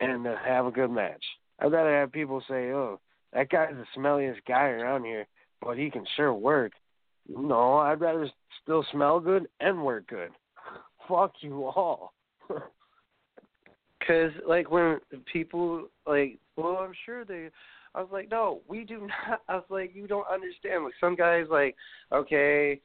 [0.00, 1.24] and to have a good match.
[1.58, 3.00] I'd rather have people say, "Oh,
[3.32, 5.26] that guy's the smelliest guy around here,
[5.60, 6.72] but he can sure work."
[7.28, 8.30] No, I'd rather
[8.62, 10.30] still smell good and work good.
[11.08, 12.12] Fuck you all.
[13.98, 17.50] Because like when people like, well, I'm sure they.
[17.94, 19.40] I was like, no, we do not.
[19.48, 20.84] I was like, you don't understand.
[20.84, 21.74] Like some guys, like,
[22.12, 22.80] okay,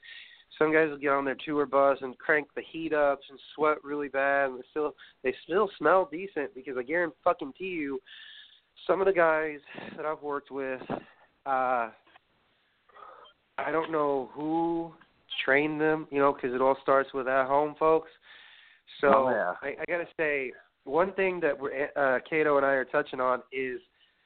[0.57, 3.83] some guys will get on their tour bus and crank the heat up and sweat
[3.83, 7.99] really bad, and they still they still smell decent because I guarantee fucking to you,
[8.87, 9.59] some of the guys
[9.95, 10.81] that I've worked with,
[11.45, 11.89] uh,
[13.57, 14.91] I don't know who
[15.43, 18.09] trained them, you know, because it all starts with at home folks.
[19.01, 19.53] So Oh, yeah.
[19.61, 20.51] I, I gotta say,
[20.83, 23.79] one thing that we're uh, Kato and I are touching on is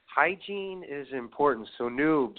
[0.06, 1.68] hygiene is important.
[1.78, 2.38] So noobs,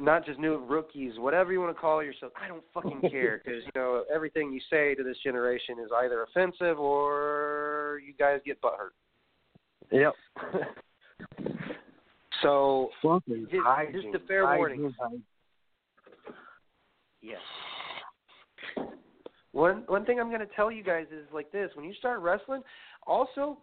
[0.00, 3.62] not just new rookies, whatever you want to call yourself, I don't fucking care because
[3.64, 8.60] you know everything you say to this generation is either offensive or you guys get
[8.62, 8.92] butthurt.
[9.90, 10.14] Yep.
[12.42, 14.02] So just, hygiene.
[14.12, 14.94] just a fair Hygiene, warning.
[15.00, 15.22] hygiene.
[17.22, 17.38] Yes.
[19.52, 22.20] One one thing I'm going to tell you guys is like this: when you start
[22.20, 22.62] wrestling,
[23.06, 23.58] also,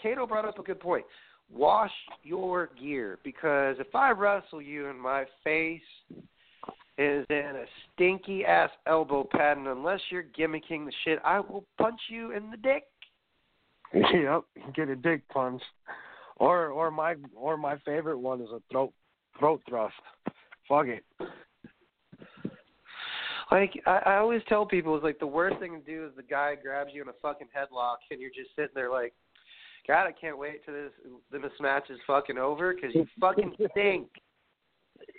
[0.00, 1.04] Kato brought up a good point.
[1.52, 5.80] Wash your gear because if I wrestle you in my face
[6.96, 7.64] is in a
[7.94, 12.50] stinky ass elbow pad, and unless you're gimmicking the shit, I will punch you in
[12.50, 12.84] the dick.
[13.94, 14.42] yep,
[14.74, 15.62] get a dick punch.
[16.36, 18.92] Or or my or my favorite one is a throat
[19.38, 19.94] throat thrust.
[20.68, 21.04] Fuck it.
[23.50, 26.22] Like I, I always tell people, it's like the worst thing to do is the
[26.22, 29.12] guy grabs you in a fucking headlock, and you're just sitting there like,
[29.90, 30.92] God, I can't wait till this
[31.32, 34.06] this match is fucking over because you fucking stink.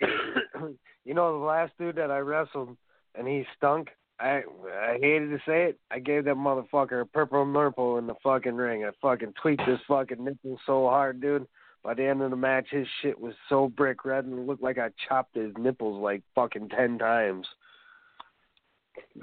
[1.04, 2.74] you know the last dude that I wrestled
[3.14, 3.88] and he stunk.
[4.18, 4.40] I
[4.72, 5.78] I hated to say it.
[5.90, 8.86] I gave that motherfucker a purple nurple in the fucking ring.
[8.86, 11.46] I fucking tweaked his fucking nipple so hard, dude.
[11.84, 14.62] By the end of the match, his shit was so brick red and it looked
[14.62, 17.46] like I chopped his nipples like fucking ten times.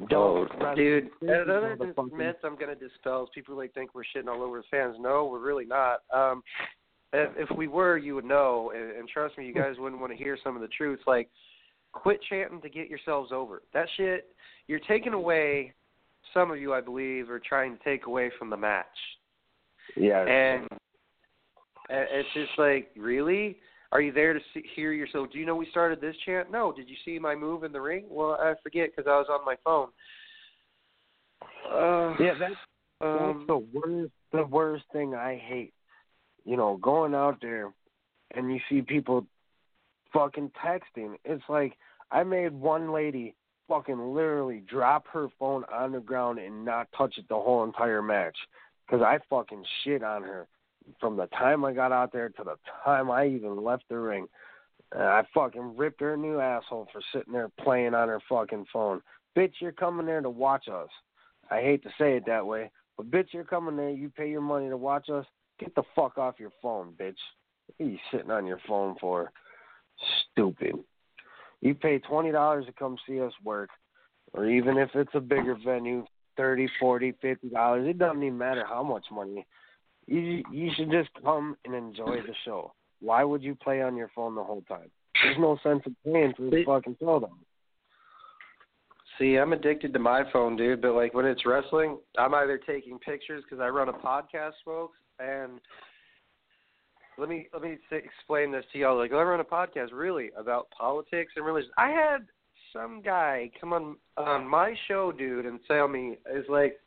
[0.09, 1.09] Don't Oh, dude.
[1.21, 1.77] And another
[2.13, 4.97] myth I'm gonna dispel is people like think we're shitting all over the fans.
[4.99, 6.01] No, we're really not.
[6.13, 6.43] Um,
[7.13, 8.71] if, if we were, you would know.
[8.75, 10.99] And, and trust me, you guys wouldn't want to hear some of the truth.
[11.07, 11.29] Like,
[11.91, 13.63] quit chanting to get yourselves over.
[13.73, 14.27] That shit,
[14.67, 15.73] you're taking away.
[16.33, 18.85] Some of you, I believe, are trying to take away from the match.
[19.95, 20.21] Yeah.
[20.21, 20.67] And
[21.89, 23.57] and it's just like, really?
[23.91, 25.29] Are you there to see, hear yourself?
[25.31, 26.51] Do you know we started this chant?
[26.51, 26.71] No.
[26.71, 28.05] Did you see my move in the ring?
[28.09, 29.87] Well, I forget because I was on my phone.
[31.71, 32.55] Uh, yeah, that's
[33.01, 35.73] um, that's the worst the worst thing I hate.
[36.45, 37.73] You know, going out there
[38.35, 39.25] and you see people
[40.13, 41.15] fucking texting.
[41.25, 41.77] It's like
[42.11, 43.35] I made one lady
[43.67, 48.01] fucking literally drop her phone on the ground and not touch it the whole entire
[48.01, 48.35] match
[48.85, 50.47] because I fucking shit on her
[50.99, 54.27] from the time I got out there to the time I even left the ring.
[54.95, 59.01] I fucking ripped her a new asshole for sitting there playing on her fucking phone.
[59.37, 60.89] Bitch, you're coming there to watch us.
[61.51, 63.89] I hate to say it that way, but bitch, you're coming there.
[63.89, 65.25] You pay your money to watch us.
[65.59, 67.15] Get the fuck off your phone, bitch.
[67.77, 69.31] What are you sitting on your phone for?
[70.31, 70.75] Stupid.
[71.61, 73.69] You pay twenty dollars to come see us work,
[74.33, 76.05] or even if it's a bigger venue,
[76.37, 77.87] thirty, forty, fifty dollars.
[77.87, 79.45] It doesn't even matter how much money.
[80.09, 82.73] You you should just come and enjoy the show.
[82.99, 84.89] Why would you play on your phone the whole time?
[85.21, 87.39] There's no sense of paying for this fucking program.
[89.19, 90.81] See, I'm addicted to my phone, dude.
[90.81, 94.97] But like when it's wrestling, I'm either taking pictures because I run a podcast, folks,
[95.19, 95.59] and
[97.19, 98.97] let me let me say, explain this to y'all.
[98.97, 101.69] Like I run a podcast really about politics and religion.
[101.77, 102.25] I had
[102.73, 106.79] some guy come on on my show, dude, and tell me is like,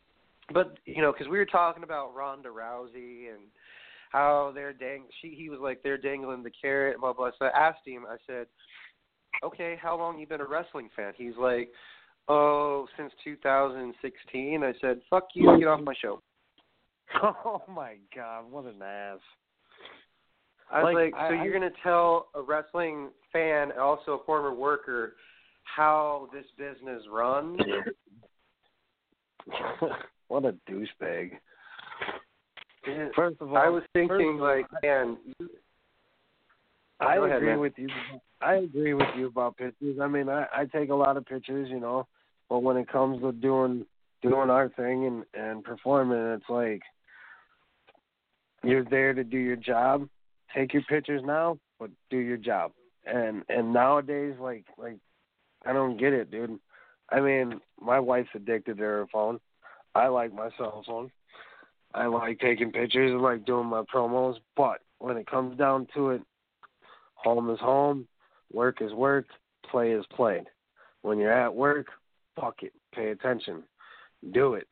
[0.52, 3.42] but you know, because we were talking about Ronda Rousey and
[4.10, 5.04] how they're dang.
[5.20, 7.30] She he was like they're dangling the carrot, blah blah.
[7.38, 8.04] So I asked him.
[8.08, 8.46] I said,
[9.42, 11.12] okay, how long you been a wrestling fan?
[11.16, 11.70] He's like,
[12.28, 14.62] oh, since 2016.
[14.62, 16.20] I said, fuck you, get off my show.
[17.22, 19.18] Oh my god, what an ass.
[20.70, 24.24] I was Like, like, so I- you're gonna tell a wrestling fan, and also a
[24.24, 25.16] former worker,
[25.64, 27.60] how this business runs?
[30.32, 31.32] what a douchebag.
[33.14, 35.50] First of all, I was thinking, all, like, man, you,
[37.00, 37.60] I Go ahead, agree man.
[37.60, 37.88] with you.
[38.40, 39.98] I agree with you about pictures.
[40.00, 42.06] I mean, I, I take a lot of pictures, you know,
[42.48, 43.84] but when it comes to doing
[44.22, 46.80] doing our thing and and performing, it's like
[48.64, 50.08] you're there to do your job.
[50.56, 52.72] Take your pictures now, but do your job.
[53.04, 54.96] And and nowadays, like like
[55.66, 56.58] I don't get it, dude.
[57.10, 59.38] I mean, my wife's addicted to her phone.
[59.94, 61.10] I like my cell phone.
[61.94, 63.12] I like taking pictures.
[63.14, 64.36] I like doing my promos.
[64.56, 66.22] But when it comes down to it,
[67.14, 68.06] home is home,
[68.52, 69.26] work is work,
[69.70, 70.44] play is played.
[71.02, 71.86] When you're at work,
[72.40, 73.62] fuck it, pay attention,
[74.32, 74.66] do it.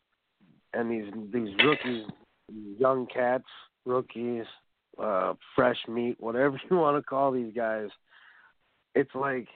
[0.72, 2.06] And these these rookies,
[2.78, 3.44] young cats,
[3.84, 4.44] rookies,
[5.00, 7.88] uh, fresh meat, whatever you want to call these guys,
[8.94, 9.48] it's like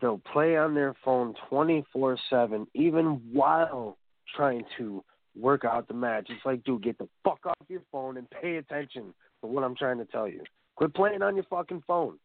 [0.00, 3.98] they'll play on their phone 24 7, even while
[4.34, 5.04] trying to
[5.38, 6.26] work out the match.
[6.28, 9.76] It's like, dude, get the fuck off your phone and pay attention to what I'm
[9.76, 10.42] trying to tell you.
[10.76, 12.18] Quit playing on your fucking phone.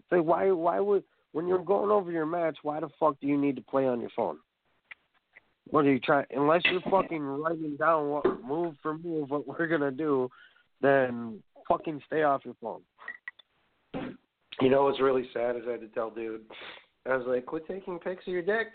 [0.00, 3.26] It's like, why, why would, when you're going over your match, why the fuck do
[3.26, 4.38] you need to play on your phone?
[5.70, 6.26] What are you trying?
[6.30, 10.30] Unless you're fucking writing down what move for move what we're gonna do,
[10.80, 12.80] then fucking stay off your phone.
[14.60, 16.42] you know what's really sad is I had to tell dude.
[17.06, 18.68] I was like, quit taking pics of your dick.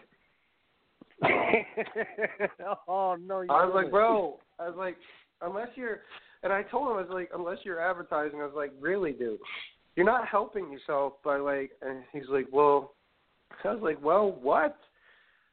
[2.87, 3.45] oh no!
[3.49, 4.39] I was like, bro.
[4.59, 4.97] I was like,
[5.41, 6.01] unless you're,
[6.43, 8.41] and I told him I was like, unless you're advertising.
[8.41, 9.39] I was like, really, dude,
[9.95, 11.71] you're not helping yourself by like.
[11.81, 12.93] And he's like, well,
[13.63, 14.77] I was like, well, what?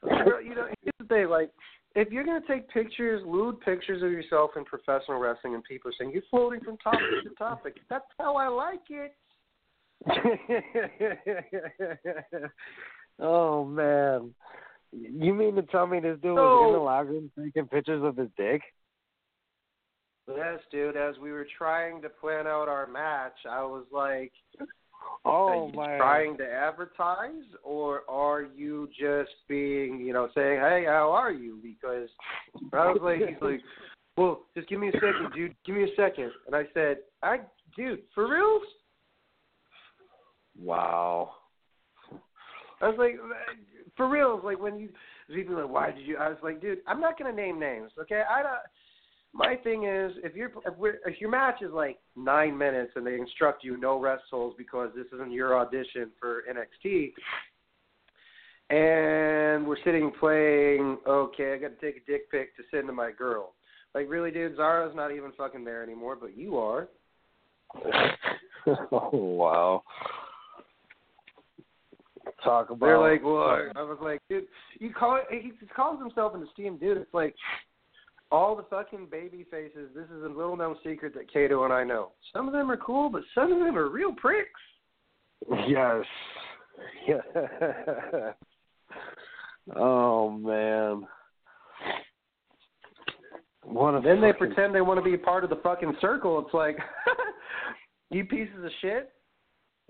[0.03, 1.51] Bro, you know, here's the thing, like.
[1.97, 5.95] If you're gonna take pictures, lewd pictures of yourself in professional wrestling, and people are
[5.99, 9.13] saying you're floating from topic to topic, that's how I like it.
[13.19, 14.33] oh man,
[14.93, 18.17] you mean to tell me this dude was in the locker room taking pictures of
[18.17, 18.62] his dick?
[20.29, 20.97] Yes, dude.
[20.97, 24.33] As we were trying to plan out our match, I was like,
[25.25, 25.97] Oh are you my!
[25.97, 31.59] trying to advertise, or are you just being, you know, saying, "Hey, how are you?"
[31.62, 32.09] Because
[32.73, 33.61] I was like, he's like,
[34.17, 35.55] "Well, just give me a second, dude.
[35.67, 36.33] Give me a second.
[36.47, 37.41] And I said, "I,
[37.77, 38.62] dude, for reals?"
[40.59, 41.33] Wow.
[42.81, 43.19] I was like,
[44.01, 44.40] for reals.
[44.43, 44.89] Like when you
[45.28, 46.16] people like, why did you?
[46.16, 48.22] I was like, dude, I'm not gonna name names, okay?
[48.28, 48.55] I don't.
[49.35, 53.16] My thing is, if you're if, if your match is like nine minutes and they
[53.16, 57.12] instruct you no rest holds because this isn't your audition for NXT,
[58.70, 62.94] and we're sitting playing, okay, I got to take a dick pic to send to
[62.94, 63.52] my girl.
[63.94, 66.89] Like really, dude, Zara's not even fucking there anymore, but you are.
[68.90, 69.82] oh wow.
[72.43, 72.86] Talk about.
[72.86, 74.44] They're like, well, I, was like, dude,
[74.78, 75.43] you call it.
[75.43, 76.98] He calls himself an esteemed dude.
[76.98, 77.35] It's like
[78.32, 79.90] all the fucking baby faces.
[79.94, 82.12] This is a little known secret that Kato and I know.
[82.32, 84.48] Some of them are cool, but some of them are real pricks.
[85.66, 86.05] Yes.
[87.09, 88.32] Yeah.
[89.77, 91.07] oh man.
[93.65, 96.43] What a Then they pretend they want to be part of the fucking circle.
[96.44, 96.77] It's like,
[98.11, 99.12] you pieces of shit.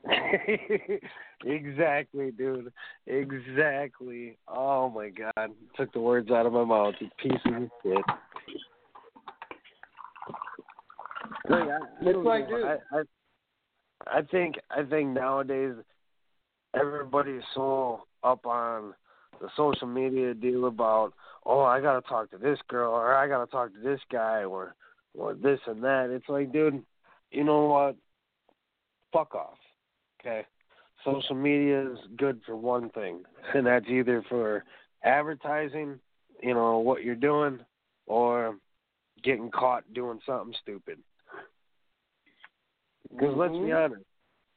[1.45, 2.73] exactly, dude.
[3.07, 4.39] Exactly.
[4.49, 5.51] Oh my god.
[5.77, 6.95] Took the words out of my mouth.
[7.01, 8.05] You pieces of shit.
[11.49, 12.65] Like, I, It's like, dude.
[12.65, 15.75] I, I, I think I think nowadays
[16.79, 18.95] everybody's so up on
[19.41, 21.13] the social media deal about
[21.45, 24.75] oh I gotta talk to this girl or I gotta talk to this guy or
[25.19, 26.11] or this and that.
[26.11, 26.83] It's like, dude,
[27.31, 27.97] you know what?
[29.13, 29.59] Fuck off.
[30.21, 30.47] Okay.
[31.05, 33.23] Social media is good for one thing,
[33.55, 34.65] and that's either for
[35.03, 35.99] advertising,
[36.43, 37.59] you know, what you're doing,
[38.07, 38.57] or
[39.23, 40.99] getting caught doing something stupid.
[43.11, 43.93] Because let's be mm-hmm.
[43.93, 44.05] honest,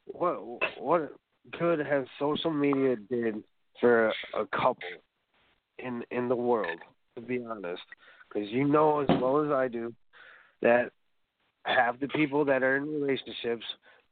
[0.06, 0.36] what
[0.78, 1.12] what
[1.58, 3.42] good has social media did
[3.80, 4.76] for a couple
[5.78, 6.78] in in the world?
[7.16, 7.82] To be honest,
[8.28, 9.94] because you know as well as I do
[10.62, 10.90] that
[11.64, 13.64] half the people that are in relationships,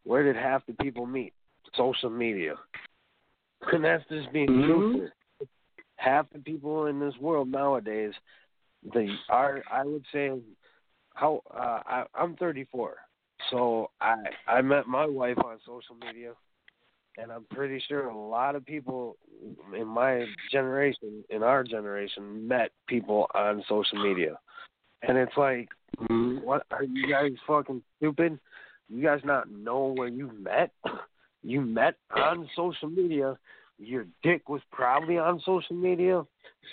[0.04, 1.32] where did half the people meet?
[1.76, 2.54] Social media,
[3.72, 4.66] and that's just being Mhm.
[4.66, 5.08] truthful.
[5.96, 8.12] Half the people in this world nowadays,
[8.82, 10.32] they are I would say,
[11.14, 12.96] how uh, I, I'm 34.
[13.50, 14.16] So I
[14.46, 16.32] I met my wife on social media,
[17.18, 19.16] and I'm pretty sure a lot of people
[19.74, 24.38] in my generation, in our generation, met people on social media,
[25.02, 25.68] and it's like,
[26.08, 28.38] what are you guys fucking stupid?
[28.88, 30.72] You guys not know where you met?
[31.42, 33.38] You met on social media.
[33.78, 36.22] Your dick was probably on social media.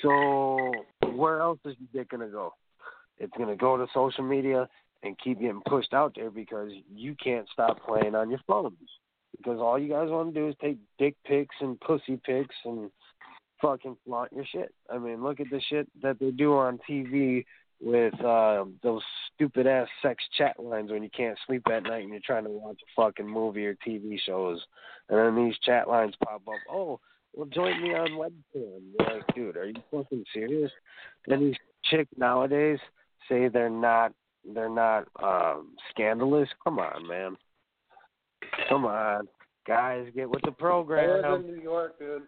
[0.01, 0.71] So
[1.13, 2.53] where else is your dick gonna go?
[3.17, 4.69] It's gonna go to social media
[5.03, 8.75] and keep getting pushed out there because you can't stop playing on your phones.
[9.37, 12.91] Because all you guys want to do is take dick pics and pussy pics and
[13.61, 14.73] fucking flaunt your shit.
[14.89, 17.45] I mean, look at the shit that they do on TV
[17.81, 19.01] with uh, those
[19.34, 22.49] stupid ass sex chat lines when you can't sleep at night and you're trying to
[22.49, 24.61] watch a fucking movie or TV shows,
[25.10, 26.53] and then these chat lines pop up.
[26.69, 26.99] Oh,
[27.34, 28.81] well, join me on webcam.
[28.99, 30.72] You're like, dude, are you fucking serious?
[31.27, 32.80] And these chicks nowadays
[33.30, 34.14] say they're not
[34.53, 36.49] they're not um scandalous.
[36.64, 37.38] Come on, man.
[38.68, 39.27] Come on.
[39.68, 41.23] Guys, get with the program.
[41.23, 42.23] I was in New York, dude.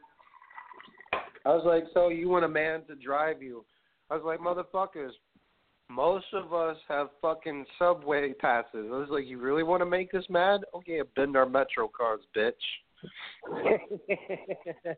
[1.46, 3.66] I was like, so you want a man to drive you?
[4.12, 5.12] I was like, motherfuckers.
[5.92, 8.88] Most of us have fucking subway passes.
[8.92, 10.62] I was like, you really want to make us mad?
[10.74, 12.54] Oh, okay, bend our Metro cards, bitch.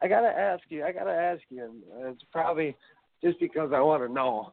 [0.00, 0.84] I gotta ask you.
[0.84, 1.82] I gotta ask you.
[2.04, 2.76] It's probably
[3.22, 4.52] just because I want to know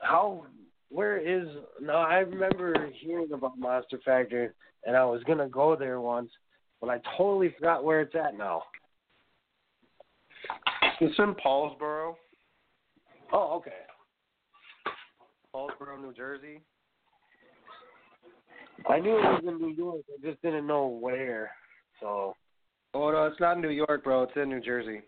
[0.00, 0.46] how.
[0.90, 1.48] Where is?
[1.80, 4.50] No, I remember hearing about Monster Factory,
[4.84, 6.30] and I was gonna go there once,
[6.80, 8.62] but I totally forgot where it's at now.
[11.00, 12.14] It's in Paulsboro,
[13.32, 13.70] Oh, okay.
[15.54, 16.60] Paulsboro, New Jersey.
[18.88, 20.00] I knew it was in New York.
[20.08, 21.50] I just didn't know where.
[22.00, 22.34] So,
[22.94, 24.24] Oh no, it's not New York, bro.
[24.24, 25.00] It's in New Jersey.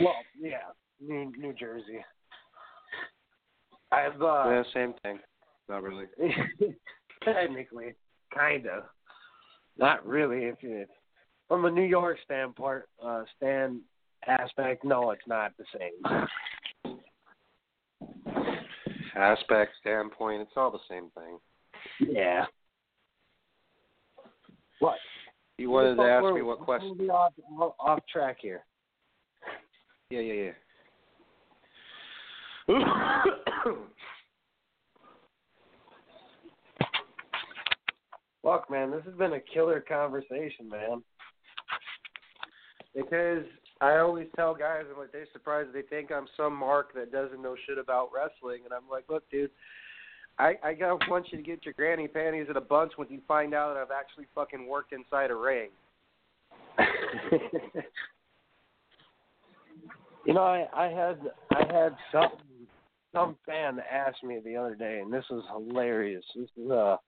[0.00, 2.04] well, yeah, New New Jersey.
[3.90, 5.18] I've uh, yeah, same thing.
[5.68, 6.06] Not really.
[7.24, 7.94] technically,
[8.34, 8.84] kind of.
[9.78, 10.44] Not really.
[10.44, 10.84] If you,
[11.48, 13.80] from a New York standpoint, uh, stand
[14.26, 16.26] aspect, no, it's not the same.
[19.14, 21.38] Aspect, standpoint, it's all the same thing.
[22.00, 22.46] Yeah.
[24.78, 24.96] What?
[25.58, 27.10] You wanted to ask me We're- what we're question?
[27.10, 28.64] Off, off, off track here.
[30.10, 30.52] Yeah, yeah, yeah.
[38.44, 41.02] Look, man, this has been a killer conversation, man.
[42.94, 43.44] Because
[43.82, 47.42] I always tell guys, I'm like, they're surprised they think I'm some mark that doesn't
[47.42, 49.50] know shit about wrestling, and I'm like, look, dude,
[50.38, 53.20] I I don't want you to get your granny panties in a bunch when you
[53.26, 55.70] find out that I've actually fucking worked inside a ring.
[60.24, 61.18] you know, I I had
[61.50, 62.30] I had some
[63.12, 66.24] some fan asked me the other day, and this is hilarious.
[66.36, 66.98] This is a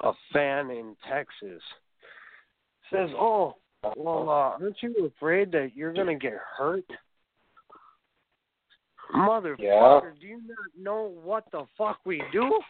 [0.00, 1.62] a fan in Texas
[2.92, 3.56] says, "Oh,
[3.96, 6.84] well, uh, aren't you afraid that you're gonna get hurt?"
[9.14, 10.10] Motherfucker, Yeah.
[10.18, 12.60] do you not know what the fuck we do?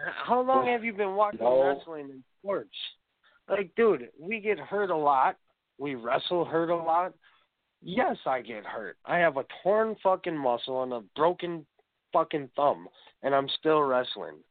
[0.00, 1.62] How long have you been watching No.
[1.62, 2.76] wrestling and sports?
[3.48, 5.36] Like, dude, we get hurt a lot.
[5.78, 7.12] We wrestle hurt a lot.
[7.80, 8.96] Yes, I get hurt.
[9.04, 11.66] I have a torn fucking muscle and a broken
[12.12, 12.88] fucking thumb,
[13.22, 14.42] and I'm still wrestling.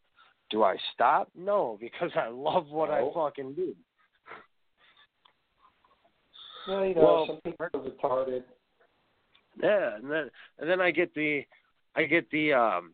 [0.49, 1.29] Do I stop?
[1.33, 3.75] No, because I love what I fucking do.
[6.67, 8.43] Well, you know, Well, some people are retarded.
[9.61, 10.29] Yeah, and then
[10.59, 11.43] and then I get the
[11.95, 12.93] I get the um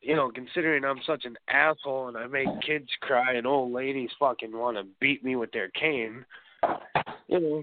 [0.00, 4.10] you know, considering I'm such an asshole and I make kids cry and old ladies
[4.18, 6.26] fucking want to beat me with their cane,
[7.26, 7.62] you know,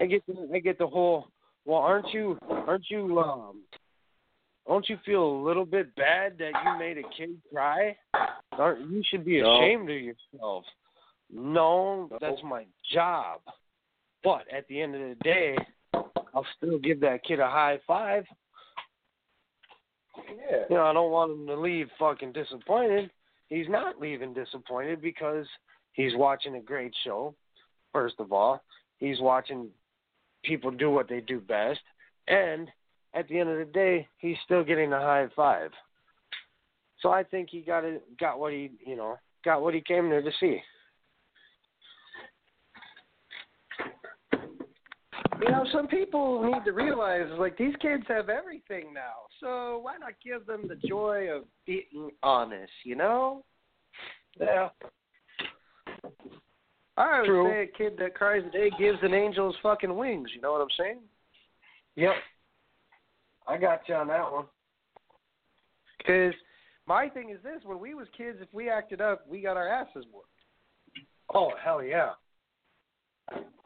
[0.00, 1.28] I get the I get the whole
[1.64, 3.62] well, aren't you aren't you um
[4.68, 7.96] don't you feel a little bit bad that you made a kid cry?
[8.52, 9.56] Aren't you should be No.
[9.58, 10.64] ashamed of yourself.
[11.30, 12.18] No, No.
[12.20, 13.40] that's my job.
[14.24, 15.56] But at the end of the day,
[15.94, 18.24] I'll still give that kid a high five.
[20.16, 20.64] Yeah.
[20.68, 23.10] You know, I don't want him to leave fucking disappointed.
[23.48, 25.46] He's not leaving disappointed because
[25.92, 27.34] he's watching a great show.
[27.92, 28.62] First of all,
[28.98, 29.68] he's watching
[30.42, 31.80] people do what they do best,
[32.28, 32.68] and
[33.14, 35.70] at the end of the day, he's still getting a high five.
[37.00, 40.08] So I think he got it, got what he, you know, got what he came
[40.08, 40.60] there to see.
[45.42, 49.26] You know, some people need to realize like these kids have everything now.
[49.40, 53.44] So why not give them the joy of being honest, you know?
[54.40, 54.68] Yeah.
[56.96, 57.50] I would True.
[57.50, 60.60] say a kid that cries a day gives an angel's fucking wings, you know what
[60.60, 61.00] I'm saying?
[61.96, 62.12] Yep.
[63.48, 64.44] I got you on that one.
[65.98, 66.34] Because
[66.86, 69.68] my thing is this: when we was kids, if we acted up, we got our
[69.68, 70.28] asses whooped.
[71.34, 72.10] Oh hell yeah.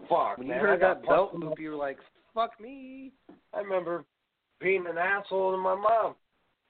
[0.09, 1.98] Fuck When man, you heard I got that belt loop, you were like,
[2.34, 3.12] "Fuck me."
[3.52, 4.05] I remember
[4.60, 6.14] being an asshole to my mom.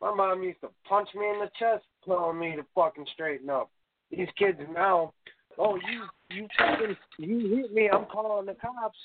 [0.00, 3.70] My mom used to punch me in the chest, telling me to fucking straighten up.
[4.10, 5.12] These kids now,
[5.58, 8.98] oh you you fucking you hit me, I'm calling the cops.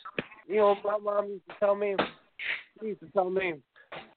[0.48, 1.96] You know, my mom used to tell me,
[2.80, 3.56] she used to tell me,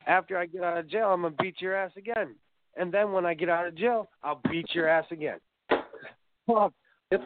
[0.07, 2.35] after I get out of jail, I'm gonna beat your ass again.
[2.77, 5.39] And then when I get out of jail, I'll beat your ass again.
[6.47, 6.73] Fuck.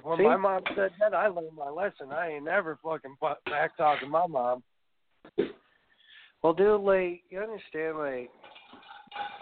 [0.03, 0.25] When See?
[0.25, 2.13] my mom said that, I learned my lesson.
[2.13, 3.17] I ain't never fucking
[3.47, 4.63] back talking my mom.
[6.43, 8.31] Well, dude, like you understand, like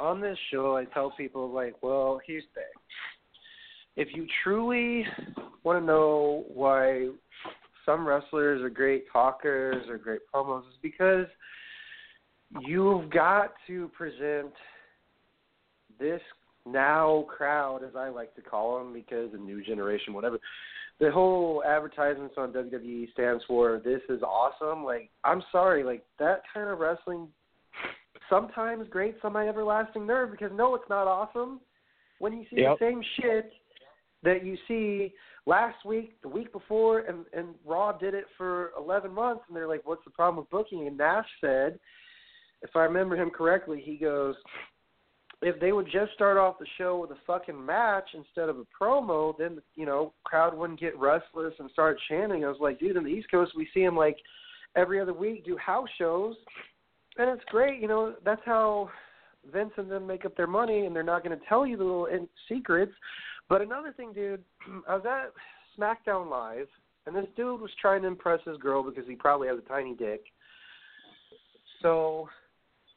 [0.01, 5.05] on this show, I tell people, like, well, here's the thing: if you truly
[5.63, 7.11] want to know why
[7.85, 11.27] some wrestlers are great talkers or great promos, is because
[12.61, 14.53] you've got to present
[15.99, 16.21] this
[16.67, 20.39] now crowd, as I like to call them, because the new generation, whatever.
[20.99, 26.43] The whole advertisements on WWE stands for "This is awesome." Like, I'm sorry, like that
[26.53, 27.29] kind of wrestling,
[28.31, 30.31] sometimes great, some my everlasting nerve.
[30.31, 31.61] Because no, it's not awesome.
[32.19, 32.79] When you see Yep.
[32.79, 33.53] the same shit
[34.23, 35.15] that you see
[35.45, 39.69] last week, the week before, and and Raw did it for 11 months, and they're
[39.69, 41.79] like, "What's the problem with booking?" And Nash said,
[42.63, 44.35] if I remember him correctly, he goes,
[45.43, 48.65] if they would just start off the show with a fucking match instead of a
[48.81, 52.45] promo, then you know crowd wouldn't get restless and start chanting.
[52.45, 54.17] I was like, dude, in the East Coast we see them like
[54.77, 56.37] every other week do house shows,
[57.19, 57.81] and it's great.
[57.81, 58.91] You know that's how
[59.53, 61.85] Vince and them make up their money, and they're not going to tell you the
[61.85, 62.93] little in- secrets.
[63.49, 64.43] But another thing, dude,
[64.89, 65.33] I was at
[65.79, 66.67] SmackDown Live,
[67.07, 69.95] and this dude was trying to impress his girl because he probably has a tiny
[69.95, 70.25] dick.
[71.83, 72.29] So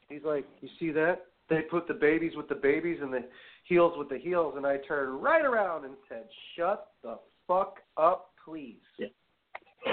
[0.07, 1.26] he's like, "You see that?
[1.50, 3.26] They put the babies with the babies and the
[3.64, 8.32] heels with the heels." And I turned right around and said, "Shut the fuck up,
[8.44, 8.80] please."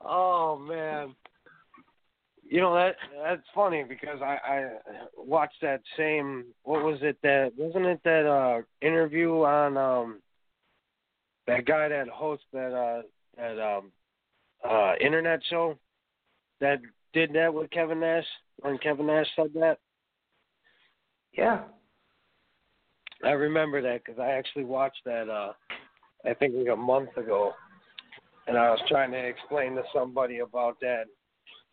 [0.00, 1.14] oh man.
[2.50, 4.70] You know that that's funny because I I
[5.16, 10.20] watched that same what was it that wasn't it that uh interview on um
[11.46, 13.02] that guy that hosts that uh
[13.36, 13.92] that um
[14.68, 15.78] uh internet show
[16.60, 16.80] that
[17.12, 18.24] did that with Kevin Nash
[18.60, 19.78] when Kevin Nash said that.
[21.32, 21.62] Yeah.
[23.24, 25.28] I remember that because I actually watched that.
[25.28, 25.52] uh
[26.24, 27.52] I think like a month ago,
[28.48, 31.04] and I was trying to explain to somebody about that.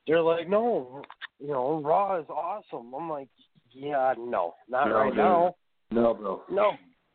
[0.07, 1.01] They're like, "No,
[1.39, 3.27] you know, Raw is awesome." I'm like,
[3.71, 5.17] "Yeah, no, not No, right dude.
[5.17, 5.55] now.
[5.91, 6.43] No, bro.
[6.49, 6.73] No."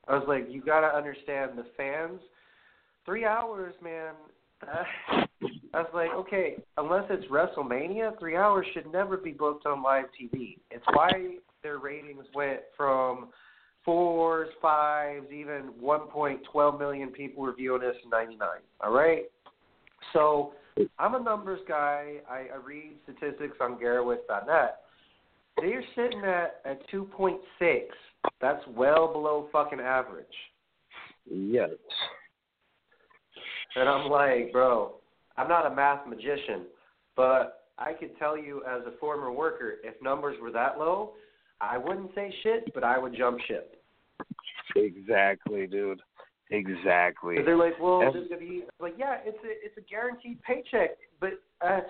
[0.09, 2.21] I was like, you got to understand the fans.
[3.05, 4.15] Three hours, man.
[4.67, 5.25] Uh,
[5.73, 10.07] I was like, okay, unless it's WrestleMania, three hours should never be booked on live
[10.21, 10.59] TV.
[10.71, 11.11] It's why
[11.63, 13.29] their ratings went from
[13.85, 18.49] fours, fives, even 1.12 million people were viewing this in '99.
[18.81, 19.25] All right.
[20.13, 20.55] So
[20.99, 22.15] I'm a numbers guy.
[22.29, 24.81] I, I read statistics on Garowitz.net.
[25.57, 27.39] They're sitting at at 2.6.
[28.41, 30.27] That's well below fucking average.
[31.31, 31.71] Yes.
[33.77, 34.95] And I'm like, bro,
[35.37, 36.67] I'm not a math magician,
[37.17, 41.13] but I could tell you as a former worker, if numbers were that low,
[41.61, 43.83] I wouldn't say shit, but I would jump ship.
[44.77, 46.01] Exactly, dude.
[46.53, 47.37] Exactly.
[47.45, 50.91] they're like, well, And- WWE, like, yeah, it's a it's a guaranteed paycheck,
[51.21, 51.35] but
[51.65, 51.81] uh,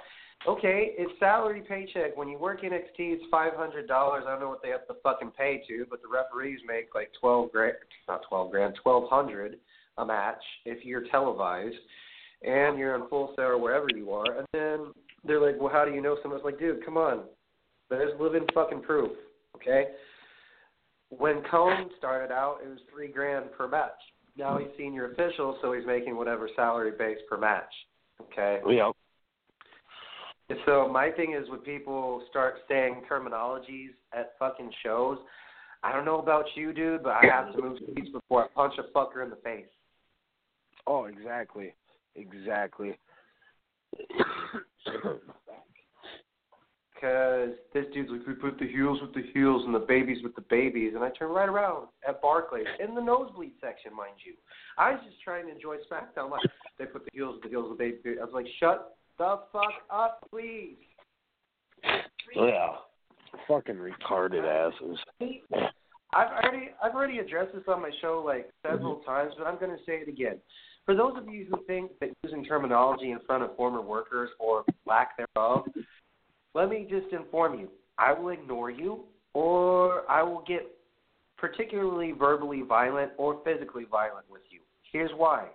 [0.47, 2.15] okay, it's salary paycheck.
[2.17, 4.25] When you work NXT, it's five hundred dollars.
[4.27, 7.11] I don't know what they have to fucking pay to, but the referees make like
[7.19, 7.75] twelve grand,
[8.07, 9.57] not twelve grand, twelve hundred
[9.97, 11.77] a match if you're televised,
[12.43, 14.39] and you're on Full Sail or wherever you are.
[14.39, 14.93] And then
[15.25, 17.25] they're like, well, how do you know someone's like, dude, come on,
[17.89, 19.11] there's living fucking proof,
[19.57, 19.89] okay?
[21.11, 23.91] When Cone started out, it was three grand per match.
[24.37, 27.73] Now he's senior official, so he's making whatever salary base per match.
[28.23, 28.61] Okay.
[28.67, 28.93] Yep.
[30.51, 35.19] And So my thing is when people start saying terminologies at fucking shows,
[35.83, 38.75] I don't know about you, dude, but I have to move seats before I punch
[38.79, 39.67] a fucker in the face.
[40.87, 41.75] Oh, exactly.
[42.17, 42.99] Exactly.
[47.01, 50.35] Because this dude's like, we put the heels with the heels and the babies with
[50.35, 50.93] the babies.
[50.95, 54.35] And I turn right around at Barclays, in the nosebleed section, mind you.
[54.77, 56.31] I was just trying to enjoy SmackDown.
[56.31, 56.43] Like,
[56.79, 58.19] they put the heels with the heels with the babies.
[58.21, 60.77] I was like, shut the fuck up, please.
[62.37, 62.69] yeah.
[63.49, 64.99] Fucking retarded asses.
[66.13, 69.11] I've already I've already addressed this on my show like several mm-hmm.
[69.11, 70.39] times, but I'm going to say it again.
[70.87, 74.65] For those of you who think that using terminology in front of former workers or
[74.87, 75.67] lack thereof,
[76.55, 79.05] let me just inform you: I will ignore you,
[79.35, 80.71] or I will get
[81.37, 84.61] particularly verbally violent or physically violent with you.
[84.93, 85.49] Here's why: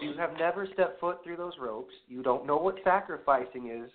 [0.00, 1.92] you have never stepped foot through those ropes.
[2.08, 3.90] You don't know what sacrificing is,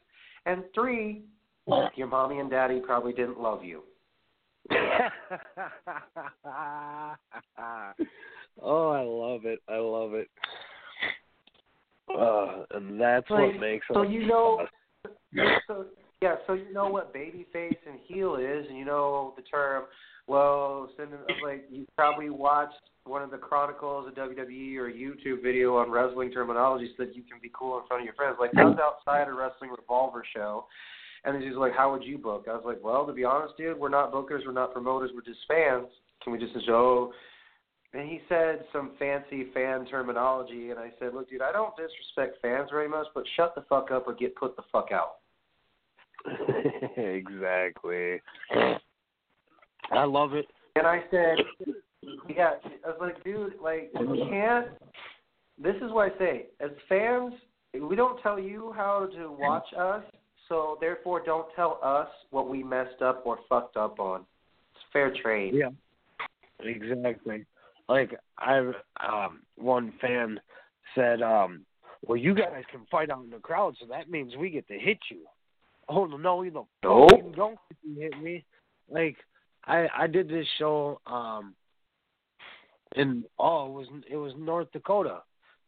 [0.46, 1.24] and three,
[1.96, 3.84] your mommy and daddy probably didn't love you.
[8.62, 9.60] oh, I love it.
[9.68, 10.30] I love it.
[12.10, 14.66] Uh, and that's Like, what makes so you know
[15.68, 15.86] so
[16.22, 19.84] yeah, so you know what babyface and heel is, and you know the term.
[20.28, 20.90] Well,
[21.44, 22.74] like you probably watched
[23.06, 27.16] one of the chronicles of WWE or a YouTube video on wrestling terminology so that
[27.16, 28.38] you can be cool in front of your friends.
[28.40, 30.66] Like I was outside a wrestling revolver show,
[31.24, 33.78] and he's like, "How would you book?" I was like, "Well, to be honest, dude,
[33.78, 35.88] we're not bookers, we're not promoters, we're just fans.
[36.24, 37.14] Can we just show?"
[37.94, 42.42] And he said some fancy fan terminology, and I said, "Look, dude, I don't disrespect
[42.42, 45.18] fans very much, but shut the fuck up or get put the fuck out."
[46.98, 48.22] exactly.
[49.92, 50.48] I love it.
[50.76, 51.38] And I said,
[52.30, 52.52] yeah,
[52.86, 54.68] I was like, dude, like, you can't.
[55.62, 56.46] This is what I say.
[56.60, 57.34] As fans,
[57.74, 60.04] we don't tell you how to watch us,
[60.50, 64.22] so therefore don't tell us what we messed up or fucked up on.
[64.72, 65.54] It's fair trade.
[65.56, 65.70] Yeah.
[66.60, 67.46] Exactly.
[67.90, 68.60] Like I
[69.06, 70.40] um one fan
[70.96, 71.66] said, um,
[72.02, 74.78] well you guys can fight out in the crowd, so that means we get to
[74.78, 75.26] hit you.
[75.90, 77.12] Oh no, you don't Nope.
[77.18, 78.44] you don't get to hit me.
[78.90, 79.18] Like
[79.66, 81.56] I I did this show um
[82.96, 85.22] in oh it was it was North Dakota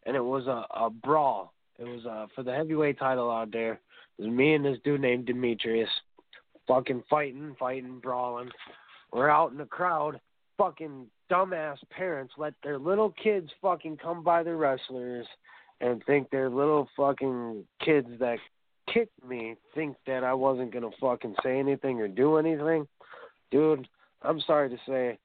[0.06, 1.54] and it was a, a brawl.
[1.78, 3.80] It was uh for the heavyweight title out there.
[4.18, 5.90] It was me and this dude named Demetrius
[6.68, 8.50] fucking fighting, fighting, brawling.
[9.12, 10.20] We're out in the crowd
[10.58, 15.26] fucking dumbass parents let their little kids fucking come by the wrestlers
[15.82, 18.38] and think their little fucking kids that
[18.94, 22.88] kicked me think that I wasn't gonna fucking say anything or do anything.
[23.52, 23.88] Dude,
[24.22, 25.18] I'm sorry to say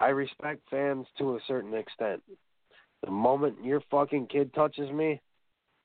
[0.00, 2.22] I respect fans to a certain extent.
[3.04, 5.20] The moment your fucking kid touches me,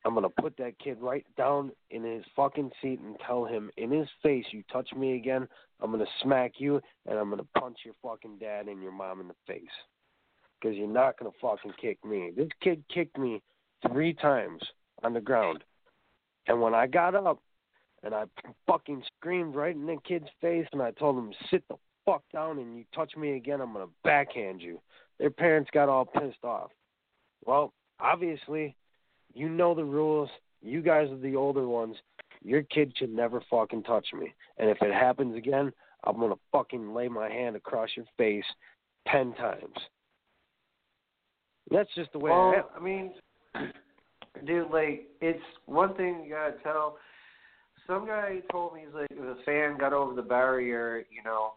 [0.06, 3.90] I'm gonna put that kid right down in his fucking seat and tell him in
[3.92, 5.48] his face, you touch me again,
[5.80, 9.28] I'm gonna smack you and I'm gonna punch your fucking dad and your mom in
[9.28, 9.64] the face.
[10.64, 12.32] because you're not gonna fucking kick me.
[12.36, 13.42] This kid kicked me
[13.88, 14.62] three times
[15.04, 15.64] on the ground,
[16.48, 17.40] and when I got up
[18.04, 18.26] and I
[18.68, 21.76] fucking screamed right in the kid's face, and I told him sit the
[22.06, 24.80] fuck down, and you touch me again, I'm gonna backhand you.
[25.20, 26.72] Their parents got all pissed off.
[27.46, 28.76] Well, obviously,
[29.34, 30.30] you know the rules.
[30.62, 31.96] You guys are the older ones.
[32.44, 34.34] Your kid should never fucking touch me.
[34.58, 35.72] And if it happens again,
[36.04, 38.46] I'm gonna fucking lay my hand across your face
[39.08, 39.76] ten times.
[41.72, 42.64] That's just the way well, I am.
[42.76, 43.14] I mean,
[44.46, 46.98] dude, like it's one thing you gotta tell.
[47.88, 51.54] Some guy told me he's like, if a fan got over the barrier, you know,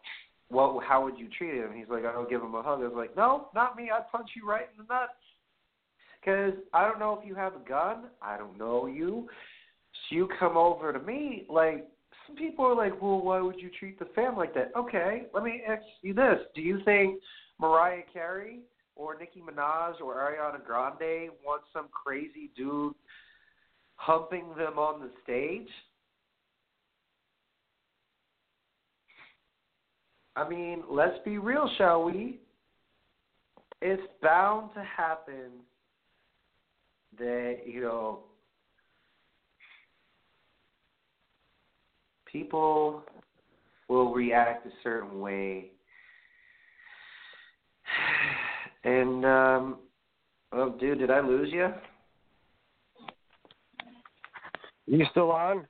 [0.49, 0.83] what?
[0.83, 1.71] How would you treat him?
[1.75, 2.81] He's like, I don't give him a hug.
[2.81, 3.89] I was like, no, not me.
[3.93, 5.13] I'd punch you right in the nuts.
[6.27, 8.07] Because I don't know if you have a gun.
[8.21, 9.29] I don't know you.
[10.09, 11.87] So you come over to me, like
[12.25, 14.71] some people are like, well, why would you treat the fan like that?
[14.75, 17.21] Okay, let me ask you this: Do you think
[17.61, 18.59] Mariah Carey
[18.97, 22.93] or Nicki Minaj or Ariana Grande wants some crazy dude
[23.95, 25.69] humping them on the stage?
[30.35, 32.41] I mean, let's be real, shall we?
[33.81, 35.51] It's bound to happen
[37.19, 38.19] that, you know,
[42.31, 43.03] people
[43.89, 45.71] will react a certain way.
[48.83, 49.79] And um
[50.53, 51.73] oh dude, did I lose you?
[54.85, 55.67] You still on?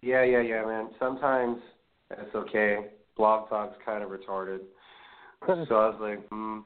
[0.00, 0.90] Yeah, yeah, yeah, man.
[1.00, 1.58] Sometimes
[2.10, 2.88] it's okay.
[3.16, 4.60] Blog Talk's kind of retarded.
[5.46, 6.58] so I was like, hmm,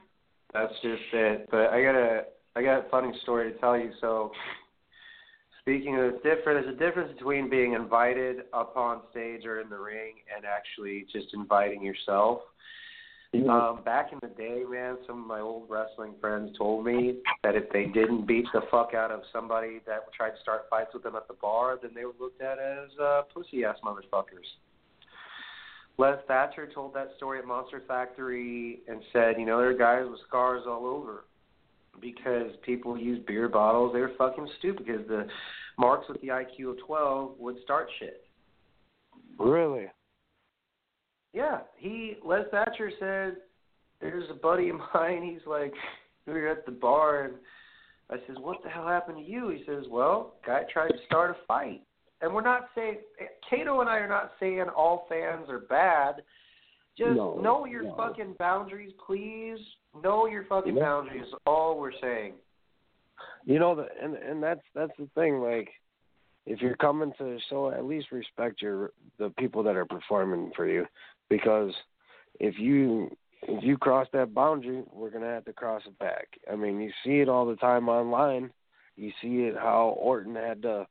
[0.53, 1.47] that's just it.
[1.49, 2.21] But I got a
[2.57, 3.91] I got a funny story to tell you.
[4.01, 4.31] So
[5.61, 9.77] speaking of different, there's a difference between being invited up on stage or in the
[9.77, 12.39] ring and actually just inviting yourself.
[13.47, 17.55] Um, back in the day, man, some of my old wrestling friends told me that
[17.55, 21.03] if they didn't beat the fuck out of somebody that tried to start fights with
[21.03, 24.47] them at the bar, then they were looked at as uh, pussy ass motherfuckers.
[25.99, 30.09] Les Thatcher told that story at Monster Factory and said, you know, there are guys
[30.09, 31.25] with scars all over
[32.01, 33.93] because people use beer bottles.
[33.93, 35.27] They were fucking stupid because the
[35.77, 38.25] marks with the IQ of 12 would start shit.
[39.39, 39.87] Really?
[41.33, 43.37] Yeah, he Les Thatcher said
[44.01, 45.23] there's a buddy of mine.
[45.23, 45.73] He's like,
[46.25, 47.35] we were at the bar, and
[48.09, 51.31] I says, "What the hell happened to you?" He says, "Well, guy tried to start
[51.31, 51.81] a fight."
[52.21, 52.97] And we're not saying
[53.47, 56.23] Kato and I are not saying all fans are bad.
[56.97, 57.95] Just No, know your no.
[57.95, 59.59] fucking boundaries, please.
[60.03, 60.83] Know your fucking Yeah.
[60.83, 61.27] boundaries.
[61.27, 62.33] is All we're saying.
[63.45, 65.39] You know, the, and and that's that's the thing.
[65.41, 65.69] Like,
[66.45, 70.51] if you're coming to the show, at least respect your the people that are performing
[70.55, 70.85] for you,
[71.29, 71.73] because
[72.39, 76.27] if you if you cross that boundary, we're gonna have to cross it back.
[76.51, 78.51] I mean, you see it all the time online.
[78.95, 80.87] You see it how Orton had to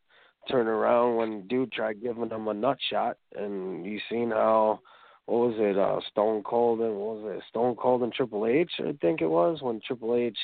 [0.48, 4.80] turn around when dude tried giving him a nut shot, and you seen how
[5.26, 8.70] what was it, uh, Stone Cold and what was it, Stone Cold and Triple H,
[8.78, 10.38] I think it was when Triple H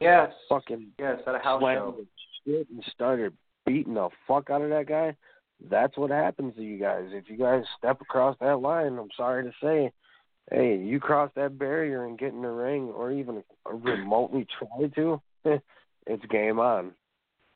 [0.00, 0.32] Yes.
[0.48, 1.96] fucking Yes, at a house show.
[2.44, 3.32] shit and started
[3.64, 5.14] beating the fuck out of that guy.
[5.70, 7.04] That's what happens to you guys.
[7.12, 9.92] If you guys step across that line, I'm sorry to say,
[10.50, 15.22] hey, you cross that barrier and get in the ring or even remotely try to,
[16.06, 16.92] it's game on.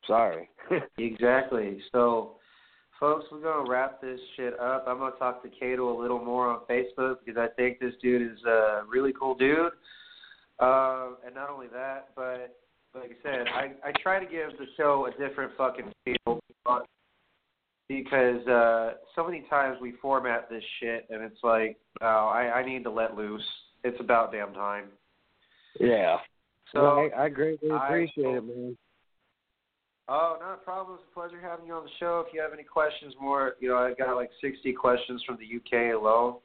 [0.05, 0.49] Sorry.
[0.97, 1.81] Exactly.
[1.91, 2.37] So,
[2.99, 4.85] folks, we're gonna wrap this shit up.
[4.87, 8.21] I'm gonna talk to Kato a little more on Facebook because I think this dude
[8.31, 9.71] is a really cool dude.
[10.59, 12.55] Uh, and not only that, but
[12.95, 16.39] like I said, I I try to give the show a different fucking feel
[17.89, 22.65] because uh, so many times we format this shit and it's like, oh, I I
[22.65, 23.45] need to let loose.
[23.83, 24.85] It's about damn time.
[25.79, 26.17] yeah.
[26.73, 28.77] So Well, I, I greatly I- appreciate it, man.
[30.09, 30.97] Oh, not a problem.
[30.99, 32.23] It's a pleasure having you on the show.
[32.25, 35.57] If you have any questions more, you know, I've got like 60 questions from the
[35.57, 36.35] UK alone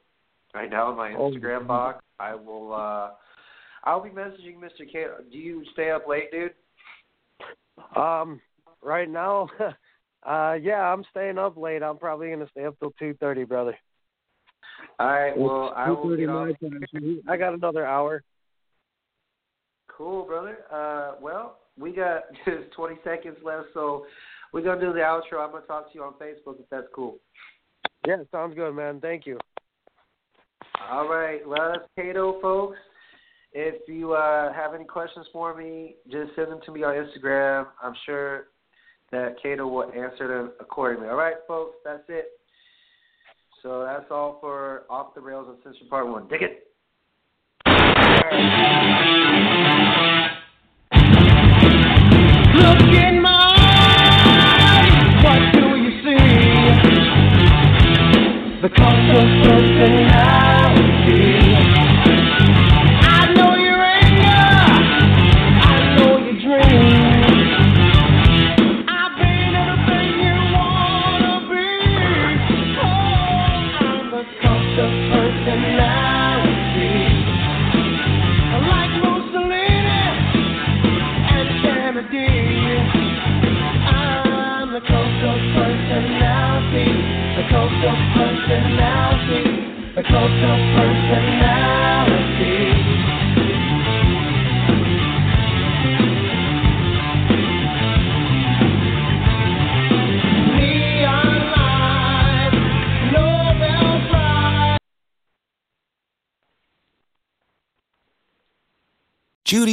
[0.53, 1.67] right now in my Oh, Instagram God.
[1.67, 2.03] box.
[2.19, 3.11] I will, uh,
[3.85, 4.89] I'll be messaging Mr.
[4.91, 5.05] K.
[5.31, 6.53] Do you stay up late, dude?
[7.95, 8.41] Um,
[8.81, 9.49] right now,
[10.23, 11.81] uh, yeah, I'm staying up late.
[11.83, 13.77] I'm probably gonna stay up till two thirty, brother.
[14.99, 15.37] All right.
[15.37, 17.23] Well, I will 2:30 get off.
[17.27, 18.23] I got another hour.
[19.87, 20.59] Cool, brother.
[20.71, 24.05] Uh, well, we got just 20 seconds left, so
[24.51, 25.43] we're gonna do the outro.
[25.43, 27.17] I'm gonna talk to you on Facebook if that's cool.
[28.07, 28.99] Yeah, sounds good, man.
[28.99, 29.39] Thank you.
[30.91, 32.77] All right, well, that's Kato, folks.
[33.53, 37.67] If you uh, have any questions for me, just send them to me on Instagram.
[37.81, 38.47] I'm sure
[39.11, 41.07] that Kato will answer them accordingly.
[41.07, 42.25] All right, folks, that's it.
[43.61, 46.27] So that's all for Off the Rails Uncensored Part 1.
[46.27, 46.67] Dig it.